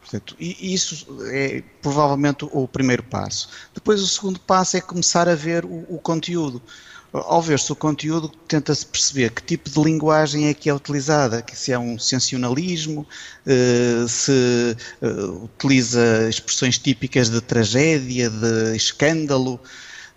Portanto, 0.00 0.36
isso 0.38 1.06
é 1.32 1.62
provavelmente 1.82 2.46
o 2.50 2.66
primeiro 2.66 3.02
passo. 3.02 3.50
Depois, 3.74 4.00
o 4.00 4.06
segundo 4.06 4.40
passo 4.40 4.76
é 4.76 4.80
começar 4.80 5.28
a 5.28 5.34
ver 5.34 5.64
o, 5.64 5.84
o 5.88 5.98
conteúdo. 5.98 6.62
Ao 7.10 7.40
ver-se 7.40 7.72
o 7.72 7.76
conteúdo, 7.76 8.28
tenta-se 8.28 8.84
perceber 8.84 9.30
que 9.30 9.42
tipo 9.42 9.70
de 9.70 9.80
linguagem 9.82 10.48
é 10.48 10.54
que 10.54 10.68
é 10.68 10.74
utilizada, 10.74 11.40
que 11.40 11.56
se 11.56 11.72
é 11.72 11.78
um 11.78 11.98
sensacionalismo, 11.98 13.06
eh, 13.46 14.04
se 14.06 14.76
eh, 15.00 15.06
utiliza 15.42 16.28
expressões 16.28 16.78
típicas 16.78 17.30
de 17.30 17.40
tragédia, 17.40 18.28
de 18.28 18.76
escândalo. 18.76 19.58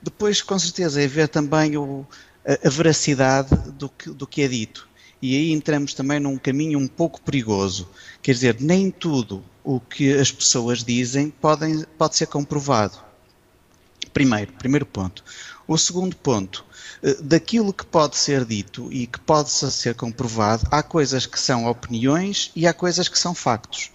Depois, 0.01 0.41
com 0.41 0.59
certeza, 0.59 1.01
é 1.01 1.07
ver 1.07 1.29
também 1.29 1.77
o, 1.77 2.05
a, 2.45 2.69
veracidade 2.69 3.55
do 3.71 3.87
que, 3.87 4.09
do 4.09 4.27
que 4.27 4.41
é 4.41 4.47
dito. 4.49 4.89
E 5.21 5.35
aí 5.35 5.51
entramos 5.53 5.93
também 5.93 6.19
num 6.19 6.37
caminho 6.37 6.77
um 6.77 6.87
pouco 6.87 7.21
perigoso. 7.21 7.87
Quer 8.21 8.33
dizer, 8.33 8.57
nem 8.59 8.91
tudo 8.91 9.43
o 9.63 9.79
que 9.79 10.11
as 10.13 10.31
pessoas 10.31 10.83
dizem 10.83 11.29
podem, 11.29 11.85
pode 11.97 12.17
ser 12.17 12.25
comprovado. 12.25 12.97
Primeiro, 14.11 14.51
primeiro 14.53 14.85
ponto. 14.85 15.23
O 15.67 15.77
segundo 15.77 16.15
ponto, 16.15 16.65
daquilo 17.21 17.73
que 17.73 17.85
pode 17.85 18.15
ser 18.15 18.45
dito 18.45 18.91
e 18.91 19.07
que 19.07 19.19
pode 19.19 19.49
ser 19.49 19.95
comprovado, 19.95 20.67
há 20.69 20.83
coisas 20.83 21.25
que 21.25 21.39
são 21.39 21.65
opiniões 21.65 22.51
e 22.55 22.67
há 22.67 22.73
coisas 22.73 23.07
que 23.07 23.17
são 23.17 23.33
factos. 23.33 23.91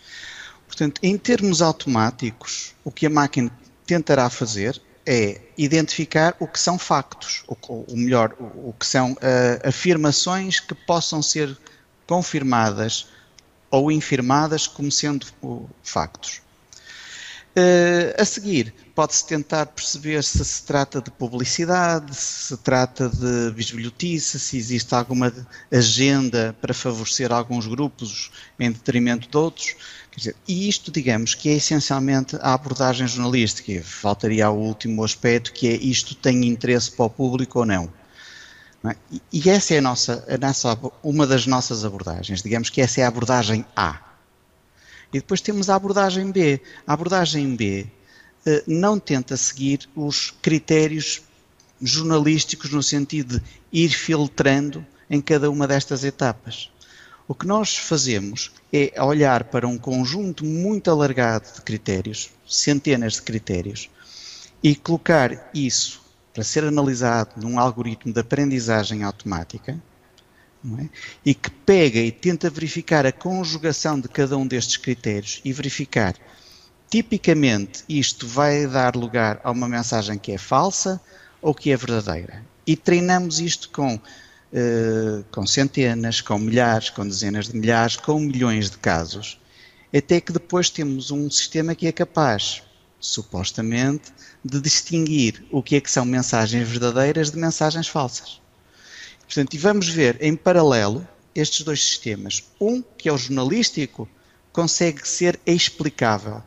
Portanto, 0.67 1.01
em 1.03 1.17
termos 1.17 1.63
automáticos, 1.63 2.75
o 2.85 2.91
que 2.91 3.07
a 3.07 3.11
máquina 3.11 3.51
tentará 3.87 4.29
fazer 4.29 4.81
é 5.07 5.41
identificar 5.57 6.35
o 6.41 6.49
que 6.49 6.59
são 6.59 6.77
factos, 6.77 7.45
ou, 7.47 7.87
melhor, 7.91 8.35
o, 8.41 8.73
que 8.73 8.85
são 8.85 9.13
uh, 9.13 9.69
afirmações 9.69 10.59
que 10.59 10.75
possam 10.75 11.23
ser 11.23 11.57
confirmadas 12.09 13.09
ou 13.71 13.93
infirmadas 13.93 14.67
como 14.67 14.91
sendo 14.91 15.27
factos. 15.83 16.43
Uh, 17.59 18.13
a 18.21 18.25
seguir, 18.27 18.75
pode-se 18.95 19.27
tentar 19.27 19.65
perceber 19.65 20.23
se 20.23 20.45
se 20.45 20.63
trata 20.63 21.01
de 21.01 21.11
publicidade, 21.11 22.15
se 22.15 22.49
se 22.49 22.57
trata 22.59 23.09
de 23.09 23.51
bisbilhotice, 23.53 24.39
se 24.39 24.59
existe 24.59 24.95
alguma 24.95 25.33
agenda 25.73 26.55
para 26.61 26.75
favorecer 26.75 27.33
alguns 27.33 27.67
grupos 27.67 28.31
em 28.61 28.71
detrimento 28.71 29.27
de 29.27 29.37
outros. 29.39 29.75
Dizer, 30.15 30.37
e 30.47 30.69
isto, 30.69 30.91
digamos, 30.91 31.35
que 31.35 31.49
é 31.49 31.53
essencialmente 31.55 32.37
a 32.43 32.53
abordagem 32.53 33.07
jornalística. 33.07 33.83
Faltaria 33.83 34.51
o 34.51 34.59
último 34.59 35.03
aspecto, 35.03 35.51
que 35.51 35.67
é 35.67 35.77
isto 35.77 36.15
tem 36.15 36.45
interesse 36.47 36.91
para 36.91 37.07
o 37.07 37.11
público 37.11 37.61
ou 37.61 37.65
não. 37.65 37.91
não 38.83 38.91
é? 38.91 38.97
E 39.33 39.49
essa 39.49 39.73
é 39.75 39.79
a 39.79 39.83
nossa, 39.83 40.23
a 40.29 40.37
nossa, 40.37 40.79
uma 41.03 41.27
das 41.27 41.47
nossas 41.47 41.87
abordagens. 41.87 42.43
Digamos 42.43 42.69
que 42.69 42.83
essa 42.83 43.01
é 43.01 43.05
a 43.05 43.09
abordagem 43.09 43.65
A. 43.75 44.06
E 45.13 45.19
depois 45.21 45.41
temos 45.41 45.71
a 45.71 45.75
abordagem 45.75 46.31
B. 46.31 46.61
A 46.87 46.93
abordagem 46.93 47.55
B 47.55 47.87
eh, 48.45 48.63
não 48.67 48.99
tenta 48.99 49.37
seguir 49.37 49.89
os 49.95 50.33
critérios 50.43 51.23
jornalísticos 51.81 52.71
no 52.71 52.83
sentido 52.83 53.41
de 53.41 53.45
ir 53.73 53.91
filtrando 53.91 54.85
em 55.11 55.21
cada 55.21 55.51
uma 55.51 55.67
destas 55.67 56.05
etapas. 56.05 56.71
O 57.29 57.35
que 57.35 57.47
nós 57.47 57.77
fazemos 57.77 58.53
é 58.73 59.03
olhar 59.03 59.45
para 59.45 59.67
um 59.67 59.77
conjunto 59.77 60.45
muito 60.45 60.91
alargado 60.91 61.53
de 61.55 61.61
critérios, 61.61 62.31
centenas 62.47 63.15
de 63.15 63.23
critérios, 63.23 63.91
e 64.63 64.77
colocar 64.77 65.51
isso 65.53 66.01
para 66.33 66.45
ser 66.45 66.65
analisado 66.65 67.33
num 67.37 67.59
algoritmo 67.59 68.13
de 68.13 68.21
aprendizagem 68.21 69.03
automática, 69.03 69.81
é? 70.81 70.89
e 71.25 71.35
que 71.35 71.51
pega 71.51 71.99
e 71.99 72.11
tenta 72.11 72.51
verificar 72.51 73.07
a 73.07 73.13
conjugação 73.13 74.01
de 74.01 74.09
cada 74.09 74.37
um 74.37 74.47
destes 74.47 74.77
critérios 74.77 75.41
e 75.45 75.53
verificar, 75.53 76.15
tipicamente, 76.91 77.85
isto 77.89 78.27
vai 78.27 78.67
dar 78.67 78.97
lugar 78.97 79.41
a 79.45 79.51
uma 79.51 79.69
mensagem 79.69 80.19
que 80.19 80.33
é 80.33 80.39
falsa 80.39 81.01
ou 81.41 81.55
que 81.55 81.71
é 81.71 81.77
verdadeira. 81.77 82.45
E 82.67 82.77
treinamos 82.77 83.39
isto 83.39 83.71
com 83.71 84.01
eh, 84.53 85.25
com 85.33 85.47
centenas, 85.47 86.21
com 86.21 86.39
milhares, 86.39 86.89
com 86.89 87.07
dezenas 87.07 87.49
de 87.49 87.57
milhares, 87.57 87.97
com 87.97 88.19
milhões 88.19 88.71
de 88.71 88.79
casos, 88.79 89.41
até 89.95 90.21
que 90.21 90.33
depois 90.33 90.71
temos 90.71 91.11
um 91.11 91.29
sistema 91.29 91.75
que 91.75 91.87
é 91.87 91.93
capaz, 91.93 92.63
supostamente, 93.01 94.13
de 94.45 94.61
distinguir 94.61 95.45
o 95.51 95.63
que 95.63 95.77
é 95.77 95.81
que 95.81 95.91
são 95.91 96.05
mensagens 96.05 96.67
verdadeiras 96.69 97.31
de 97.31 97.39
mensagens 97.39 97.89
falsas. 97.89 98.41
Portanto, 99.27 99.55
e 99.55 99.59
vamos 99.59 99.89
ver 99.89 100.17
em 100.21 100.35
paralelo 100.37 101.07
estes 101.35 101.63
dois 101.63 101.85
sistemas. 101.85 102.45
Um, 102.61 102.83
que 102.83 103.09
é 103.09 103.13
o 103.13 103.19
jornalístico, 103.19 104.09
consegue 104.53 105.07
ser 105.07 105.39
explicável. 105.45 106.43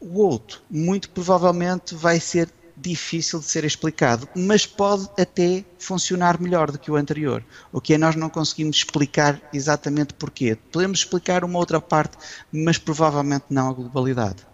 O 0.00 0.20
outro, 0.20 0.60
muito 0.68 1.08
provavelmente, 1.10 1.94
vai 1.94 2.20
ser 2.20 2.48
difícil 2.76 3.38
de 3.38 3.44
ser 3.46 3.64
explicado, 3.64 4.28
mas 4.34 4.66
pode 4.66 5.08
até 5.18 5.64
funcionar 5.78 6.40
melhor 6.40 6.70
do 6.70 6.78
que 6.78 6.90
o 6.90 6.96
anterior. 6.96 7.44
O 7.72 7.80
que 7.80 7.94
é 7.94 7.98
nós 7.98 8.16
não 8.16 8.28
conseguimos 8.28 8.76
explicar 8.76 9.40
exatamente 9.52 10.14
porquê. 10.14 10.58
Podemos 10.70 11.00
explicar 11.00 11.44
uma 11.44 11.58
outra 11.58 11.80
parte, 11.80 12.16
mas 12.50 12.78
provavelmente 12.78 13.44
não 13.50 13.70
a 13.70 13.72
globalidade. 13.72 14.44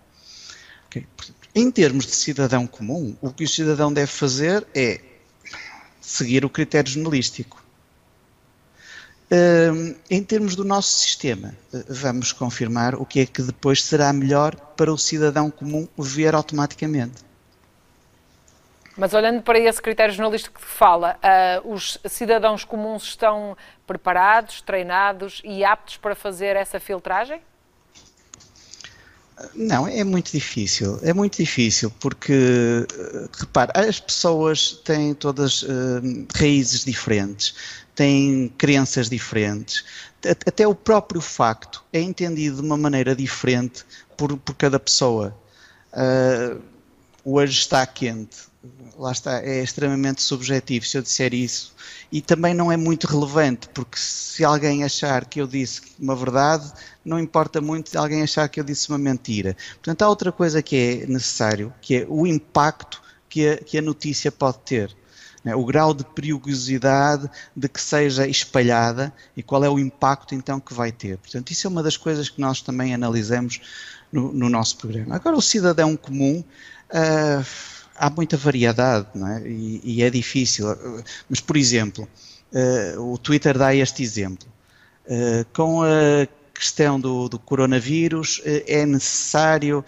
Okay. 0.87 1.07
Em 1.55 1.71
termos 1.71 2.07
de 2.07 2.15
cidadão 2.15 2.67
comum, 2.67 3.17
o 3.21 3.33
que 3.33 3.45
o 3.45 3.49
cidadão 3.49 3.93
deve 3.93 4.11
fazer 4.11 4.67
é 4.75 5.01
seguir 6.09 6.43
o 6.45 6.49
critério 6.49 6.91
jornalístico. 6.91 7.63
Uh, 9.31 9.95
em 10.09 10.23
termos 10.25 10.57
do 10.57 10.65
nosso 10.65 10.89
sistema, 10.89 11.55
uh, 11.71 11.85
vamos 11.87 12.33
confirmar 12.33 12.95
o 12.95 13.05
que 13.05 13.21
é 13.21 13.27
que 13.27 13.43
depois 13.43 13.83
será 13.83 14.11
melhor 14.11 14.57
para 14.57 14.91
o 14.91 14.97
cidadão 14.97 15.51
comum 15.51 15.87
ver 15.99 16.35
automaticamente. 16.35 17.23
Mas 18.97 19.13
olhando 19.13 19.43
para 19.43 19.59
esse 19.59 19.83
critério 19.83 20.15
jornalístico 20.15 20.59
que 20.59 20.67
fala, 20.67 21.19
uh, 21.63 21.75
os 21.75 21.99
cidadãos 22.07 22.65
comuns 22.65 23.03
estão 23.03 23.55
preparados, 23.87 24.63
treinados 24.63 25.43
e 25.45 25.63
aptos 25.63 25.99
para 25.99 26.15
fazer 26.15 26.57
essa 26.57 26.81
filtragem? 26.81 27.43
Não, 29.55 29.87
é 29.87 30.03
muito 30.05 30.33
difícil. 30.33 30.99
É 31.03 31.13
muito 31.13 31.37
difícil 31.37 31.91
porque, 32.01 32.87
repare, 33.33 33.73
as 33.75 34.01
pessoas 34.01 34.73
têm 34.85 35.15
todas 35.15 35.63
uh, 35.63 35.67
raízes 36.35 36.85
diferentes, 36.85 37.55
têm 37.95 38.53
crenças 38.59 39.09
diferentes. 39.09 39.85
Até 40.47 40.67
o 40.67 40.75
próprio 40.75 41.21
facto 41.21 41.85
é 41.93 42.01
entendido 42.01 42.57
de 42.57 42.63
uma 42.63 42.77
maneira 42.77 43.15
diferente 43.15 43.85
por, 44.17 44.37
por 44.39 44.55
cada 44.55 44.81
pessoa. 44.81 45.37
Uh, 45.93 46.61
hoje 47.25 47.61
está 47.61 47.87
quente, 47.87 48.49
lá 48.99 49.13
está, 49.13 49.41
é 49.43 49.63
extremamente 49.63 50.23
subjetivo 50.23 50.85
se 50.85 50.99
eu 50.99 51.03
disser 51.03 51.33
isso. 51.33 51.75
E 52.11 52.21
também 52.21 52.55
não 52.55 52.73
é 52.73 52.77
muito 52.77 53.07
relevante, 53.07 53.69
porque 53.69 53.99
se 53.99 54.45
alguém 54.45 54.83
achar 54.83 55.25
que 55.27 55.41
eu 55.41 55.47
disse 55.47 55.83
uma 55.99 56.17
verdade, 56.17 56.73
não 57.09 57.19
importa 57.19 57.61
muito 57.61 57.97
alguém 57.99 58.23
achar 58.23 58.49
que 58.49 58.61
eu 58.61 58.65
disse 58.65 58.89
uma 58.91 58.99
mentira. 58.99 59.57
Portanto, 59.75 60.03
há 60.03 60.09
outra 60.09 60.31
coisa 60.31 60.63
que 60.63 60.77
é 60.77 61.07
necessário, 61.07 61.73
que 61.81 61.97
é 61.97 62.07
o 62.09 62.27
impacto 62.27 63.03
que 63.29 63.49
a, 63.49 63.57
que 63.57 63.79
a 63.79 63.83
notícia 63.83 64.31
pode 64.31 64.59
ter. 64.59 64.95
Né? 65.43 65.55
O 65.55 65.65
grau 65.65 65.95
de 65.95 66.05
perigosidade 66.05 67.29
de 67.57 67.69
que 67.69 67.81
seja 67.81 68.27
espalhada 68.27 69.13
e 69.37 69.43
qual 69.43 69.65
é 69.65 69.71
o 69.71 69.79
impacto 69.79 70.35
então 70.35 70.61
que 70.61 70.75
vai 70.75 70.93
ter. 70.93 71.17
Portanto, 71.19 71.51
isso 71.51 71.67
é 71.67 71.71
uma 71.71 71.83
das 71.83 71.97
coisas 71.97 72.29
que 72.29 72.41
nós 72.41 72.61
também 72.61 72.95
analisamos 72.95 73.61
no, 74.13 74.33
no 74.33 74.49
nosso 74.49 74.77
programa. 74.77 75.15
Agora, 75.17 75.37
o 75.37 75.43
cidadão 75.43 75.97
comum. 75.97 76.45
Uh, 76.91 77.45
há 77.99 78.09
muita 78.09 78.37
variedade 78.37 79.09
é? 79.15 79.49
e, 79.49 79.81
e, 79.85 80.03
é 80.03 80.09
difícil. 80.09 80.67
Mas, 81.29 81.41
por 81.41 81.57
exemplo, 81.57 82.09
uh, 82.53 83.13
o 83.13 83.19
Twitter 83.19 83.59
dá 83.59 83.75
este 83.75 84.03
exemplo. 84.03 84.49
Uh, 85.07 85.45
com 85.53 85.83
a 85.83 86.27
questão 86.59 86.99
do, 87.01 87.29
do 87.29 87.39
coronavírus, 87.39 88.39
uh, 88.39 88.63
é 88.67 88.85
necessário 88.85 89.85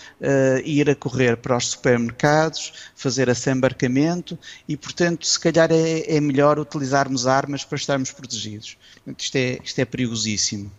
ir 0.64 0.88
a 0.88 0.94
correr 0.94 1.36
para 1.36 1.56
os 1.56 1.68
supermercados, 1.68 2.72
fazer 2.94 3.28
assambarcamento 3.28 4.38
e, 4.68 4.76
portanto, 4.76 5.26
se 5.26 5.38
calhar 5.38 5.70
é, 5.72 6.16
é 6.16 6.20
melhor 6.20 6.58
utilizarmos 6.58 7.26
armas 7.26 7.64
para 7.64 7.76
estarmos 7.76 8.12
protegidos. 8.12 8.76
Isto 9.18 9.36
é, 9.36 9.58
isto 9.64 9.78
é 9.78 9.84
perigosíssimo. 9.84 10.70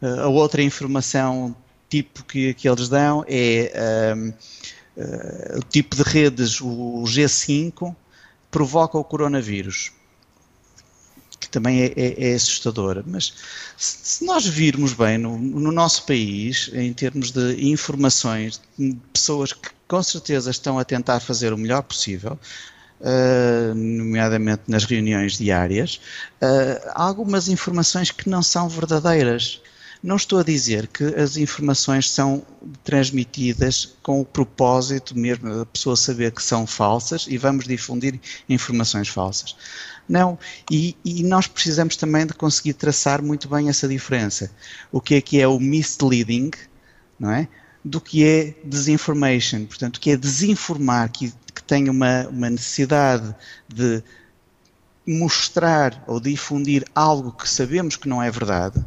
a 0.00 0.28
outra 0.28 0.62
informação 0.62 1.54
tipo 1.92 2.24
que, 2.24 2.54
que 2.54 2.66
eles 2.66 2.88
dão 2.88 3.22
é 3.28 3.70
uh, 4.96 5.58
o 5.58 5.62
tipo 5.62 5.94
de 5.94 6.02
redes, 6.02 6.58
o 6.60 7.04
G5, 7.06 7.94
provoca 8.50 8.96
o 8.96 9.04
coronavírus. 9.04 9.92
Também 11.52 11.82
é, 11.82 11.92
é, 11.94 12.30
é 12.30 12.34
assustadora. 12.34 13.04
Mas 13.06 13.32
se, 13.76 13.98
se, 14.02 14.24
nós 14.24 14.44
virmos 14.44 14.94
bem 14.94 15.18
no, 15.18 15.38
no, 15.38 15.70
nosso 15.70 16.04
país, 16.04 16.70
em 16.72 16.92
termos 16.92 17.30
de 17.30 17.70
informações, 17.70 18.60
de 18.76 18.96
pessoas 19.12 19.52
que 19.52 19.68
com 19.86 20.02
certeza 20.02 20.50
estão 20.50 20.78
a 20.78 20.84
tentar 20.84 21.20
fazer 21.20 21.52
o 21.52 21.58
melhor 21.58 21.82
possível, 21.82 22.38
Uh, 23.04 23.74
nomeadamente 23.74 24.62
nas 24.68 24.84
reuniões 24.84 25.36
diárias, 25.36 26.00
uh, 26.40 26.88
algumas 26.94 27.48
informações 27.48 28.12
que 28.12 28.28
não 28.28 28.44
são 28.44 28.68
verdadeiras. 28.68 29.60
Não 30.00 30.14
estou 30.14 30.38
a 30.38 30.44
dizer 30.44 30.86
que 30.86 31.02
as 31.04 31.36
informações 31.36 32.08
são 32.08 32.44
transmitidas 32.84 33.96
com 34.04 34.20
o 34.20 34.24
propósito 34.24 35.18
mesmo 35.18 35.52
da 35.52 35.66
pessoa 35.66 35.96
saber 35.96 36.30
que 36.30 36.42
são 36.44 36.64
falsas 36.64 37.26
e 37.28 37.36
vamos 37.36 37.66
difundir 37.66 38.20
informações 38.48 39.08
falsas. 39.08 39.56
Não, 40.12 40.38
e, 40.70 40.94
e, 41.02 41.22
nós 41.22 41.46
precisamos 41.46 41.96
também 41.96 42.26
de 42.26 42.34
conseguir 42.34 42.74
traçar 42.74 43.22
muito 43.22 43.48
bem 43.48 43.70
essa 43.70 43.88
diferença. 43.88 44.50
O 44.92 45.00
que 45.00 45.14
é 45.14 45.22
que 45.22 45.40
é 45.40 45.48
o 45.48 45.58
misleading, 45.58 46.50
não 47.18 47.30
é? 47.30 47.48
Do 47.82 47.98
que 47.98 48.22
é 48.22 48.54
disinformation, 48.62 49.64
portanto, 49.64 49.96
o 49.96 50.00
que 50.00 50.10
é 50.10 50.16
desinformar, 50.18 51.10
que, 51.10 51.32
que 51.54 51.62
tem 51.62 51.88
uma, 51.88 52.28
uma 52.28 52.50
necessidade 52.50 53.34
de 53.66 54.04
mostrar 55.08 56.04
ou 56.06 56.20
difundir 56.20 56.84
algo 56.94 57.32
que 57.32 57.48
sabemos 57.48 57.96
que 57.96 58.06
não 58.06 58.22
é 58.22 58.30
verdade, 58.30 58.84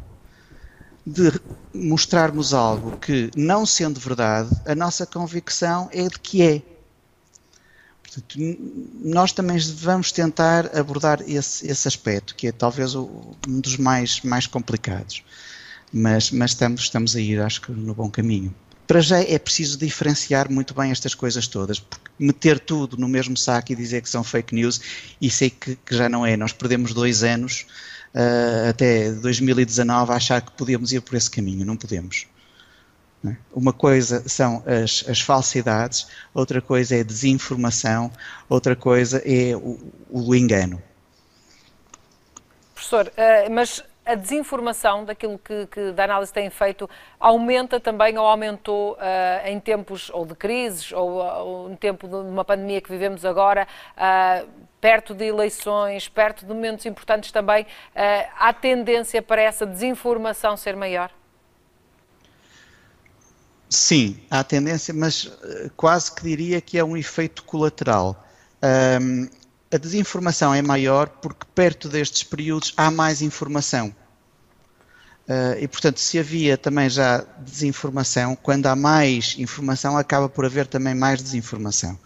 de 1.04 1.32
mostrarmos 1.74 2.54
algo 2.54 2.96
que, 2.98 3.32
não 3.34 3.66
sendo 3.66 3.98
verdade, 3.98 4.50
a 4.64 4.76
nossa 4.76 5.04
convicção 5.04 5.88
é 5.92 6.04
de 6.04 6.20
que 6.20 6.40
é. 6.40 6.75
Nós 9.02 9.32
também 9.32 9.58
vamos 9.58 10.12
tentar 10.12 10.76
abordar 10.76 11.22
esse, 11.26 11.66
esse 11.66 11.88
aspecto, 11.88 12.34
que 12.34 12.48
é 12.48 12.52
talvez 12.52 12.94
o, 12.94 13.36
um 13.48 13.60
dos 13.60 13.76
mais, 13.76 14.20
mais 14.22 14.46
complicados. 14.46 15.22
Mas, 15.92 16.30
mas 16.30 16.50
estamos, 16.50 16.82
estamos 16.82 17.16
a 17.16 17.20
ir, 17.20 17.40
acho 17.40 17.60
que, 17.60 17.72
no 17.72 17.94
bom 17.94 18.10
caminho. 18.10 18.54
Para 18.86 19.00
já 19.00 19.20
é 19.20 19.38
preciso 19.38 19.78
diferenciar 19.78 20.50
muito 20.50 20.74
bem 20.74 20.90
estas 20.90 21.14
coisas 21.14 21.46
todas, 21.48 21.80
porque 21.80 22.08
meter 22.18 22.60
tudo 22.60 22.96
no 22.96 23.08
mesmo 23.08 23.36
saco 23.36 23.72
e 23.72 23.76
dizer 23.76 24.02
que 24.02 24.08
são 24.08 24.22
fake 24.22 24.54
news, 24.54 24.80
isso 25.20 25.44
é 25.44 25.50
que, 25.50 25.76
que 25.76 25.94
já 25.94 26.08
não 26.08 26.24
é. 26.24 26.36
Nós 26.36 26.52
perdemos 26.52 26.92
dois 26.92 27.24
anos 27.24 27.66
uh, 28.14 28.70
até 28.70 29.10
2019 29.10 30.12
a 30.12 30.16
achar 30.16 30.40
que 30.40 30.52
podíamos 30.52 30.92
ir 30.92 31.00
por 31.00 31.16
esse 31.16 31.30
caminho. 31.30 31.66
Não 31.66 31.76
podemos. 31.76 32.26
É? 33.32 33.36
Uma 33.52 33.72
coisa 33.72 34.28
são 34.28 34.62
as, 34.66 35.04
as, 35.08 35.20
falsidades, 35.20 36.08
outra 36.34 36.60
coisa 36.60 36.96
é 36.96 37.00
a 37.00 37.04
desinformação, 37.04 38.10
outra 38.48 38.76
coisa 38.76 39.22
é 39.24 39.56
o, 39.56 39.78
o 40.10 40.34
engano. 40.34 40.82
Professor, 42.74 43.08
uh, 43.08 43.50
mas 43.50 43.82
a 44.06 44.14
desinformação 44.14 45.04
daquilo 45.04 45.36
que, 45.36 45.66
que 45.66 45.90
da 45.90 46.04
análise 46.04 46.32
tem 46.32 46.48
feito 46.48 46.88
aumenta 47.18 47.80
também 47.80 48.16
ou 48.16 48.24
aumentou 48.24 48.92
uh, 48.92 49.46
em 49.46 49.58
tempos 49.58 50.08
ou 50.10 50.24
de 50.24 50.34
crises 50.36 50.92
ou, 50.92 51.16
ou 51.16 51.68
no 51.68 51.76
tempo 51.76 52.06
de 52.06 52.14
uma 52.14 52.44
pandemia 52.44 52.80
que 52.80 52.88
vivemos 52.88 53.24
agora, 53.24 53.66
uh, 53.96 54.48
perto 54.80 55.12
de 55.12 55.24
eleições, 55.24 56.08
perto 56.08 56.46
de 56.46 56.54
momentos 56.54 56.86
importantes 56.86 57.32
também, 57.32 57.64
uh, 57.64 57.66
há 58.38 58.52
tendência 58.52 59.20
para 59.20 59.42
essa 59.42 59.66
desinformação 59.66 60.56
ser 60.56 60.76
maior? 60.76 61.10
Sim, 63.68 64.18
há 64.30 64.44
tendência, 64.44 64.94
mas 64.94 65.30
quase 65.76 66.12
que 66.12 66.22
diria 66.22 66.60
que 66.60 66.78
é 66.78 66.84
um 66.84 66.96
efeito 66.96 67.42
colateral. 67.42 68.24
Um, 69.00 69.28
a 69.72 69.76
desinformação 69.76 70.54
é 70.54 70.62
maior 70.62 71.08
porque 71.08 71.44
perto 71.54 71.88
destes 71.88 72.22
períodos 72.22 72.72
há 72.76 72.90
mais 72.90 73.22
informação. 73.22 73.94
Uh, 75.28 75.58
e, 75.60 75.66
portanto, 75.66 75.98
se 75.98 76.20
havia 76.20 76.56
também 76.56 76.88
já 76.88 77.26
desinformação, 77.38 78.36
quando 78.36 78.66
há 78.66 78.76
mais 78.76 79.34
informação, 79.38 79.96
acaba 79.96 80.28
por 80.28 80.44
haver 80.44 80.68
também 80.68 80.94
mais 80.94 81.20
desinformação. 81.20 81.98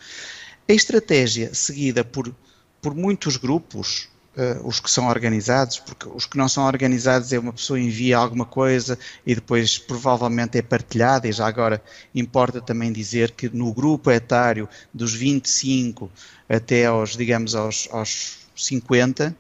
A 0.67 0.73
estratégia 0.73 1.55
seguida 1.55 2.03
por, 2.03 2.35
por 2.81 2.95
muitos 2.95 3.37
grupos, 3.37 4.09
uh, 4.37 4.67
os 4.67 4.81
que 4.81 4.91
são 4.91 5.09
organizados, 5.09 5.79
porque 5.79 6.09
os 6.09 6.27
que 6.27 6.37
não 6.37 6.49
são 6.49 6.65
organizados 6.65 7.33
é 7.33 7.39
uma 7.39 7.53
pessoa 7.53 7.81
envia 7.81 8.17
alguma 8.19 8.45
coisa 8.45 8.99
e 9.27 9.35
depois 9.35 9.79
provavelmente 9.79 10.59
é 10.59 10.63
partilhada, 10.63 11.29
e 11.29 11.33
já 11.33 11.47
agora 11.47 11.83
importa 12.15 12.61
também 12.61 12.93
dizer 12.93 13.33
que 13.33 13.49
no 13.49 13.73
grupo 13.73 14.11
etário 14.11 14.69
dos 14.93 15.15
25 15.15 16.11
até 16.49 16.87
aos, 16.87 17.17
digamos, 17.17 17.55
aos, 17.55 17.89
aos 17.91 18.39
50, 18.57 19.37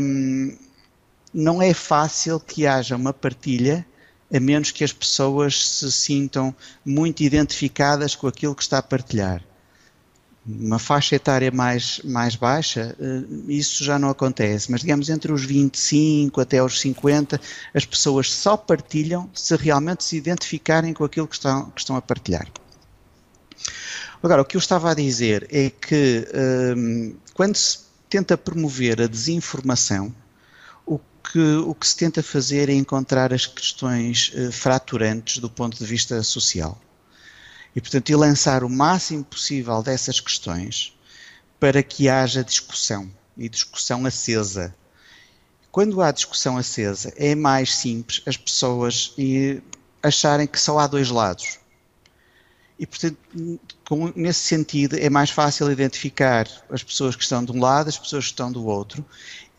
um, 0.00 0.56
não 1.32 1.62
é 1.62 1.72
fácil 1.72 2.40
que 2.40 2.66
haja 2.66 2.96
uma 2.96 3.12
partilha 3.12 3.86
a 4.32 4.38
menos 4.38 4.70
que 4.70 4.84
as 4.84 4.92
pessoas 4.92 5.66
se 5.66 5.90
sintam 5.90 6.54
muito 6.84 7.22
identificadas 7.22 8.14
com 8.14 8.28
aquilo 8.28 8.54
que 8.54 8.62
está 8.62 8.78
a 8.78 8.82
partilhar. 8.82 9.42
Uma 10.46 10.78
faixa 10.78 11.16
etária 11.16 11.50
mais, 11.50 12.00
mais 12.02 12.34
baixa, 12.34 12.96
eh, 12.98 13.22
isso 13.48 13.84
já 13.84 13.98
não 13.98 14.08
acontece, 14.08 14.70
mas 14.70 14.80
digamos 14.80 15.10
entre 15.10 15.30
os 15.30 15.44
25 15.44 16.40
até 16.40 16.62
os 16.62 16.80
50, 16.80 17.38
as 17.74 17.84
pessoas 17.84 18.32
só 18.32 18.56
partilham 18.56 19.28
se 19.34 19.54
realmente 19.54 20.02
se 20.02 20.16
identificarem 20.16 20.94
com 20.94 21.04
aquilo 21.04 21.28
que 21.28 21.34
estão, 21.34 21.70
que 21.70 21.80
estão 21.80 21.94
a 21.94 22.00
partilhar. 22.00 22.48
Agora, 24.22 24.42
o 24.42 24.44
que 24.44 24.56
eu 24.56 24.58
estava 24.58 24.90
a 24.90 24.94
dizer 24.94 25.46
é 25.50 25.70
que 25.70 26.26
um, 26.76 27.14
quando 27.32 27.56
se 27.56 27.78
tenta 28.08 28.36
promover 28.36 29.00
a 29.00 29.06
desinformação, 29.06 30.14
o 30.84 30.98
que, 30.98 31.38
o 31.38 31.74
que 31.74 31.86
se 31.86 31.96
tenta 31.96 32.22
fazer 32.22 32.68
é 32.68 32.74
encontrar 32.74 33.32
as 33.32 33.46
questões 33.46 34.32
uh, 34.34 34.52
fraturantes 34.52 35.38
do 35.38 35.48
ponto 35.48 35.78
de 35.78 35.84
vista 35.86 36.22
social. 36.22 36.78
E, 37.74 37.80
portanto, 37.80 38.10
e 38.10 38.16
lançar 38.16 38.64
o 38.64 38.68
máximo 38.68 39.24
possível 39.24 39.82
dessas 39.82 40.20
questões 40.20 40.96
para 41.58 41.82
que 41.82 42.08
haja 42.08 42.42
discussão 42.42 43.10
e 43.36 43.48
discussão 43.48 44.04
acesa. 44.06 44.74
Quando 45.70 46.02
há 46.02 46.10
discussão 46.10 46.56
acesa, 46.56 47.12
é 47.16 47.34
mais 47.34 47.74
simples 47.76 48.22
as 48.26 48.36
pessoas 48.36 49.14
acharem 50.02 50.46
que 50.46 50.58
só 50.58 50.78
há 50.78 50.86
dois 50.86 51.10
lados 51.10 51.60
e, 52.80 52.86
portanto, 52.86 53.18
com, 53.86 54.10
nesse 54.16 54.40
sentido, 54.40 54.96
é 54.96 55.10
mais 55.10 55.28
fácil 55.28 55.70
identificar 55.70 56.48
as 56.70 56.82
pessoas 56.82 57.14
que 57.14 57.22
estão 57.22 57.44
de 57.44 57.52
um 57.52 57.60
lado, 57.60 57.88
as 57.88 57.98
pessoas 57.98 58.24
que 58.24 58.30
estão 58.30 58.50
do 58.50 58.64
outro, 58.64 59.04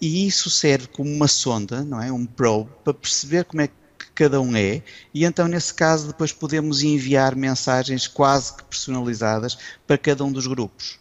e 0.01 0.25
isso 0.25 0.49
serve 0.49 0.87
como 0.87 1.07
uma 1.07 1.27
sonda, 1.27 1.83
não 1.83 2.01
é? 2.01 2.11
Um 2.11 2.25
probe, 2.25 2.71
para 2.83 2.95
perceber 2.95 3.45
como 3.45 3.61
é 3.61 3.67
que 3.67 3.75
cada 4.13 4.41
um 4.41 4.55
é, 4.55 4.83
e 5.13 5.25
então, 5.25 5.47
nesse 5.47 5.73
caso, 5.73 6.07
depois 6.07 6.31
podemos 6.31 6.81
enviar 6.81 7.35
mensagens 7.35 8.07
quase 8.07 8.55
que 8.55 8.63
personalizadas 8.63 9.57
para 9.87 9.97
cada 9.97 10.23
um 10.23 10.31
dos 10.31 10.47
grupos. 10.47 10.99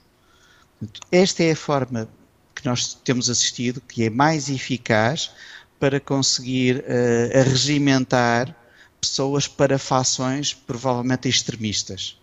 Esta 1.10 1.42
é 1.42 1.52
a 1.52 1.56
forma 1.56 2.08
que 2.54 2.66
nós 2.66 2.94
temos 2.94 3.28
assistido, 3.28 3.80
que 3.80 4.04
é 4.04 4.10
mais 4.10 4.48
eficaz 4.48 5.30
para 5.78 5.98
conseguir 5.98 6.76
uh, 6.78 7.38
arregimentar 7.38 8.54
pessoas 9.00 9.48
para 9.48 9.78
fações 9.78 10.52
provavelmente 10.52 11.28
extremistas. 11.28 12.19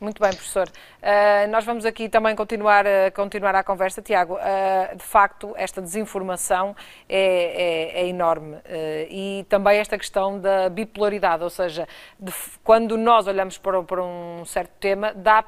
Muito 0.00 0.22
bem, 0.22 0.30
professor. 0.30 0.68
Uh, 0.68 1.50
nós 1.50 1.64
vamos 1.64 1.84
aqui 1.84 2.08
também 2.08 2.36
continuar, 2.36 2.86
uh, 2.86 3.12
continuar 3.12 3.56
a 3.56 3.64
conversa. 3.64 4.00
Tiago, 4.00 4.34
uh, 4.34 4.96
de 4.96 5.02
facto, 5.02 5.52
esta 5.56 5.82
desinformação 5.82 6.76
é, 7.08 7.96
é, 7.98 8.02
é 8.02 8.06
enorme. 8.06 8.58
e 9.10 9.44
também 9.48 9.78
esta 9.78 9.98
questão 9.98 10.38
da 10.38 10.68
bipolaridade, 10.68 11.42
ou 11.42 11.50
seja, 11.50 11.88
de, 12.18 12.32
quando 12.62 12.96
nós 12.96 13.26
olhamos 13.26 13.58
para, 13.58 13.82
para 13.82 14.04
um 14.04 14.44
certo 14.44 14.70
tema, 14.78 15.12
dá 15.14 15.42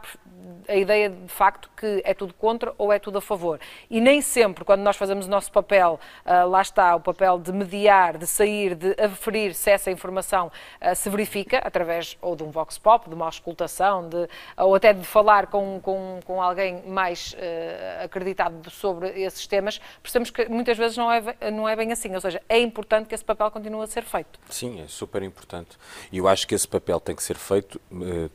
a 0.68 0.74
ideia 0.74 1.10
de 1.10 1.28
facto 1.28 1.70
que 1.76 2.02
é 2.04 2.14
tudo 2.14 2.34
contra 2.34 2.74
ou 2.78 2.92
é 2.92 2.98
tudo 2.98 3.18
a 3.18 3.20
favor. 3.20 3.60
E 3.88 4.00
nem 4.00 4.20
sempre, 4.20 4.64
quando 4.64 4.80
nós 4.80 4.96
fazemos 4.96 5.26
o 5.26 5.30
nosso 5.30 5.50
papel, 5.50 5.98
uh, 6.24 6.48
lá 6.48 6.62
está 6.62 6.94
o 6.94 7.00
papel 7.00 7.38
de 7.38 7.52
mediar, 7.52 8.18
de 8.18 8.26
sair, 8.26 8.74
de 8.74 8.94
aferir 9.00 9.54
se 9.54 9.70
essa 9.70 9.90
informação 9.90 10.50
uh, 10.80 10.94
se 10.94 11.08
verifica, 11.08 11.58
através 11.58 12.16
ou 12.20 12.36
de 12.36 12.42
um 12.42 12.50
vox 12.50 12.78
pop, 12.78 13.08
de 13.08 13.14
uma 13.14 13.26
auscultação, 13.26 14.08
de, 14.08 14.28
ou 14.56 14.74
até 14.74 14.92
de 14.92 15.04
falar 15.04 15.46
com, 15.46 15.80
com, 15.80 16.20
com 16.24 16.42
alguém 16.42 16.82
mais 16.86 17.32
uh, 17.34 18.04
acreditado 18.04 18.70
sobre 18.70 19.08
esses 19.20 19.46
temas, 19.46 19.80
percebemos 20.02 20.30
que 20.30 20.48
muitas 20.48 20.76
vezes 20.76 20.96
não 20.96 21.10
é, 21.10 21.22
não 21.50 21.68
é 21.68 21.74
bem 21.76 21.92
assim. 21.92 22.14
Ou 22.14 22.20
seja, 22.20 22.42
é 22.48 22.58
importante 22.58 23.08
que 23.08 23.14
esse 23.14 23.24
papel 23.24 23.50
continue 23.50 23.82
a 23.82 23.86
ser 23.86 24.02
feito. 24.02 24.38
Sim, 24.48 24.82
é 24.82 24.86
super 24.86 25.22
importante. 25.22 25.76
E 26.12 26.18
eu 26.18 26.28
acho 26.28 26.46
que 26.46 26.54
esse 26.54 26.68
papel 26.68 27.00
tem 27.00 27.14
que 27.14 27.22
ser 27.22 27.36
feito, 27.36 27.80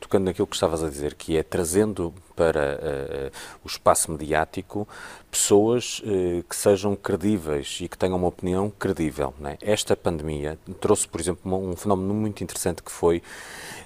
tocando 0.00 0.24
naquilo 0.24 0.46
que 0.46 0.56
estavas 0.56 0.82
a 0.82 0.88
dizer, 0.88 1.14
que 1.14 1.36
é 1.36 1.42
trazendo 1.42 2.05
para 2.34 2.76
uh, 2.76 3.58
o 3.64 3.66
espaço 3.66 4.10
mediático 4.10 4.86
pessoas 5.30 6.00
uh, 6.00 6.42
que 6.42 6.54
sejam 6.56 6.94
credíveis 6.96 7.78
e 7.80 7.88
que 7.88 7.96
tenham 7.96 8.16
uma 8.16 8.28
opinião 8.28 8.70
credível. 8.70 9.34
É? 9.44 9.56
Esta 9.60 9.96
pandemia 9.96 10.58
trouxe, 10.80 11.06
por 11.08 11.20
exemplo, 11.20 11.54
um 11.56 11.76
fenómeno 11.76 12.14
muito 12.14 12.42
interessante 12.42 12.82
que 12.82 12.90
foi 12.90 13.22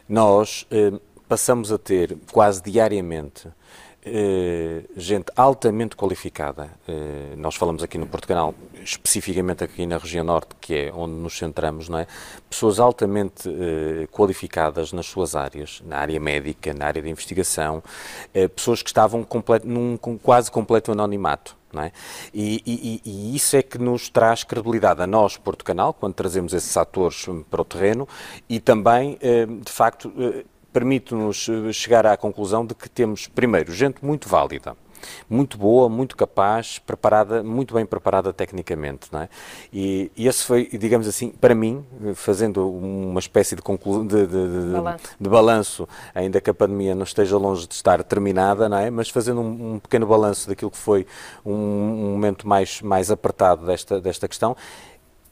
nós 0.09 0.67
uh, 0.73 1.01
passamos 1.29 1.71
a 1.71 1.79
ter 1.79 2.17
quase 2.33 2.63
diariamente 2.63 3.49
gente 4.97 5.31
altamente 5.37 5.95
qualificada. 5.95 6.71
Eh, 6.89 7.35
nós 7.37 7.55
falamos 7.55 7.83
aqui 7.83 7.99
no 7.99 8.07
Portugal, 8.07 8.55
especificamente 8.83 9.63
aqui 9.63 9.85
na 9.85 9.99
região 9.99 10.25
norte, 10.25 10.55
que 10.59 10.75
é 10.75 10.93
onde 10.95 11.13
nos 11.15 11.37
centramos, 11.37 11.89
não 11.89 11.99
é? 11.99 12.07
Pessoas 12.49 12.81
altamente 12.81 13.49
eh, 13.49 14.07
qualificadas 14.11 14.93
nas 14.93 15.07
suas 15.07 15.37
áreas, 15.37 15.83
na 15.85 15.99
área 15.99 16.19
médica, 16.19 16.73
na 16.73 16.87
área 16.87 17.03
de 17.03 17.11
investigação, 17.11 17.83
pessoas 18.57 18.83
que 18.83 18.89
estavam 18.89 19.27
num 19.65 19.99
quase 20.23 20.51
completo 20.51 20.93
anonimato. 20.93 21.59
É? 21.73 21.93
E, 22.35 22.61
e, 22.67 23.01
e, 23.05 23.37
isso 23.37 23.57
é 23.57 23.63
que 23.63 23.79
nos 23.79 24.09
traz 24.09 24.43
credibilidade 24.43 25.03
a 25.03 25.07
nós, 25.07 25.37
Porto 25.37 25.65
Canal, 25.65 25.95
quando 25.95 26.15
trazemos 26.15 26.53
esses 26.53 26.77
atores 26.77 27.27
para 27.49 27.63
o 27.63 27.65
terreno 27.65 28.09
e 28.49 28.59
também, 28.59 29.17
de 29.63 29.71
facto, 29.71 30.13
permite-nos 30.73 31.49
eh, 31.49 31.73
chegar 31.73 32.07
à 32.07 32.17
conclusão 32.17 32.65
de 32.65 32.75
que 32.75 32.89
temos, 32.89 33.27
primeiro, 33.27 33.73
gente 33.73 34.05
muito 34.05 34.29
válida, 34.29 34.77
muito 35.29 35.57
boa, 35.57 35.89
muito 35.89 36.17
capaz, 36.17 36.79
preparada, 36.79 37.43
muito 37.43 37.75
bem 37.75 37.87
preparada 37.87 38.33
tecnicamente, 38.33 39.09
não 39.13 39.23
é? 39.23 39.29
E, 39.73 40.11
e 40.17 40.27
esse 40.27 40.45
foi, 40.45 40.67
digamos 40.67 41.09
assim, 41.09 41.31
para 41.31 41.55
mim, 41.55 41.85
fazendo 42.15 42.69
uma 42.69 43.21
espécie 43.21 43.57
de, 43.57 43.63
conclu... 43.63 44.05
de, 44.05 44.27
de, 44.27 44.73
balanço. 44.73 45.05
de, 45.19 45.29
balanço, 45.29 45.89
ainda 46.15 46.41
que 46.41 46.51
a 46.51 46.55
pandemia 46.55 46.95
não 46.95 47.05
esteja 47.05 47.37
longe 47.37 47.67
de 47.67 47.75
estar 47.75 48.03
terminada, 48.05 48.69
não 48.69 48.79
é? 48.79 48.91
Mas 48.91 49.09
fazendo 49.09 49.41
um, 49.41 49.75
um 49.75 49.79
pequeno 49.79 50.07
balanço 50.07 50.49
daquilo 50.49 50.71
que 50.71 50.79
foi 50.79 51.07
um, 51.45 51.53
um 51.53 52.13
momento 52.13 52.47
mais, 52.47 52.81
mais 52.83 53.11
apertado 53.11 53.67
desta, 53.67 54.01
desta 54.01 54.29
questão, 54.29 54.57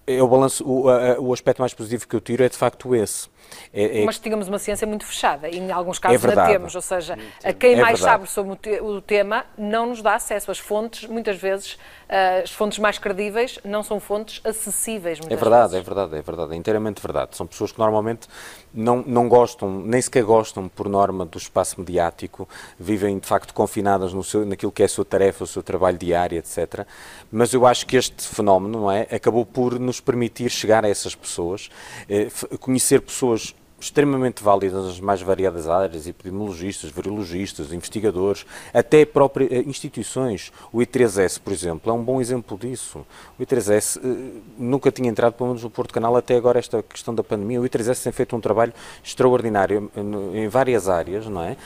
é 0.06 0.22
o, 0.22 0.28
balanço, 0.28 0.66
o, 0.66 0.88
a, 0.88 1.20
o 1.20 1.32
aspecto 1.32 1.60
mais 1.60 1.74
positivo 1.74 2.08
que 2.08 2.16
eu 2.16 2.20
tiro 2.20 2.42
é 2.42 2.48
de 2.48 2.56
facto 2.56 2.94
esse 2.94 3.28
é, 3.72 4.02
é... 4.02 4.04
Mas 4.04 4.18
tínhamos 4.18 4.48
uma 4.48 4.58
ciência 4.58 4.86
muito 4.86 5.04
fechada 5.04 5.48
e 5.48 5.58
em 5.58 5.70
alguns 5.70 5.98
casos 5.98 6.24
é 6.24 6.46
temos, 6.46 6.74
ou 6.74 6.82
seja, 6.82 7.18
a 7.44 7.52
quem 7.52 7.72
é 7.72 7.76
mais 7.80 8.00
verdade. 8.00 8.28
sabe 8.28 8.30
sobre 8.30 8.80
o 8.80 9.00
tema 9.00 9.44
não 9.56 9.86
nos 9.86 10.02
dá 10.02 10.14
acesso. 10.14 10.50
As 10.50 10.58
fontes, 10.58 11.08
muitas 11.08 11.36
vezes, 11.36 11.78
eh, 12.08 12.42
as 12.44 12.50
fontes 12.50 12.78
mais 12.78 12.98
credíveis 12.98 13.58
não 13.64 13.82
são 13.82 14.00
fontes 14.00 14.40
acessíveis. 14.44 15.18
É 15.28 15.36
verdade, 15.36 15.72
vezes. 15.72 15.74
é 15.74 15.80
verdade, 15.82 16.16
é 16.16 16.22
verdade, 16.22 16.54
é 16.54 16.56
inteiramente 16.56 17.02
verdade. 17.02 17.36
São 17.36 17.46
pessoas 17.46 17.72
que 17.72 17.78
normalmente 17.78 18.28
não, 18.72 19.02
não 19.06 19.28
gostam, 19.28 19.70
nem 19.80 20.00
sequer 20.00 20.24
gostam, 20.24 20.68
por 20.68 20.88
norma, 20.88 21.26
do 21.26 21.38
espaço 21.38 21.78
mediático, 21.78 22.48
vivem 22.78 23.18
de 23.18 23.26
facto 23.26 23.52
confinadas 23.52 24.12
no 24.12 24.24
seu, 24.24 24.46
naquilo 24.46 24.72
que 24.72 24.82
é 24.82 24.86
a 24.86 24.88
sua 24.88 25.04
tarefa, 25.04 25.44
o 25.44 25.46
seu 25.46 25.62
trabalho 25.62 25.98
diário, 25.98 26.38
etc. 26.38 26.86
Mas 27.30 27.52
eu 27.52 27.66
acho 27.66 27.86
que 27.86 27.96
este 27.96 28.26
fenómeno, 28.26 28.80
não 28.80 28.90
é, 28.90 29.02
acabou 29.10 29.44
por 29.44 29.78
nos 29.78 30.00
permitir 30.00 30.50
chegar 30.50 30.84
a 30.84 30.88
essas 30.88 31.14
pessoas, 31.14 31.70
eh, 32.08 32.28
conhecer 32.60 33.00
pessoas 33.00 33.37
extremamente 33.80 34.42
válidas 34.42 34.84
nas 34.84 35.00
mais 35.00 35.22
variadas 35.22 35.68
áreas, 35.68 36.06
epidemiologistas, 36.06 36.90
virologistas, 36.90 37.72
investigadores, 37.72 38.44
até 38.74 39.04
próprias 39.04 39.52
eh, 39.52 39.62
instituições. 39.66 40.52
O 40.72 40.78
I3S, 40.78 41.40
por 41.40 41.52
exemplo, 41.52 41.90
é 41.90 41.94
um 41.94 42.02
bom 42.02 42.20
exemplo 42.20 42.58
disso. 42.58 43.06
O 43.38 43.42
I3S 43.42 44.00
eh, 44.02 44.40
nunca 44.58 44.90
tinha 44.90 45.08
entrado, 45.08 45.34
pelo 45.34 45.50
menos 45.50 45.62
no 45.62 45.70
Porto 45.70 45.94
Canal, 45.94 46.16
até 46.16 46.36
agora 46.36 46.58
esta 46.58 46.82
questão 46.82 47.14
da 47.14 47.22
pandemia. 47.22 47.60
O 47.60 47.64
I3S 47.64 48.02
tem 48.02 48.12
feito 48.12 48.34
um 48.34 48.40
trabalho 48.40 48.72
extraordinário 49.02 49.90
eh, 49.94 50.38
em 50.38 50.48
várias 50.48 50.88
áreas, 50.88 51.26
não 51.26 51.42
é? 51.42 51.56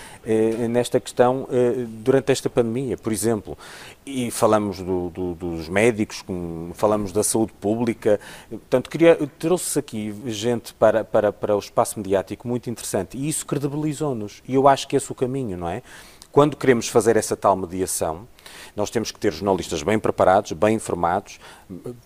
Nesta 0.68 1.00
questão, 1.00 1.48
durante 2.02 2.32
esta 2.32 2.48
pandemia, 2.50 2.96
por 2.96 3.12
exemplo, 3.12 3.56
e 4.04 4.30
falamos 4.30 4.78
do, 4.80 5.10
do, 5.10 5.34
dos 5.34 5.68
médicos, 5.68 6.24
falamos 6.74 7.12
da 7.12 7.22
saúde 7.22 7.52
pública, 7.60 8.20
portanto, 8.50 8.90
queria, 8.90 9.16
trouxe 9.38 9.78
aqui 9.78 10.14
gente 10.26 10.74
para, 10.74 11.04
para, 11.04 11.32
para 11.32 11.56
o 11.56 11.58
espaço 11.58 12.00
mediático 12.02 12.46
muito 12.46 12.68
interessante 12.68 13.16
e 13.16 13.28
isso 13.28 13.46
credibilizou-nos. 13.46 14.42
E 14.46 14.54
eu 14.54 14.66
acho 14.68 14.88
que 14.88 14.96
esse 14.96 15.10
é 15.10 15.12
o 15.12 15.14
caminho, 15.14 15.56
não 15.56 15.68
é? 15.68 15.82
Quando 16.32 16.56
queremos 16.56 16.88
fazer 16.88 17.18
essa 17.18 17.36
tal 17.36 17.54
mediação, 17.54 18.26
nós 18.74 18.88
temos 18.88 19.10
que 19.10 19.20
ter 19.20 19.30
jornalistas 19.34 19.82
bem 19.82 19.98
preparados, 19.98 20.52
bem 20.52 20.76
informados, 20.76 21.38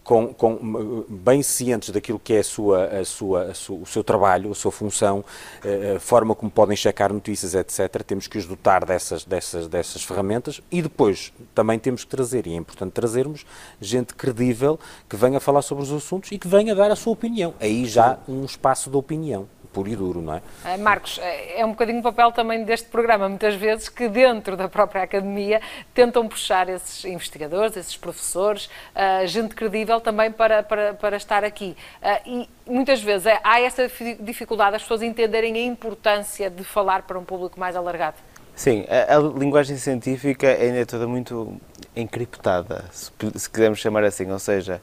com, 0.03 0.35
com, 0.35 1.05
bem 1.09 1.41
cientes 1.43 1.91
daquilo 1.91 2.19
que 2.19 2.35
é 2.35 2.39
a 2.41 2.45
sua, 2.45 2.87
a 2.87 3.05
sua, 3.05 3.43
a 3.45 3.55
sua, 3.55 3.79
o 3.79 3.87
seu 3.87 4.03
trabalho, 4.03 4.51
a 4.51 4.55
sua 4.55 4.73
função, 4.73 5.25
eh, 5.65 5.95
a 5.97 6.01
forma 6.01 6.35
como 6.35 6.51
podem 6.51 6.77
checar 6.77 7.13
notícias, 7.13 7.55
etc. 7.55 8.03
Temos 8.03 8.27
que 8.27 8.37
os 8.37 8.47
dotar 8.47 8.85
dessas, 8.85 9.25
dessas, 9.25 9.69
dessas 9.69 10.03
ferramentas 10.03 10.61
e 10.73 10.83
depois 10.83 11.33
também 11.55 11.79
temos 11.79 12.03
que 12.03 12.11
trazer, 12.11 12.49
e 12.49 12.53
é 12.53 12.57
importante 12.57 12.93
trazermos, 12.93 13.47
gente 13.81 14.13
credível 14.15 14.79
que 15.09 15.15
venha 15.15 15.39
falar 15.39 15.63
sobre 15.63 15.85
os 15.85 15.93
assuntos 15.93 16.33
e 16.33 16.39
que 16.39 16.49
venha 16.49 16.75
dar 16.75 16.91
a 16.91 16.97
sua 16.97 17.13
opinião. 17.13 17.55
Aí 17.61 17.87
já 17.87 18.19
um 18.27 18.45
espaço 18.45 18.91
de 18.91 18.97
opinião 18.97 19.49
puro 19.77 19.91
e 19.91 19.95
duro, 19.95 20.23
não 20.23 20.33
é? 20.33 20.43
é? 20.65 20.77
Marcos, 20.79 21.19
é, 21.19 21.61
é 21.61 21.67
um 21.67 21.73
bocadinho 21.73 22.01
o 22.01 22.03
papel 22.03 22.33
também 22.33 22.65
deste 22.65 22.89
programa, 22.89 23.29
muitas 23.29 23.55
vezes, 23.55 23.91
que 23.91 24.09
dentro 24.09 24.57
da 24.57 24.71
própria 24.71 25.03
academia 25.03 25.61
tentam 25.93 26.27
puxar 26.27 26.67
esses 26.71 27.05
investigadores, 27.05 27.77
esses 27.77 27.95
professores, 27.95 28.71
uh, 28.95 29.27
gente 29.27 29.55
credível 29.55 30.01
também 30.01 30.33
para, 30.33 30.63
para, 30.63 30.95
para 30.95 31.19
estar 31.19 31.45
aqui. 31.45 31.77
E 32.25 32.49
muitas 32.67 33.03
vezes 33.03 33.27
é, 33.27 33.39
há 33.45 33.61
essa 33.61 33.87
dificuldade, 34.19 34.77
as 34.77 34.83
pessoas 34.83 35.03
entenderem 35.03 35.55
a 35.57 35.67
importância 35.67 36.49
de 36.49 36.65
falar 36.65 37.03
para 37.03 37.19
um 37.19 37.25
público 37.25 37.61
mais 37.61 37.77
alargado. 37.77 38.17
Sim, 38.55 38.87
a, 38.89 39.17
a 39.17 39.21
linguagem 39.21 39.77
científica 39.77 40.49
ainda 40.49 40.79
é 40.79 40.85
toda 40.87 41.07
muito 41.07 41.61
encriptada, 41.95 42.87
se, 42.91 43.11
se 43.35 43.51
quisermos 43.51 43.79
chamar 43.79 44.05
assim, 44.05 44.31
ou 44.31 44.39
seja, 44.39 44.81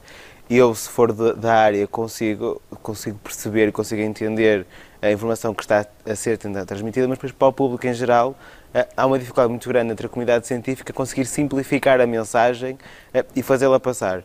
eu, 0.56 0.74
se 0.74 0.88
for 0.88 1.12
de, 1.12 1.34
da 1.34 1.54
área, 1.54 1.86
consigo, 1.86 2.60
consigo 2.82 3.18
perceber, 3.18 3.72
consigo 3.72 4.02
entender 4.02 4.66
a 5.00 5.10
informação 5.10 5.54
que 5.54 5.62
está 5.62 5.86
a 6.06 6.14
ser 6.14 6.38
transmitida, 6.38 7.06
mas 7.06 7.18
depois 7.18 7.32
para 7.32 7.48
o 7.48 7.52
público 7.52 7.86
em 7.86 7.92
geral 7.92 8.34
eh, 8.72 8.88
há 8.96 9.06
uma 9.06 9.18
dificuldade 9.18 9.50
muito 9.50 9.68
grande 9.68 9.92
entre 9.92 10.06
a 10.06 10.08
comunidade 10.08 10.46
científica 10.46 10.92
conseguir 10.92 11.26
simplificar 11.26 12.00
a 12.00 12.06
mensagem 12.06 12.78
eh, 13.12 13.24
e 13.36 13.42
fazê-la 13.42 13.78
passar. 13.78 14.24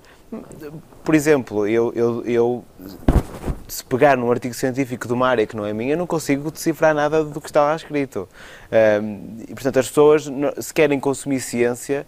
Por 1.04 1.16
exemplo, 1.16 1.68
eu, 1.68 1.92
eu, 1.96 2.24
eu, 2.26 2.66
se 3.68 3.84
pegar 3.84 4.16
num 4.16 4.32
artigo 4.32 4.54
científico 4.54 5.08
de 5.08 5.14
uma 5.14 5.28
área 5.28 5.46
que 5.46 5.56
não 5.56 5.66
é 5.66 5.74
minha, 5.74 5.94
eu 5.94 5.98
não 5.98 6.08
consigo 6.08 6.50
decifrar 6.52 6.94
nada 6.94 7.24
do 7.24 7.42
que 7.42 7.50
está 7.50 7.64
lá 7.64 7.76
escrito. 7.76 8.30
e, 9.48 9.54
portanto, 9.54 9.80
as 9.80 9.88
pessoas, 9.88 10.30
se 10.60 10.72
querem 10.72 11.00
consumir 11.00 11.40
ciência, 11.40 12.06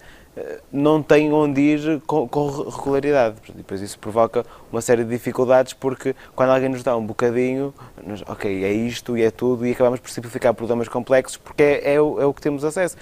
não 0.71 1.03
têm 1.03 1.31
onde 1.33 1.61
ir 1.61 2.01
com, 2.01 2.27
com 2.27 2.47
regularidade. 2.47 3.35
E 3.49 3.51
depois 3.53 3.81
isso 3.81 3.99
provoca 3.99 4.45
uma 4.71 4.81
série 4.81 5.03
de 5.03 5.09
dificuldades 5.09 5.73
porque 5.73 6.15
quando 6.35 6.51
alguém 6.51 6.69
nos 6.69 6.83
dá 6.83 6.95
um 6.95 7.05
bocadinho, 7.05 7.73
nós, 8.05 8.23
ok, 8.27 8.63
é 8.63 8.71
isto 8.71 9.17
e 9.17 9.23
é 9.23 9.31
tudo 9.31 9.65
e 9.65 9.71
acabamos 9.71 9.99
por 9.99 10.09
simplificar 10.09 10.53
problemas 10.53 10.87
complexos 10.87 11.37
porque 11.37 11.63
é, 11.63 11.95
é, 11.95 12.01
o, 12.01 12.21
é 12.21 12.25
o 12.25 12.33
que 12.33 12.41
temos 12.41 12.63
acesso. 12.63 12.95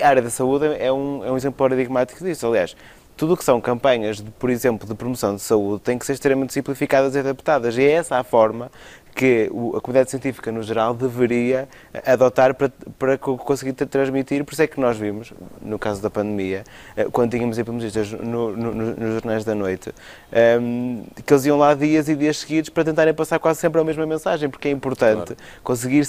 A 0.00 0.08
área 0.08 0.22
da 0.22 0.30
saúde 0.30 0.66
é 0.78 0.92
um, 0.92 1.24
é 1.24 1.30
um 1.30 1.36
exemplo 1.36 1.58
paradigmático 1.58 2.24
disso. 2.24 2.46
Aliás, 2.46 2.76
tudo 3.16 3.34
o 3.34 3.36
que 3.36 3.44
são 3.44 3.60
campanhas, 3.60 4.16
de, 4.16 4.30
por 4.32 4.50
exemplo, 4.50 4.88
de 4.88 4.94
promoção 4.94 5.36
de 5.36 5.42
saúde, 5.42 5.82
têm 5.82 5.98
que 5.98 6.06
ser 6.06 6.14
extremamente 6.14 6.52
simplificadas 6.52 7.14
e 7.14 7.18
adaptadas. 7.18 7.76
E 7.76 7.82
é 7.82 7.92
essa 7.92 8.18
a 8.18 8.24
forma 8.24 8.70
que 9.14 9.50
a 9.76 9.80
comunidade 9.80 10.10
científica, 10.10 10.50
no 10.50 10.62
geral, 10.62 10.94
deveria 10.94 11.68
adotar 12.06 12.54
para, 12.54 12.72
para 12.98 13.18
conseguir 13.18 13.72
transmitir. 13.72 14.44
Por 14.44 14.52
isso 14.52 14.62
é 14.62 14.66
que 14.66 14.80
nós 14.80 14.96
vimos, 14.96 15.32
no 15.60 15.78
caso 15.78 16.00
da 16.00 16.08
pandemia, 16.08 16.64
eh, 16.96 17.06
quando 17.12 17.30
tínhamos 17.30 17.58
epidemiologistas 17.58 18.10
no, 18.12 18.56
no, 18.56 18.72
nos 18.74 19.14
jornais 19.14 19.44
da 19.44 19.54
noite, 19.54 19.92
ehm, 20.32 21.02
que 21.26 21.32
eles 21.32 21.44
iam 21.44 21.58
lá 21.58 21.74
dias 21.74 22.08
e 22.08 22.16
dias 22.16 22.38
seguidos 22.38 22.70
para 22.70 22.84
tentarem 22.84 23.12
passar 23.12 23.38
quase 23.38 23.60
sempre 23.60 23.80
a 23.80 23.84
mesma 23.84 24.06
mensagem, 24.06 24.48
porque 24.48 24.68
é 24.68 24.70
importante 24.70 25.34
claro. 25.34 25.36
conseguir 25.62 26.06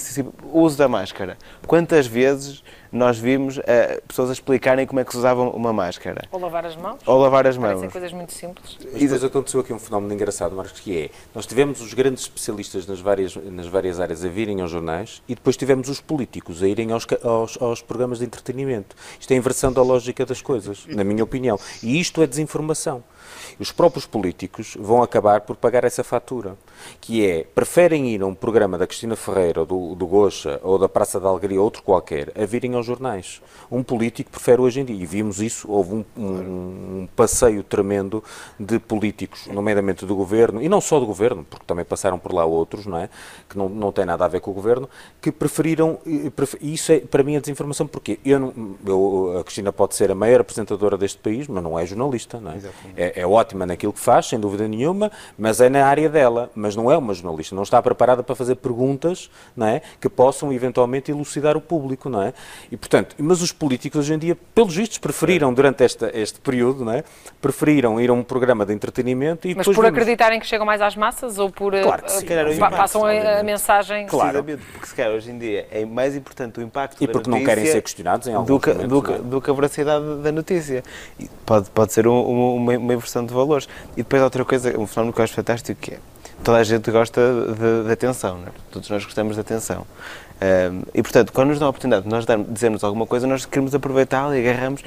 o 0.50 0.60
uso 0.60 0.78
da 0.78 0.88
máscara. 0.88 1.36
Quantas 1.66 2.06
vezes 2.06 2.62
nós 2.94 3.18
vimos 3.18 3.58
uh, 3.58 3.62
pessoas 4.06 4.30
a 4.30 4.32
explicarem 4.32 4.86
como 4.86 5.00
é 5.00 5.04
que 5.04 5.10
se 5.10 5.18
usava 5.18 5.42
uma 5.42 5.72
máscara. 5.72 6.28
Ou 6.30 6.38
lavar 6.38 6.64
as 6.64 6.76
mãos. 6.76 7.00
Ou 7.04 7.18
lavar 7.18 7.44
as 7.44 7.56
mãos. 7.56 7.70
Parecem 7.70 7.90
coisas 7.90 8.12
muito 8.12 8.32
simples. 8.32 8.78
Mas 8.92 9.02
depois 9.02 9.24
aconteceu 9.24 9.60
aqui 9.60 9.72
um 9.72 9.80
fenómeno 9.80 10.14
engraçado, 10.14 10.54
Marcos, 10.54 10.78
que 10.78 10.96
é, 10.96 11.10
nós 11.34 11.44
tivemos 11.44 11.80
os 11.80 11.92
grandes 11.92 12.22
especialistas 12.22 12.86
nas 12.86 13.00
várias, 13.00 13.34
nas 13.34 13.66
várias 13.66 13.98
áreas 13.98 14.24
a 14.24 14.28
virem 14.28 14.60
aos 14.60 14.70
jornais 14.70 15.20
e 15.28 15.34
depois 15.34 15.56
tivemos 15.56 15.88
os 15.88 16.00
políticos 16.00 16.62
a 16.62 16.68
irem 16.68 16.92
aos, 16.92 17.04
aos, 17.24 17.60
aos 17.60 17.82
programas 17.82 18.20
de 18.20 18.26
entretenimento. 18.26 18.94
Isto 19.18 19.32
é 19.32 19.34
a 19.34 19.38
inversão 19.38 19.72
da 19.72 19.82
lógica 19.82 20.24
das 20.24 20.40
coisas, 20.40 20.86
na 20.86 21.02
minha 21.02 21.24
opinião. 21.24 21.58
E 21.82 21.98
isto 21.98 22.22
é 22.22 22.28
desinformação. 22.28 23.02
Os 23.58 23.70
próprios 23.70 24.06
políticos 24.06 24.76
vão 24.78 25.02
acabar 25.02 25.42
por 25.42 25.56
pagar 25.56 25.84
essa 25.84 26.02
fatura, 26.02 26.56
que 27.00 27.24
é, 27.26 27.44
preferem 27.54 28.08
ir 28.08 28.22
a 28.22 28.26
um 28.26 28.34
programa 28.34 28.76
da 28.76 28.86
Cristina 28.86 29.16
Ferreira, 29.16 29.60
ou 29.60 29.66
do, 29.66 29.94
do 29.94 30.06
Gocha, 30.06 30.60
ou 30.62 30.78
da 30.78 30.88
Praça 30.88 31.20
da 31.20 31.28
Alegria, 31.28 31.60
outro 31.60 31.82
qualquer, 31.82 32.32
a 32.36 32.44
virem 32.44 32.74
aos 32.74 32.86
jornais. 32.86 33.40
Um 33.70 33.82
político 33.82 34.30
prefere 34.30 34.60
hoje 34.60 34.80
em 34.80 34.84
dia, 34.84 35.02
e 35.02 35.06
vimos 35.06 35.40
isso, 35.40 35.70
houve 35.70 35.94
um, 35.94 36.04
um, 36.16 36.24
um 37.02 37.08
passeio 37.14 37.62
tremendo 37.62 38.22
de 38.58 38.78
políticos, 38.78 39.46
nomeadamente 39.46 40.04
do 40.04 40.14
governo, 40.14 40.60
e 40.60 40.68
não 40.68 40.80
só 40.80 40.98
do 40.98 41.06
governo, 41.06 41.44
porque 41.48 41.64
também 41.66 41.84
passaram 41.84 42.18
por 42.18 42.32
lá 42.32 42.44
outros, 42.44 42.86
não 42.86 42.98
é? 42.98 43.08
Que 43.48 43.56
não, 43.56 43.68
não 43.68 43.92
têm 43.92 44.04
nada 44.04 44.24
a 44.24 44.28
ver 44.28 44.40
com 44.40 44.50
o 44.50 44.54
governo, 44.54 44.88
que 45.20 45.30
preferiram, 45.30 45.98
e 46.04 46.32
isso 46.74 46.92
é 46.92 47.00
para 47.00 47.22
mim 47.22 47.36
a 47.36 47.40
desinformação, 47.40 47.86
porque 47.86 48.18
eu, 48.24 48.40
não, 48.40 48.76
eu, 48.86 49.38
a 49.38 49.44
Cristina 49.44 49.72
pode 49.72 49.94
ser 49.94 50.10
a 50.10 50.14
maior 50.14 50.40
apresentadora 50.40 50.96
deste 50.96 51.18
país, 51.18 51.46
mas 51.48 51.62
não 51.62 51.78
é 51.78 51.86
jornalista, 51.86 52.40
não 52.40 52.52
é? 52.52 52.56
É, 52.96 53.04
é, 53.04 53.20
é, 53.20 53.26
ótima 53.44 53.66
naquilo 53.66 53.92
que 53.92 54.00
faz, 54.00 54.26
sem 54.26 54.40
dúvida 54.40 54.66
nenhuma, 54.66 55.12
mas 55.38 55.60
é 55.60 55.68
na 55.68 55.86
área 55.86 56.08
dela, 56.08 56.50
mas 56.54 56.74
não 56.74 56.90
é 56.90 56.96
uma 56.96 57.12
jornalista, 57.12 57.54
não 57.54 57.62
está 57.62 57.80
preparada 57.82 58.22
para 58.22 58.34
fazer 58.34 58.56
perguntas 58.56 59.30
não 59.54 59.66
é, 59.66 59.82
que 60.00 60.08
possam 60.08 60.52
eventualmente 60.52 61.10
elucidar 61.10 61.56
o 61.56 61.60
público, 61.60 62.08
não 62.08 62.22
é? 62.22 62.32
E, 62.72 62.76
portanto, 62.76 63.14
mas 63.18 63.42
os 63.42 63.52
políticos 63.52 64.00
hoje 64.00 64.14
em 64.14 64.18
dia, 64.18 64.36
pelos 64.54 64.74
vistos, 64.74 64.98
preferiram 64.98 65.52
durante 65.52 65.84
esta, 65.84 66.10
este 66.14 66.40
período, 66.40 66.84
não 66.84 66.92
é? 66.92 67.04
Preferiram 67.40 68.00
ir 68.00 68.10
a 68.10 68.12
um 68.12 68.22
programa 68.22 68.64
de 68.64 68.72
entretenimento 68.72 69.46
e 69.46 69.54
Mas 69.54 69.66
por 69.66 69.74
vemos... 69.74 69.90
acreditarem 69.90 70.40
que 70.40 70.46
chegam 70.46 70.64
mais 70.64 70.80
às 70.80 70.96
massas 70.96 71.38
ou 71.38 71.50
por 71.50 71.72
claro 71.72 72.02
que 72.02 72.10
sim. 72.10 72.24
Uh, 72.24 72.58
passam 72.70 73.04
a, 73.04 73.40
a, 73.40 73.42
mensagem... 73.42 74.06
Claro. 74.06 74.42
Porque 74.44 74.86
se 74.86 74.94
calhar 74.94 75.12
hoje 75.12 75.30
em 75.30 75.38
dia 75.38 75.66
é 75.70 75.84
mais 75.84 76.16
importante 76.16 76.58
o 76.58 76.62
impacto 76.62 77.02
e 77.02 77.06
porque 77.06 77.28
não 77.28 77.44
querem 77.44 77.66
ser 77.66 77.82
questionados 77.82 78.26
em 78.26 78.34
alguns 78.34 78.48
do 78.48 78.60
que, 78.60 78.70
momentos, 78.70 78.88
do, 78.88 79.02
que, 79.02 79.12
é? 79.12 79.18
do 79.18 79.40
que 79.40 79.50
a 79.50 79.54
veracidade 79.54 80.16
da 80.22 80.32
notícia. 80.32 80.82
E 81.18 81.28
pode, 81.44 81.70
pode 81.70 81.92
ser 81.92 82.06
um, 82.06 82.54
uma, 82.56 82.76
uma 82.76 82.94
inversão 82.94 83.24
de 83.24 83.33
valores. 83.34 83.68
E 83.94 83.98
depois 83.98 84.22
outra 84.22 84.44
coisa, 84.44 84.78
um 84.78 84.86
fenómeno 84.86 85.12
que 85.12 85.20
eu 85.20 85.24
acho 85.24 85.34
fantástico 85.34 85.80
que 85.80 85.94
é 85.94 85.98
toda 86.42 86.58
a 86.58 86.64
gente 86.64 86.90
gosta 86.90 87.20
de, 87.58 87.86
de 87.86 87.92
atenção, 87.92 88.40
é? 88.46 88.50
todos 88.70 88.88
nós 88.90 89.04
gostamos 89.04 89.34
de 89.34 89.40
atenção. 89.40 89.86
Um, 90.34 90.82
e 90.92 91.02
portanto, 91.02 91.32
quando 91.32 91.50
nos 91.50 91.58
dá 91.58 91.66
a 91.66 91.68
oportunidade 91.70 92.04
de 92.04 92.10
nós 92.10 92.26
dizermos 92.48 92.84
alguma 92.84 93.06
coisa, 93.06 93.26
nós 93.26 93.46
queremos 93.46 93.74
aproveitá-la 93.74 94.36
e 94.36 94.46
agarramos, 94.46 94.82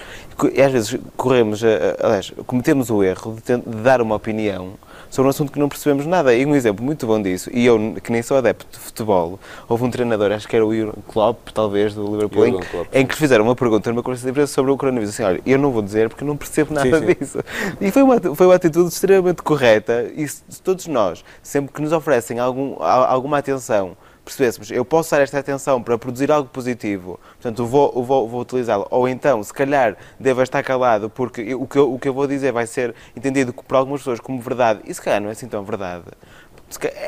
e 0.54 0.62
às 0.62 0.72
vezes 0.72 1.00
corremos, 1.16 1.62
aliás, 2.00 2.32
cometemos 2.46 2.90
o 2.90 3.04
erro 3.04 3.38
de, 3.44 3.58
de, 3.58 3.82
dar 3.82 4.02
uma 4.02 4.16
opinião 4.16 4.74
sobre 5.10 5.28
um 5.28 5.30
assunto 5.30 5.52
que 5.52 5.60
não 5.60 5.70
percebemos 5.70 6.06
nada. 6.06 6.34
E 6.34 6.46
um 6.46 6.56
exemplo 6.56 6.84
muito 6.84 7.06
bom 7.06 7.22
disso, 7.22 7.50
e 7.54 7.66
eu 7.66 7.96
que 8.04 8.12
nem 8.12 8.22
sou 8.22 8.38
adepto 8.38 8.68
de 8.72 8.78
futebol, 8.78 9.40
houve 9.68 9.84
um 9.84 9.92
treinador, 9.92 10.32
acho 10.32 10.48
que 10.48 10.56
era 10.56 10.66
o 10.66 10.74
Jurgen 10.74 11.04
Klopp, 11.08 11.50
talvez, 11.54 11.94
do 11.94 12.06
Liverpool, 12.06 12.48
em, 12.48 12.60
em, 13.02 13.06
que 13.06 13.16
fizeram 13.16 13.46
uma 13.46 13.56
pergunta 13.56 13.90
numa 13.90 14.04
conversa 14.04 14.26
de 14.26 14.32
empresa 14.32 14.52
sobre 14.52 14.72
o 14.72 14.78
coronavírus. 14.78 15.14
Assim, 15.14 15.24
olha, 15.24 15.42
eu 15.46 15.58
não 15.58 15.72
vou 15.72 15.82
dizer 15.82 16.10
porque 16.10 16.24
não 16.24 16.38
percebo 16.38 16.74
nada 16.74 17.00
sim, 17.00 17.06
sim. 17.08 17.16
disso. 17.20 17.40
E 17.80 17.92
foi 17.92 18.04
uma, 18.04 18.20
foi 18.20 18.48
uma 18.48 18.56
atitude 18.56 18.90
extremamente 18.90 19.42
correta 19.42 20.12
e 20.16 20.28
se, 20.28 20.44
se 20.50 20.62
todos 20.62 20.88
nós, 20.88 21.24
sempre 21.42 21.74
que 21.74 21.82
nos 21.82 21.92
oferecem 21.92 22.40
algum, 22.40 22.76
alguma 22.82 23.38
atenção 23.38 23.96
percebêssemos, 24.28 24.72
eu 24.72 24.86
posso 24.86 25.10
usar 25.10 25.22
esta 25.22 25.40
atenção 25.40 25.82
para 25.82 25.98
produzir 25.98 26.32
algo 26.32 26.50
positivo, 26.50 27.20
portanto 27.34 27.66
vou, 27.66 28.04
vou, 28.04 28.28
vou 28.28 28.42
utilizá-lo, 28.42 28.88
ou 28.90 29.08
então, 29.08 29.42
se 29.44 29.54
calhar, 29.54 29.98
devo 30.20 30.42
estar 30.42 30.64
calado 30.64 31.10
porque 31.10 31.56
o 31.56 31.66
que, 31.66 31.78
eu, 31.78 31.94
o 31.94 32.00
que 32.00 32.10
eu 32.10 32.14
vou 32.14 32.28
dizer 32.28 32.52
vai 32.52 32.68
ser 32.68 32.94
entendido 33.16 33.54
por 33.54 33.76
algumas 33.76 34.02
pessoas 34.02 34.20
como 34.20 34.40
verdade, 34.40 34.82
e 34.86 34.94
se 34.94 35.02
calhar 35.02 35.22
não 35.22 35.30
é 35.30 35.32
assim 35.32 35.48
tão 35.48 35.64
verdade. 35.64 36.06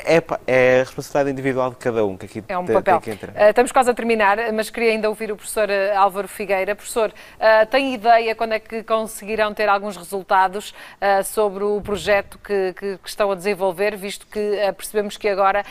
É, 0.05 0.23
é 0.47 0.75
a 0.77 0.83
responsabilidade 0.83 1.31
individual 1.31 1.69
de 1.71 1.75
cada 1.75 2.05
um 2.05 2.15
que 2.15 2.25
aqui 2.25 2.43
é 2.47 2.57
um 2.57 2.65
tem, 2.65 2.75
papel. 2.75 3.01
Tem 3.01 3.17
que 3.17 3.25
entrar. 3.25 3.45
Uh, 3.45 3.49
estamos 3.49 3.71
quase 3.73 3.89
a 3.91 3.93
terminar, 3.93 4.37
mas 4.53 4.69
queria 4.69 4.91
ainda 4.91 5.09
ouvir 5.09 5.31
o 5.31 5.35
professor 5.35 5.69
eh, 5.69 5.93
Álvaro 5.93 6.29
Figueira. 6.29 6.73
Professor, 6.75 7.09
uh, 7.09 7.65
tem 7.69 7.93
ideia 7.93 8.33
quando 8.35 8.53
é 8.53 8.59
que 8.59 8.81
conseguirão 8.83 9.53
ter 9.53 9.67
alguns 9.67 9.97
resultados 9.97 10.69
uh, 10.71 11.23
sobre 11.25 11.65
o 11.65 11.81
projeto 11.81 12.39
que, 12.39 12.73
que, 12.73 12.97
que, 12.97 13.09
estão 13.09 13.31
a 13.31 13.35
desenvolver, 13.35 13.97
visto 13.97 14.25
que 14.27 14.39
percebemos 14.77 15.17
que 15.17 15.27
agora, 15.27 15.63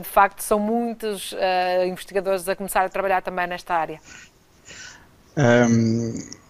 de 0.00 0.08
facto, 0.08 0.40
são 0.40 0.58
muitos 0.58 1.34
investigadores 1.86 2.48
a 2.48 2.54
começar 2.54 2.84
a 2.84 2.88
trabalhar 2.88 3.22
também 3.22 3.46
nesta 3.46 3.74
área? 3.74 4.00
Um 5.36 6.41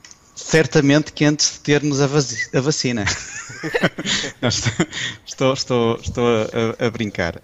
certamente 0.42 1.12
que 1.12 1.24
antes 1.24 1.52
de 1.52 1.60
termos 1.60 2.00
a, 2.00 2.04
a 2.04 2.60
vacina. 2.60 3.04
estou, 5.26 5.52
estou, 5.54 5.96
estou 5.96 6.26
a, 6.26 6.86
a 6.86 6.90
brincar. 6.90 7.40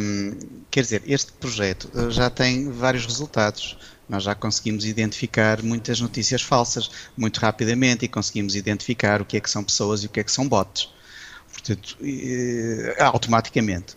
Um, 0.00 0.36
quer 0.70 0.82
dizer, 0.82 1.02
este 1.06 1.32
projeto 1.32 1.90
uh, 1.94 2.10
já 2.10 2.28
tem 2.28 2.70
vários 2.70 3.06
resultados. 3.06 3.78
Nós 4.08 4.24
já 4.24 4.34
conseguimos 4.34 4.84
identificar 4.84 5.62
muitas 5.62 6.00
notícias 6.00 6.42
falsas 6.42 6.90
muito 7.16 7.38
rapidamente 7.38 8.04
e 8.04 8.08
conseguimos 8.08 8.54
identificar 8.54 9.22
o 9.22 9.24
que 9.24 9.38
é 9.38 9.40
que 9.40 9.48
são 9.48 9.64
pessoas 9.64 10.02
e 10.02 10.06
o 10.06 10.08
que 10.10 10.20
é 10.20 10.24
que 10.24 10.32
são 10.32 10.46
bots. 10.46 10.90
Portanto, 11.50 11.96
automaticamente. 12.98 13.96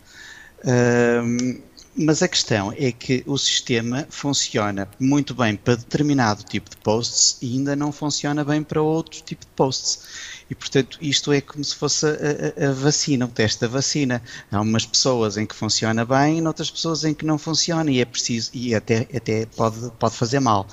Um, 0.63 1.61
mas 1.97 2.21
a 2.21 2.27
questão 2.27 2.71
é 2.77 2.91
que 2.91 3.23
o 3.25 3.37
sistema 3.39 4.05
funciona 4.09 4.87
muito 4.99 5.33
bem 5.33 5.55
para 5.55 5.75
determinado 5.75 6.43
tipo 6.43 6.69
de 6.69 6.77
posts 6.77 7.37
e 7.41 7.53
ainda 7.53 7.75
não 7.75 7.91
funciona 7.91 8.45
bem 8.45 8.61
para 8.61 8.79
outro 8.79 9.19
tipo 9.21 9.43
de 9.43 9.51
posts. 9.53 10.37
E, 10.49 10.53
portanto, 10.53 10.99
isto 11.01 11.33
é 11.33 11.41
como 11.41 11.63
se 11.63 11.75
fosse 11.75 12.05
a, 12.05 12.69
a, 12.69 12.71
vacina, 12.71 13.25
o 13.25 13.27
teste 13.27 13.61
da 13.61 13.67
vacina. 13.67 14.21
Há 14.51 14.61
umas 14.61 14.85
pessoas 14.85 15.37
em 15.37 15.45
que 15.45 15.55
funciona 15.55 16.05
bem 16.05 16.37
e 16.37 16.41
outras 16.45 16.69
pessoas 16.69 17.03
em 17.03 17.13
que 17.15 17.25
não 17.25 17.37
funciona 17.37 17.89
e 17.89 17.99
é 17.99 18.05
preciso, 18.05 18.51
e 18.53 18.75
até, 18.75 19.07
até 19.13 19.47
pode, 19.47 19.91
pode 19.97 20.15
fazer 20.15 20.39
mal. 20.39 20.67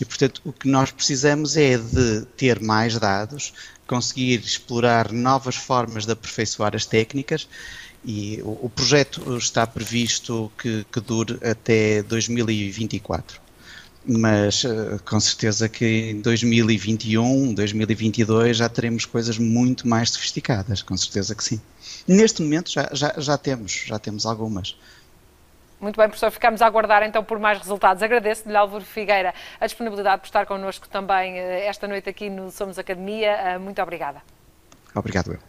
E, 0.00 0.04
portanto, 0.04 0.40
o 0.44 0.52
que 0.52 0.68
nós 0.68 0.92
precisamos 0.92 1.56
é 1.56 1.76
de 1.76 2.24
ter 2.36 2.60
mais 2.60 2.96
dados, 2.98 3.52
conseguir 3.86 4.38
explorar 4.38 5.12
novas 5.12 5.56
formas 5.56 6.06
de 6.06 6.12
aperfeiçoar 6.12 6.76
as 6.76 6.86
técnicas 6.86 7.48
e 8.08 8.40
o, 8.42 8.66
o 8.66 8.72
projeto 8.74 9.36
está 9.36 9.66
previsto 9.66 10.50
que, 10.56 10.82
que 10.90 10.98
dure 10.98 11.38
até 11.46 12.02
2024 12.02 13.38
mas 14.10 14.64
uh, 14.64 14.98
com 15.04 15.20
certeza 15.20 15.68
que 15.68 15.84
em 15.84 16.20
2021, 16.22 17.52
2022 17.52 18.56
já 18.56 18.66
teremos 18.66 19.04
coisas 19.04 19.36
muito 19.36 19.86
mais 19.86 20.08
sofisticadas, 20.12 20.80
com 20.80 20.96
certeza 20.96 21.34
que 21.34 21.44
sim. 21.44 21.60
Neste 22.06 22.40
momento 22.40 22.70
já, 22.70 22.88
já, 22.92 23.12
já 23.18 23.36
temos, 23.36 23.84
já 23.86 23.98
temos 23.98 24.24
algumas. 24.24 24.74
Muito 25.78 25.96
bem, 25.98 26.08
professor, 26.08 26.30
ficamos 26.30 26.62
a 26.62 26.66
aguardar 26.66 27.02
então 27.02 27.22
por 27.22 27.38
mais 27.38 27.58
resultados. 27.58 28.02
Agradeço-lhe, 28.02 28.56
Álvaro 28.56 28.84
Figueira, 28.84 29.34
a 29.60 29.66
disponibilidade 29.66 30.22
por 30.22 30.26
estar 30.26 30.46
connosco 30.46 30.88
também 30.88 31.38
eh, 31.38 31.66
esta 31.66 31.86
noite 31.86 32.08
aqui 32.08 32.30
no 32.30 32.50
Somos 32.50 32.78
Academia. 32.78 33.32
Eh, 33.32 33.58
muito 33.58 33.82
obrigada. 33.82 34.22
Obrigado 34.94 35.32
eu. 35.32 35.47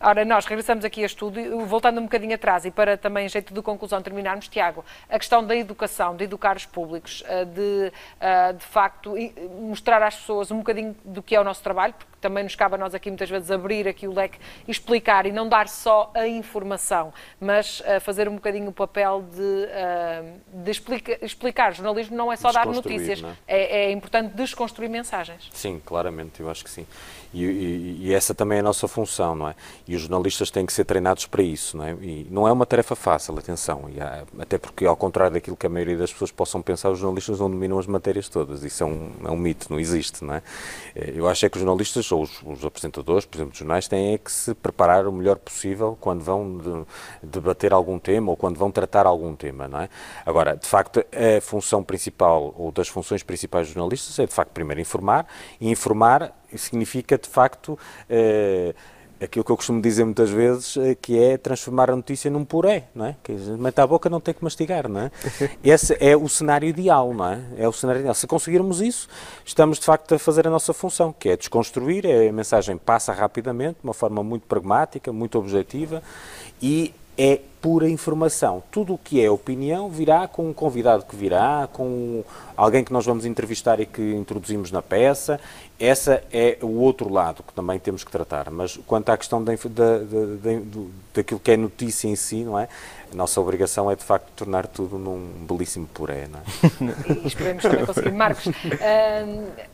Ora, 0.00 0.24
nós 0.24 0.46
regressamos 0.46 0.84
aqui 0.84 1.02
a 1.02 1.06
estudo, 1.06 1.66
voltando 1.66 1.98
um 2.00 2.04
bocadinho 2.04 2.32
atrás 2.32 2.64
e 2.64 2.70
para 2.70 2.96
também, 2.96 3.28
jeito 3.28 3.52
de 3.52 3.60
conclusão, 3.60 4.00
terminarmos, 4.00 4.46
Tiago, 4.46 4.84
a 5.10 5.18
questão 5.18 5.44
da 5.44 5.56
educação, 5.56 6.14
de 6.14 6.22
educar 6.22 6.56
os 6.56 6.64
públicos, 6.64 7.24
eh, 7.26 7.44
de, 7.44 7.92
eh, 8.20 8.52
de 8.52 8.64
facto, 8.64 9.14
mostrar 9.60 10.00
às 10.00 10.14
pessoas 10.14 10.52
um 10.52 10.58
bocadinho 10.58 10.94
do 11.04 11.20
que 11.20 11.34
é 11.34 11.40
o 11.40 11.42
nosso 11.42 11.64
trabalho, 11.64 11.94
porque 11.94 12.17
também 12.20 12.44
nos 12.44 12.54
cabe 12.54 12.74
a 12.74 12.78
nós 12.78 12.94
aqui 12.94 13.10
muitas 13.10 13.30
vezes 13.30 13.50
abrir 13.50 13.86
aqui 13.86 14.06
o 14.06 14.14
leque 14.14 14.38
explicar 14.66 15.26
e 15.26 15.32
não 15.32 15.48
dar 15.48 15.68
só 15.68 16.10
a 16.14 16.26
informação, 16.26 17.12
mas 17.40 17.80
uh, 17.80 18.00
fazer 18.00 18.28
um 18.28 18.34
bocadinho 18.34 18.68
o 18.68 18.72
papel 18.72 19.24
de, 19.32 19.40
uh, 19.40 20.62
de 20.64 20.70
explica, 20.70 21.24
explicar. 21.24 21.72
O 21.72 21.74
jornalismo 21.74 22.16
não 22.16 22.32
é 22.32 22.36
só 22.36 22.52
dar 22.52 22.66
notícias, 22.66 23.22
é? 23.46 23.56
É, 23.56 23.84
é? 23.86 23.92
importante 23.92 24.34
desconstruir 24.34 24.88
mensagens. 24.88 25.48
Sim, 25.52 25.80
claramente, 25.84 26.40
eu 26.40 26.50
acho 26.50 26.64
que 26.64 26.70
sim. 26.70 26.86
E, 27.32 27.44
e, 27.44 27.98
e, 28.06 28.14
essa 28.14 28.34
também 28.34 28.56
é 28.56 28.60
a 28.60 28.64
nossa 28.64 28.88
função, 28.88 29.34
não 29.34 29.48
é? 29.48 29.54
E 29.86 29.94
os 29.94 30.02
jornalistas 30.02 30.50
têm 30.50 30.64
que 30.64 30.72
ser 30.72 30.84
treinados 30.84 31.26
para 31.26 31.42
isso, 31.42 31.76
não 31.76 31.84
é? 31.84 31.92
E 32.00 32.26
não 32.30 32.48
é 32.48 32.52
uma 32.52 32.64
tarefa 32.64 32.96
fácil, 32.96 33.38
atenção, 33.38 33.84
há, 34.00 34.42
até 34.42 34.56
porque, 34.56 34.86
ao 34.86 34.96
contrário 34.96 35.34
daquilo 35.34 35.56
que 35.56 35.66
a 35.66 35.68
maioria 35.68 35.96
das 35.96 36.10
pessoas 36.10 36.30
possam 36.30 36.62
pensar, 36.62 36.90
os 36.90 36.98
jornalistas 36.98 37.38
não 37.38 37.50
dominam 37.50 37.78
as 37.78 37.86
matérias 37.86 38.28
todas. 38.28 38.64
Isso 38.64 38.82
é 38.82 38.86
um, 38.86 39.12
é 39.24 39.30
um 39.30 39.36
mito, 39.36 39.66
não 39.70 39.78
existe, 39.78 40.24
não 40.24 40.34
é? 40.34 40.42
Eh, 40.94 41.12
eu 41.16 41.28
acho 41.28 41.44
é 41.44 41.50
que 41.50 41.58
os 41.58 41.62
jornalistas 41.62 42.06
ou 42.12 42.22
os, 42.22 42.42
os, 42.42 42.64
apresentadores, 42.64 43.24
por 43.24 43.36
exemplo, 43.36 43.50
dos 43.50 43.58
jornais, 43.58 43.88
têm 43.88 44.14
é 44.14 44.18
que 44.18 44.30
se 44.30 44.54
preparar 44.54 45.06
o 45.06 45.12
melhor 45.12 45.36
possível 45.36 45.96
quando 46.00 46.22
vão 46.22 46.58
de, 46.58 46.86
debater 47.22 47.72
algum 47.72 47.98
tema 47.98 48.30
ou 48.30 48.36
quando 48.36 48.58
vão 48.58 48.70
tratar 48.70 49.06
algum 49.06 49.34
tema, 49.34 49.68
não 49.68 49.80
é? 49.80 49.88
Agora, 50.24 50.56
de 50.56 50.66
facto, 50.66 51.00
a 51.00 51.40
função 51.40 51.82
principal 51.82 52.54
ou 52.56 52.70
das 52.72 52.88
funções 52.88 53.22
principais 53.22 53.66
dos 53.66 53.74
jornalistas 53.74 54.18
é, 54.18 54.26
de 54.26 54.32
facto, 54.32 54.50
primeiro 54.52 54.80
informar, 54.80 55.26
e 55.60 55.70
informar 55.70 56.32
significa, 56.56 57.18
de 57.18 57.28
facto, 57.28 57.78
eh, 58.08 58.74
aquilo 59.20 59.44
que 59.44 59.50
eu 59.50 59.56
costumo 59.56 59.80
dizer 59.80 60.04
muitas 60.04 60.30
vezes, 60.30 60.76
eh, 60.76 60.94
que 60.94 61.18
é 61.18 61.36
transformar 61.36 61.90
a 61.90 61.96
notícia 61.96 62.30
num 62.30 62.44
puré, 62.44 62.88
não 62.94 63.06
é? 63.06 63.16
Que 63.22 63.32
mete 63.32 63.80
a 63.80 63.86
boca 63.86 64.08
não 64.08 64.20
tem 64.20 64.34
que 64.34 64.42
mastigar, 64.42 64.88
não 64.88 65.00
é? 65.00 65.10
Esse 65.62 65.96
é 66.00 66.16
o 66.16 66.28
cenário 66.28 66.68
ideal, 66.68 67.12
não 67.12 67.26
é? 67.26 67.40
É 67.56 67.68
o 67.68 67.72
cenário 67.72 68.00
ideal. 68.00 68.14
Se 68.14 68.26
conseguirmos 68.26 68.80
isso, 68.80 69.08
estamos 69.44 69.78
de 69.78 69.84
facto 69.84 70.14
a 70.14 70.18
fazer 70.18 70.46
a 70.46 70.50
nossa 70.50 70.72
função, 70.72 71.12
que 71.12 71.28
é 71.28 71.36
desconstruir, 71.36 72.06
é 72.06 72.28
a 72.28 72.32
mensagem 72.32 72.76
passa 72.76 73.12
rapidamente, 73.12 73.78
de 73.80 73.84
uma 73.84 73.94
forma 73.94 74.22
muito 74.22 74.46
pragmática, 74.46 75.12
muito 75.12 75.38
objetiva 75.38 76.02
e 76.62 76.94
é 77.18 77.40
pura 77.60 77.88
informação. 77.90 78.62
Tudo 78.70 78.94
o 78.94 78.98
que 78.98 79.20
é 79.20 79.28
opinião 79.28 79.90
virá 79.90 80.28
com 80.28 80.48
um 80.48 80.52
convidado 80.52 81.04
que 81.04 81.16
virá, 81.16 81.68
com 81.72 82.22
alguém 82.56 82.84
que 82.84 82.92
nós 82.92 83.04
vamos 83.04 83.26
entrevistar 83.26 83.80
e 83.80 83.86
que 83.86 84.14
introduzimos 84.14 84.70
na 84.70 84.80
peça. 84.80 85.40
Essa 85.78 86.22
é 86.32 86.58
o 86.62 86.78
outro 86.78 87.12
lado 87.12 87.42
que 87.42 87.52
também 87.52 87.78
temos 87.80 88.04
que 88.04 88.10
tratar. 88.12 88.48
Mas 88.50 88.78
quanto 88.86 89.10
à 89.10 89.16
questão 89.16 89.42
da, 89.42 89.52
da, 89.52 89.98
da, 89.98 90.82
daquilo 91.12 91.40
que 91.40 91.50
é 91.50 91.56
notícia 91.56 92.06
em 92.06 92.14
si, 92.14 92.44
não 92.44 92.56
é? 92.56 92.68
A 93.12 93.16
nossa 93.16 93.40
obrigação 93.40 93.90
é 93.90 93.96
de 93.96 94.04
facto 94.04 94.28
tornar 94.36 94.66
tudo 94.66 94.98
num 94.98 95.46
belíssimo 95.46 95.86
puré, 95.88 96.28
não 96.28 96.38
é? 96.38 97.22
E 97.24 97.26
esperemos 97.26 97.62
também 97.62 97.84
conseguir. 97.84 98.12
Marcos, 98.12 98.46
uh, 98.46 98.52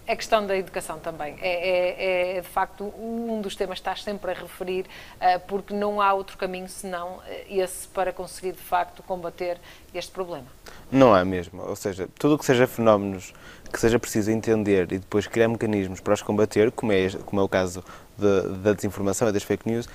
a 0.09 0.17
questão 0.17 0.47
da 0.47 0.57
educação 0.57 0.99
também 0.99 1.37
é, 1.41 1.49
é, 1.49 2.37
é, 2.37 2.41
de 2.41 2.49
facto 2.49 2.85
um 2.99 3.41
dos 3.43 3.55
temas 3.55 3.79
que 3.79 3.81
estás 3.81 4.03
sempre 4.03 4.31
a 4.31 4.35
referir, 4.35 4.87
uh, 5.17 5.41
porque 5.47 5.75
não 5.75 6.01
há 6.01 6.13
outro 6.15 6.39
caminho 6.39 6.69
senão 6.69 7.21
esse 7.49 7.75
interesse 7.75 7.89
para 7.89 8.13
conseguir, 8.13 8.53
de 8.53 8.63
facto, 8.63 9.03
combater 9.03 9.59
este 9.93 10.13
problema? 10.13 10.47
Não 10.91 11.15
há 11.15 11.25
mesmo. 11.25 11.63
Ou 11.63 11.77
seja, 11.77 12.09
tudo 12.19 12.35
o 12.35 12.39
que 12.39 12.45
seja 12.45 12.67
fenómenos 12.67 13.33
que 13.73 13.81
seja 13.81 13.99
preciso 13.99 14.31
entender 14.31 14.93
e 14.93 14.99
depois 14.99 15.27
criar 15.27 15.49
mecanismos 15.49 16.01
para 16.01 16.15
os 16.15 16.23
combater, 16.23 16.71
como 16.71 16.93
é, 16.93 17.11
como 17.27 17.41
é 17.41 17.45
o 17.45 17.49
caso 17.49 17.83
de, 18.17 18.49
da 18.59 18.73
desinformação 18.73 19.29
e 19.29 19.33
das 19.33 19.43
fake 19.43 19.69
news, 19.69 19.89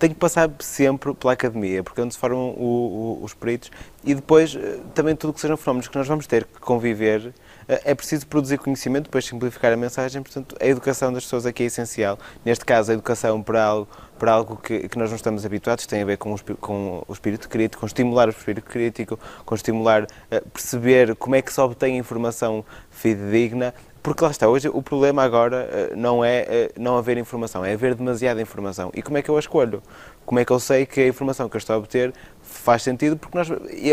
tem 0.00 0.08
que 0.08 0.16
passar 0.16 0.50
sempre 0.60 1.14
pela 1.14 1.34
academia, 1.34 1.84
porque 1.84 2.00
é 2.00 2.04
onde 2.04 2.14
se 2.14 2.18
formam 2.18 2.54
o, 2.56 3.18
o, 3.20 3.24
os 3.24 3.34
peritos, 3.34 3.70
e 4.02 4.14
depois 4.14 4.56
eh, 4.56 4.78
também 4.94 5.14
tudo 5.14 5.34
que 5.34 5.40
sejam 5.40 5.58
fenómenos 5.58 5.88
que 5.88 5.96
nós 5.96 6.08
vamos 6.08 6.26
ter 6.26 6.44
que 6.44 6.58
conviver, 6.58 7.34
eh, 7.68 7.82
é 7.84 7.94
preciso 7.94 8.26
produzir 8.26 8.56
conhecimento, 8.56 9.04
depois 9.04 9.26
simplificar 9.26 9.70
a 9.70 9.76
mensagem, 9.76 10.22
portanto, 10.22 10.56
a 10.58 10.66
educação 10.66 11.12
das 11.12 11.24
pessoas 11.24 11.44
aqui 11.44 11.64
é 11.64 11.66
essencial. 11.66 12.18
Neste 12.42 12.64
caso, 12.64 12.90
a 12.90 12.94
educação 12.94 13.42
para 13.42 13.62
algo, 13.62 13.88
para 14.18 14.32
algo 14.32 14.56
que, 14.56 14.88
que 14.88 14.98
nós 14.98 15.10
não 15.10 15.16
estamos 15.16 15.44
habituados, 15.44 15.86
tem 15.86 16.00
a 16.00 16.04
ver 16.06 16.16
com 16.16 16.32
o, 16.32 16.56
com 16.56 17.04
o 17.06 17.12
espírito 17.12 17.46
crítico, 17.46 17.80
com 17.80 17.86
estimular 17.86 18.28
o 18.28 18.30
espírito 18.30 18.70
crítico, 18.70 19.20
com 19.44 19.54
estimular 19.54 20.04
uh, 20.04 20.48
perceber 20.50 21.14
como 21.16 21.34
é 21.34 21.42
que 21.42 21.52
se 21.52 21.60
obtém 21.60 21.98
informação 21.98 22.64
fidedigna 22.90 23.74
porque 24.02 24.24
lá 24.24 24.30
está, 24.30 24.48
hoje 24.48 24.68
o 24.68 24.82
problema 24.82 25.22
agora 25.22 25.68
eh, 25.70 25.92
não 25.96 26.24
é 26.24 26.38
eh, 26.48 26.72
não 26.78 26.96
haver 26.96 27.18
informação, 27.18 27.64
é 27.64 27.72
haver 27.72 27.94
demasiada 27.94 28.40
informação. 28.40 28.90
E 28.94 29.02
como 29.02 29.18
é 29.18 29.22
que 29.22 29.28
eu 29.28 29.36
a 29.36 29.40
escolho? 29.40 29.82
Como 30.24 30.38
é 30.38 30.44
que 30.44 30.52
eu 30.52 30.60
sei 30.60 30.86
que 30.86 31.00
a 31.00 31.06
informação 31.08 31.48
que 31.48 31.56
eu 31.56 31.58
estou 31.58 31.76
a 31.76 31.78
obter 31.78 32.12
faz 32.42 32.82
sentido? 32.82 33.16
Porque 33.16 33.36
nós, 33.36 33.48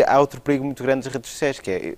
há 0.06 0.20
outro 0.20 0.40
perigo 0.40 0.64
muito 0.64 0.82
grande 0.82 1.04
das 1.04 1.12
redes 1.12 1.30
sociais, 1.30 1.58
que 1.60 1.70
é 1.70 1.94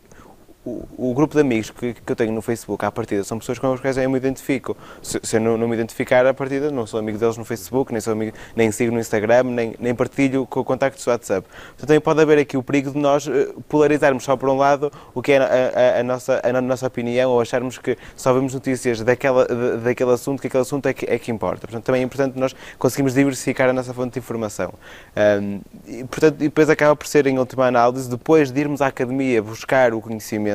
o, 0.65 0.87
o, 1.11 1.15
grupo 1.15 1.35
de 1.35 1.41
amigos 1.41 1.71
que, 1.71 1.95
que, 1.95 2.13
eu 2.13 2.17
tenho 2.17 2.33
no 2.33 2.43
Facebook 2.43 2.85
à 2.85 2.93
partida 2.93 3.25
são 3.25 3.39
pessoas 3.39 3.59
com 3.59 3.73
as 3.73 3.81
quais 3.81 3.97
eu 3.97 4.11
me 4.11 4.19
identifico. 4.19 4.77
Se, 5.03 5.19
se 5.23 5.37
eu 5.37 5.41
não, 5.41 5.57
não, 5.57 5.67
me 5.67 5.75
identificar 5.75 6.27
à 6.27 6.35
partida, 6.35 6.71
não 6.71 6.87
sou 6.87 7.01
amigo 7.01 7.17
deles 7.17 7.39
no 7.39 7.45
Facebook, 7.45 7.93
nem, 7.93 8.01
sou 8.01 8.13
amigo, 8.13 8.37
nem 8.55 8.71
sigo 8.71 8.93
no 8.93 9.01
Instagram, 9.01 9.45
nem, 9.45 9.75
nem 9.81 9.95
partilho 9.95 10.47
com 10.47 10.63
contactos 10.63 11.03
do 11.05 11.11
WhatsApp. 11.11 11.49
Portanto, 11.49 11.87
também 11.87 12.01
pode 12.01 12.21
haver 12.21 12.39
aqui 12.39 12.59
o 12.59 12.63
perigo 12.63 12.91
de 12.91 12.99
nós 12.99 13.27
eh, 13.27 13.49
polarizarmos 13.69 14.23
só 14.23 14.37
por 14.37 14.51
um 14.51 14.57
lado 14.57 14.93
o 15.15 15.23
que 15.23 15.33
é 15.33 15.39
a, 15.39 15.45
a, 15.45 16.01
a 16.01 16.03
nossa, 16.03 16.41
a 16.45 16.61
nossa 16.61 16.87
opinião 16.87 17.31
ou 17.31 17.41
acharmos 17.41 17.79
que 17.79 17.97
só 18.15 18.33
vemos 18.35 18.53
notícias 18.53 19.01
daquela, 19.01 19.47
daquele 19.83 20.13
assunto, 20.13 20.43
que 20.43 20.47
aquele 20.47 20.63
assunto 20.63 20.87
é 20.87 20.93
que, 20.93 21.07
é 21.07 21.19
que 21.19 21.31
importa. 21.31 21.67
Portanto, 21.67 21.85
também 21.85 22.03
é 22.03 22.05
importante 22.05 22.39
nós 22.39 22.55
conseguirmos 22.79 23.15
diversificar 23.15 23.71
a 23.71 23.73
nossa 23.73 23.95
fonte 23.95 24.13
de 24.13 24.19
informação. 24.19 24.75
Um, 25.17 25.61
e, 25.87 26.05
portanto, 26.05 26.37
depois 26.37 26.69
acaba 26.69 26.95
por 26.95 27.07
ser, 27.07 27.27
em 27.27 27.39
última 27.39 27.67
análise, 27.67 28.11
depois 28.11 28.51
de 28.51 28.61
irmos 28.61 28.83
à 28.83 28.89
academia 28.89 29.43
buscar 29.43 29.95
o 29.95 30.01
conhecimento, 30.03 30.50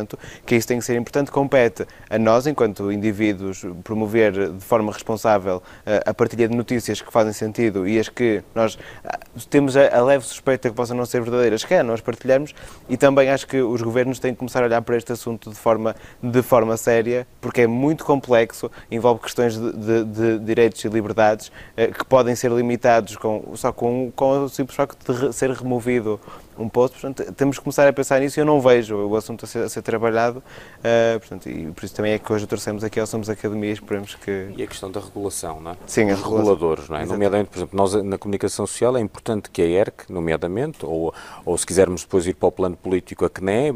que 0.45 0.55
isso 0.55 0.67
tem 0.67 0.79
que 0.79 0.85
ser 0.85 0.95
importante, 0.95 1.31
compete 1.31 1.85
a 2.09 2.17
nós, 2.17 2.47
enquanto 2.47 2.91
indivíduos, 2.91 3.65
promover 3.83 4.53
de 4.53 4.63
forma 4.63 4.91
responsável 4.91 5.61
eh, 5.85 6.03
a 6.05 6.13
partilha 6.13 6.47
de 6.47 6.55
notícias 6.55 7.01
que 7.01 7.11
fazem 7.11 7.33
sentido 7.33 7.87
e 7.87 7.99
as 7.99 8.09
que 8.09 8.43
nós 8.53 8.77
ah, 9.03 9.19
temos 9.49 9.75
a 9.77 10.03
leve 10.03 10.25
suspeita 10.25 10.69
que 10.69 10.75
possam 10.75 10.95
não 10.95 11.05
ser 11.05 11.21
verdadeiras, 11.21 11.63
que 11.63 11.73
é, 11.73 11.83
nós 11.83 12.01
partilhamos, 12.01 12.53
e 12.89 12.97
também 12.97 13.29
acho 13.29 13.47
que 13.47 13.61
os 13.61 13.81
governos 13.81 14.19
têm 14.19 14.33
que 14.33 14.39
começar 14.39 14.63
a 14.63 14.65
olhar 14.65 14.81
para 14.81 14.97
este 14.97 15.11
assunto 15.11 15.49
de 15.49 15.55
forma, 15.55 15.95
de 16.21 16.41
forma 16.41 16.77
séria, 16.77 17.27
porque 17.41 17.61
é 17.61 17.67
muito 17.67 18.05
complexo, 18.05 18.71
envolve 18.89 19.21
questões 19.21 19.57
de, 19.57 19.71
de, 19.71 20.03
de 20.05 20.39
direitos 20.39 20.83
e 20.83 20.89
liberdades 20.89 21.51
eh, 21.75 21.87
que 21.87 22.05
podem 22.05 22.35
ser 22.35 22.51
limitados 22.51 23.15
com, 23.15 23.55
só 23.55 23.71
com, 23.71 24.11
com 24.15 24.45
o 24.45 24.49
simples 24.49 24.75
facto 24.75 25.13
de 25.13 25.33
ser 25.33 25.51
removido 25.51 26.19
um 26.57 26.69
posto, 26.69 26.99
portanto, 26.99 27.33
temos 27.33 27.57
que 27.57 27.63
começar 27.63 27.87
a 27.87 27.93
pensar 27.93 28.19
nisso 28.19 28.39
e 28.39 28.41
eu 28.41 28.45
não 28.45 28.61
vejo 28.61 28.95
o 28.95 29.15
assunto 29.15 29.45
a 29.45 29.47
ser, 29.47 29.63
a 29.63 29.69
ser 29.69 29.81
trabalhado, 29.81 30.39
uh, 30.39 31.19
portanto, 31.19 31.49
e 31.49 31.71
por 31.71 31.85
isso 31.85 31.95
também 31.95 32.13
é 32.13 32.19
que 32.19 32.31
hoje 32.31 32.47
trouxemos 32.47 32.83
aqui 32.83 32.99
ao 32.99 33.07
Somos 33.07 33.29
Academia 33.29 33.69
e 33.69 33.73
esperemos 33.73 34.15
que... 34.15 34.53
E 34.55 34.63
a 34.63 34.67
questão 34.67 34.91
da 34.91 34.99
regulação, 34.99 35.59
não 35.59 35.71
é? 35.71 35.77
Sim, 35.85 36.11
Os 36.11 36.21
reguladores, 36.21 36.89
não 36.89 36.97
é? 36.97 37.01
Exatamente. 37.01 37.11
Nomeadamente, 37.11 37.49
por 37.49 37.57
exemplo, 37.57 37.77
nós 37.77 37.93
na 38.03 38.17
comunicação 38.17 38.65
social 38.65 38.97
é 38.97 39.01
importante 39.01 39.49
que 39.49 39.61
a 39.61 39.65
ERC, 39.65 40.09
nomeadamente, 40.09 40.85
ou, 40.85 41.13
ou 41.45 41.57
se 41.57 41.65
quisermos 41.65 42.01
depois 42.01 42.25
ir 42.27 42.35
para 42.35 42.47
o 42.47 42.51
plano 42.51 42.75
político, 42.75 43.25
a 43.25 43.29
CNE, 43.29 43.73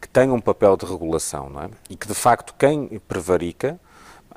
que 0.00 0.08
tenha 0.08 0.32
um 0.32 0.40
papel 0.40 0.76
de 0.76 0.86
regulação, 0.86 1.50
não 1.50 1.62
é? 1.62 1.70
E 1.90 1.96
que, 1.96 2.06
de 2.06 2.14
facto, 2.14 2.54
quem 2.58 3.00
prevarica 3.06 3.78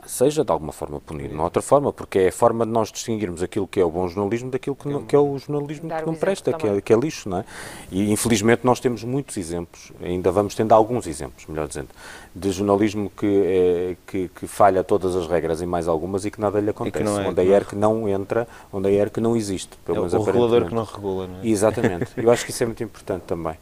seja 0.05 0.43
de 0.43 0.51
alguma 0.51 0.71
forma 0.71 0.99
punido, 0.99 1.33
não 1.35 1.43
outra 1.43 1.61
forma, 1.61 1.91
porque 1.91 2.19
é 2.19 2.27
a 2.29 2.31
forma 2.31 2.65
de 2.65 2.71
nós 2.71 2.91
distinguirmos 2.91 3.41
aquilo 3.43 3.67
que 3.67 3.79
é 3.79 3.85
o 3.85 3.89
bom 3.89 4.07
jornalismo 4.07 4.49
daquilo 4.49 4.75
que, 4.75 4.87
não, 4.87 5.03
que 5.03 5.15
é 5.15 5.19
o 5.19 5.37
jornalismo 5.37 5.89
que 5.89 6.05
não 6.05 6.15
presta, 6.15 6.53
que 6.53 6.67
é, 6.67 6.81
que 6.81 6.93
é, 6.93 6.95
lixo, 6.95 7.29
não 7.29 7.39
é? 7.39 7.45
E 7.91 8.11
infelizmente 8.11 8.61
nós 8.63 8.79
temos 8.79 9.03
muitos 9.03 9.37
exemplos, 9.37 9.91
ainda 10.01 10.31
vamos 10.31 10.55
tendo 10.55 10.73
alguns 10.73 11.07
exemplos, 11.07 11.45
melhor 11.47 11.67
dizendo, 11.67 11.89
de 12.35 12.51
jornalismo 12.51 13.09
que, 13.09 13.43
é, 13.45 13.97
que, 14.07 14.29
que, 14.29 14.47
falha 14.47 14.83
todas 14.83 15.15
as 15.15 15.27
regras 15.27 15.61
e 15.61 15.65
mais 15.65 15.87
algumas 15.87 16.25
e 16.25 16.31
que 16.31 16.39
nada 16.39 16.59
lhe 16.59 16.69
acontece, 16.69 17.05
é, 17.05 17.27
onde 17.27 17.41
a 17.41 17.43
ERC 17.43 17.75
não 17.75 18.07
entra, 18.07 18.47
onde 18.71 18.87
a 18.87 18.91
ERC 18.91 19.19
não 19.19 19.35
existe. 19.35 19.77
Pelo 19.85 19.97
é 19.97 19.99
menos 20.01 20.13
o 20.13 20.21
regulador 20.21 20.65
que 20.65 20.73
não 20.73 20.83
regula, 20.83 21.27
não 21.27 21.39
é? 21.39 21.47
Exatamente. 21.47 22.11
Eu 22.17 22.31
acho 22.31 22.45
que 22.45 22.51
isso 22.51 22.63
é 22.63 22.65
muito 22.65 22.83
importante 22.83 23.23
também. 23.23 23.55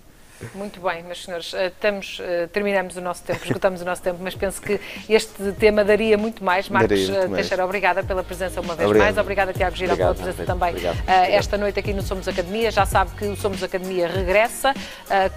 Muito 0.56 0.80
bem, 0.80 1.04
meus 1.04 1.24
senhores, 1.24 1.54
estamos, 1.54 2.20
eh, 2.22 2.44
eh, 2.44 2.48
terminamos 2.48 2.96
o 2.96 3.02
nosso 3.02 3.24
tempo, 3.24 3.44
esgotamos 3.46 3.82
o 3.82 3.86
nosso 3.86 4.02
tempo, 4.02 4.20
mas 4.22 4.36
penso 4.36 4.62
que 4.62 4.80
este 5.10 5.52
tema 5.54 5.84
daria 5.84 6.18
muito 6.18 6.44
mais. 6.44 6.70
Marcos 6.70 7.10
muito 7.10 7.12
eh, 7.12 7.28
Teixeira, 7.36 7.58
mais. 7.58 7.70
obrigada 7.70 8.04
pela 8.04 8.24
presença 8.24 8.62
uma 8.62 8.76
vez 8.76 8.88
Obrigado. 8.88 9.08
mais. 9.08 9.18
Obrigada, 9.18 9.54
Tiago 9.54 9.76
Girão, 9.76 9.98
pela 9.98 10.16
presença 10.16 10.46
também 10.46 10.70
Obrigado. 10.70 10.98
esta 11.08 11.58
noite 11.58 11.80
aqui 11.80 11.94
no 11.94 12.02
Somos 12.02 12.28
Academia. 12.28 12.72
Já 12.72 12.86
sabe 12.86 13.12
que 13.16 13.26
o 13.26 13.36
Somos 13.36 13.62
Academia 13.64 14.08
regressa 14.08 14.74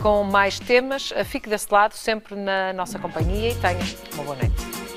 com 0.00 0.22
mais 0.22 0.58
temas. 0.58 1.12
Fique 1.24 1.48
desse 1.48 1.66
lado, 1.70 1.94
sempre 1.94 2.34
na 2.34 2.72
nossa 2.72 2.98
companhia 2.98 3.50
e 3.50 3.54
tenha 3.56 3.80
uma 4.14 4.24
boa 4.24 4.36
noite. 4.36 4.91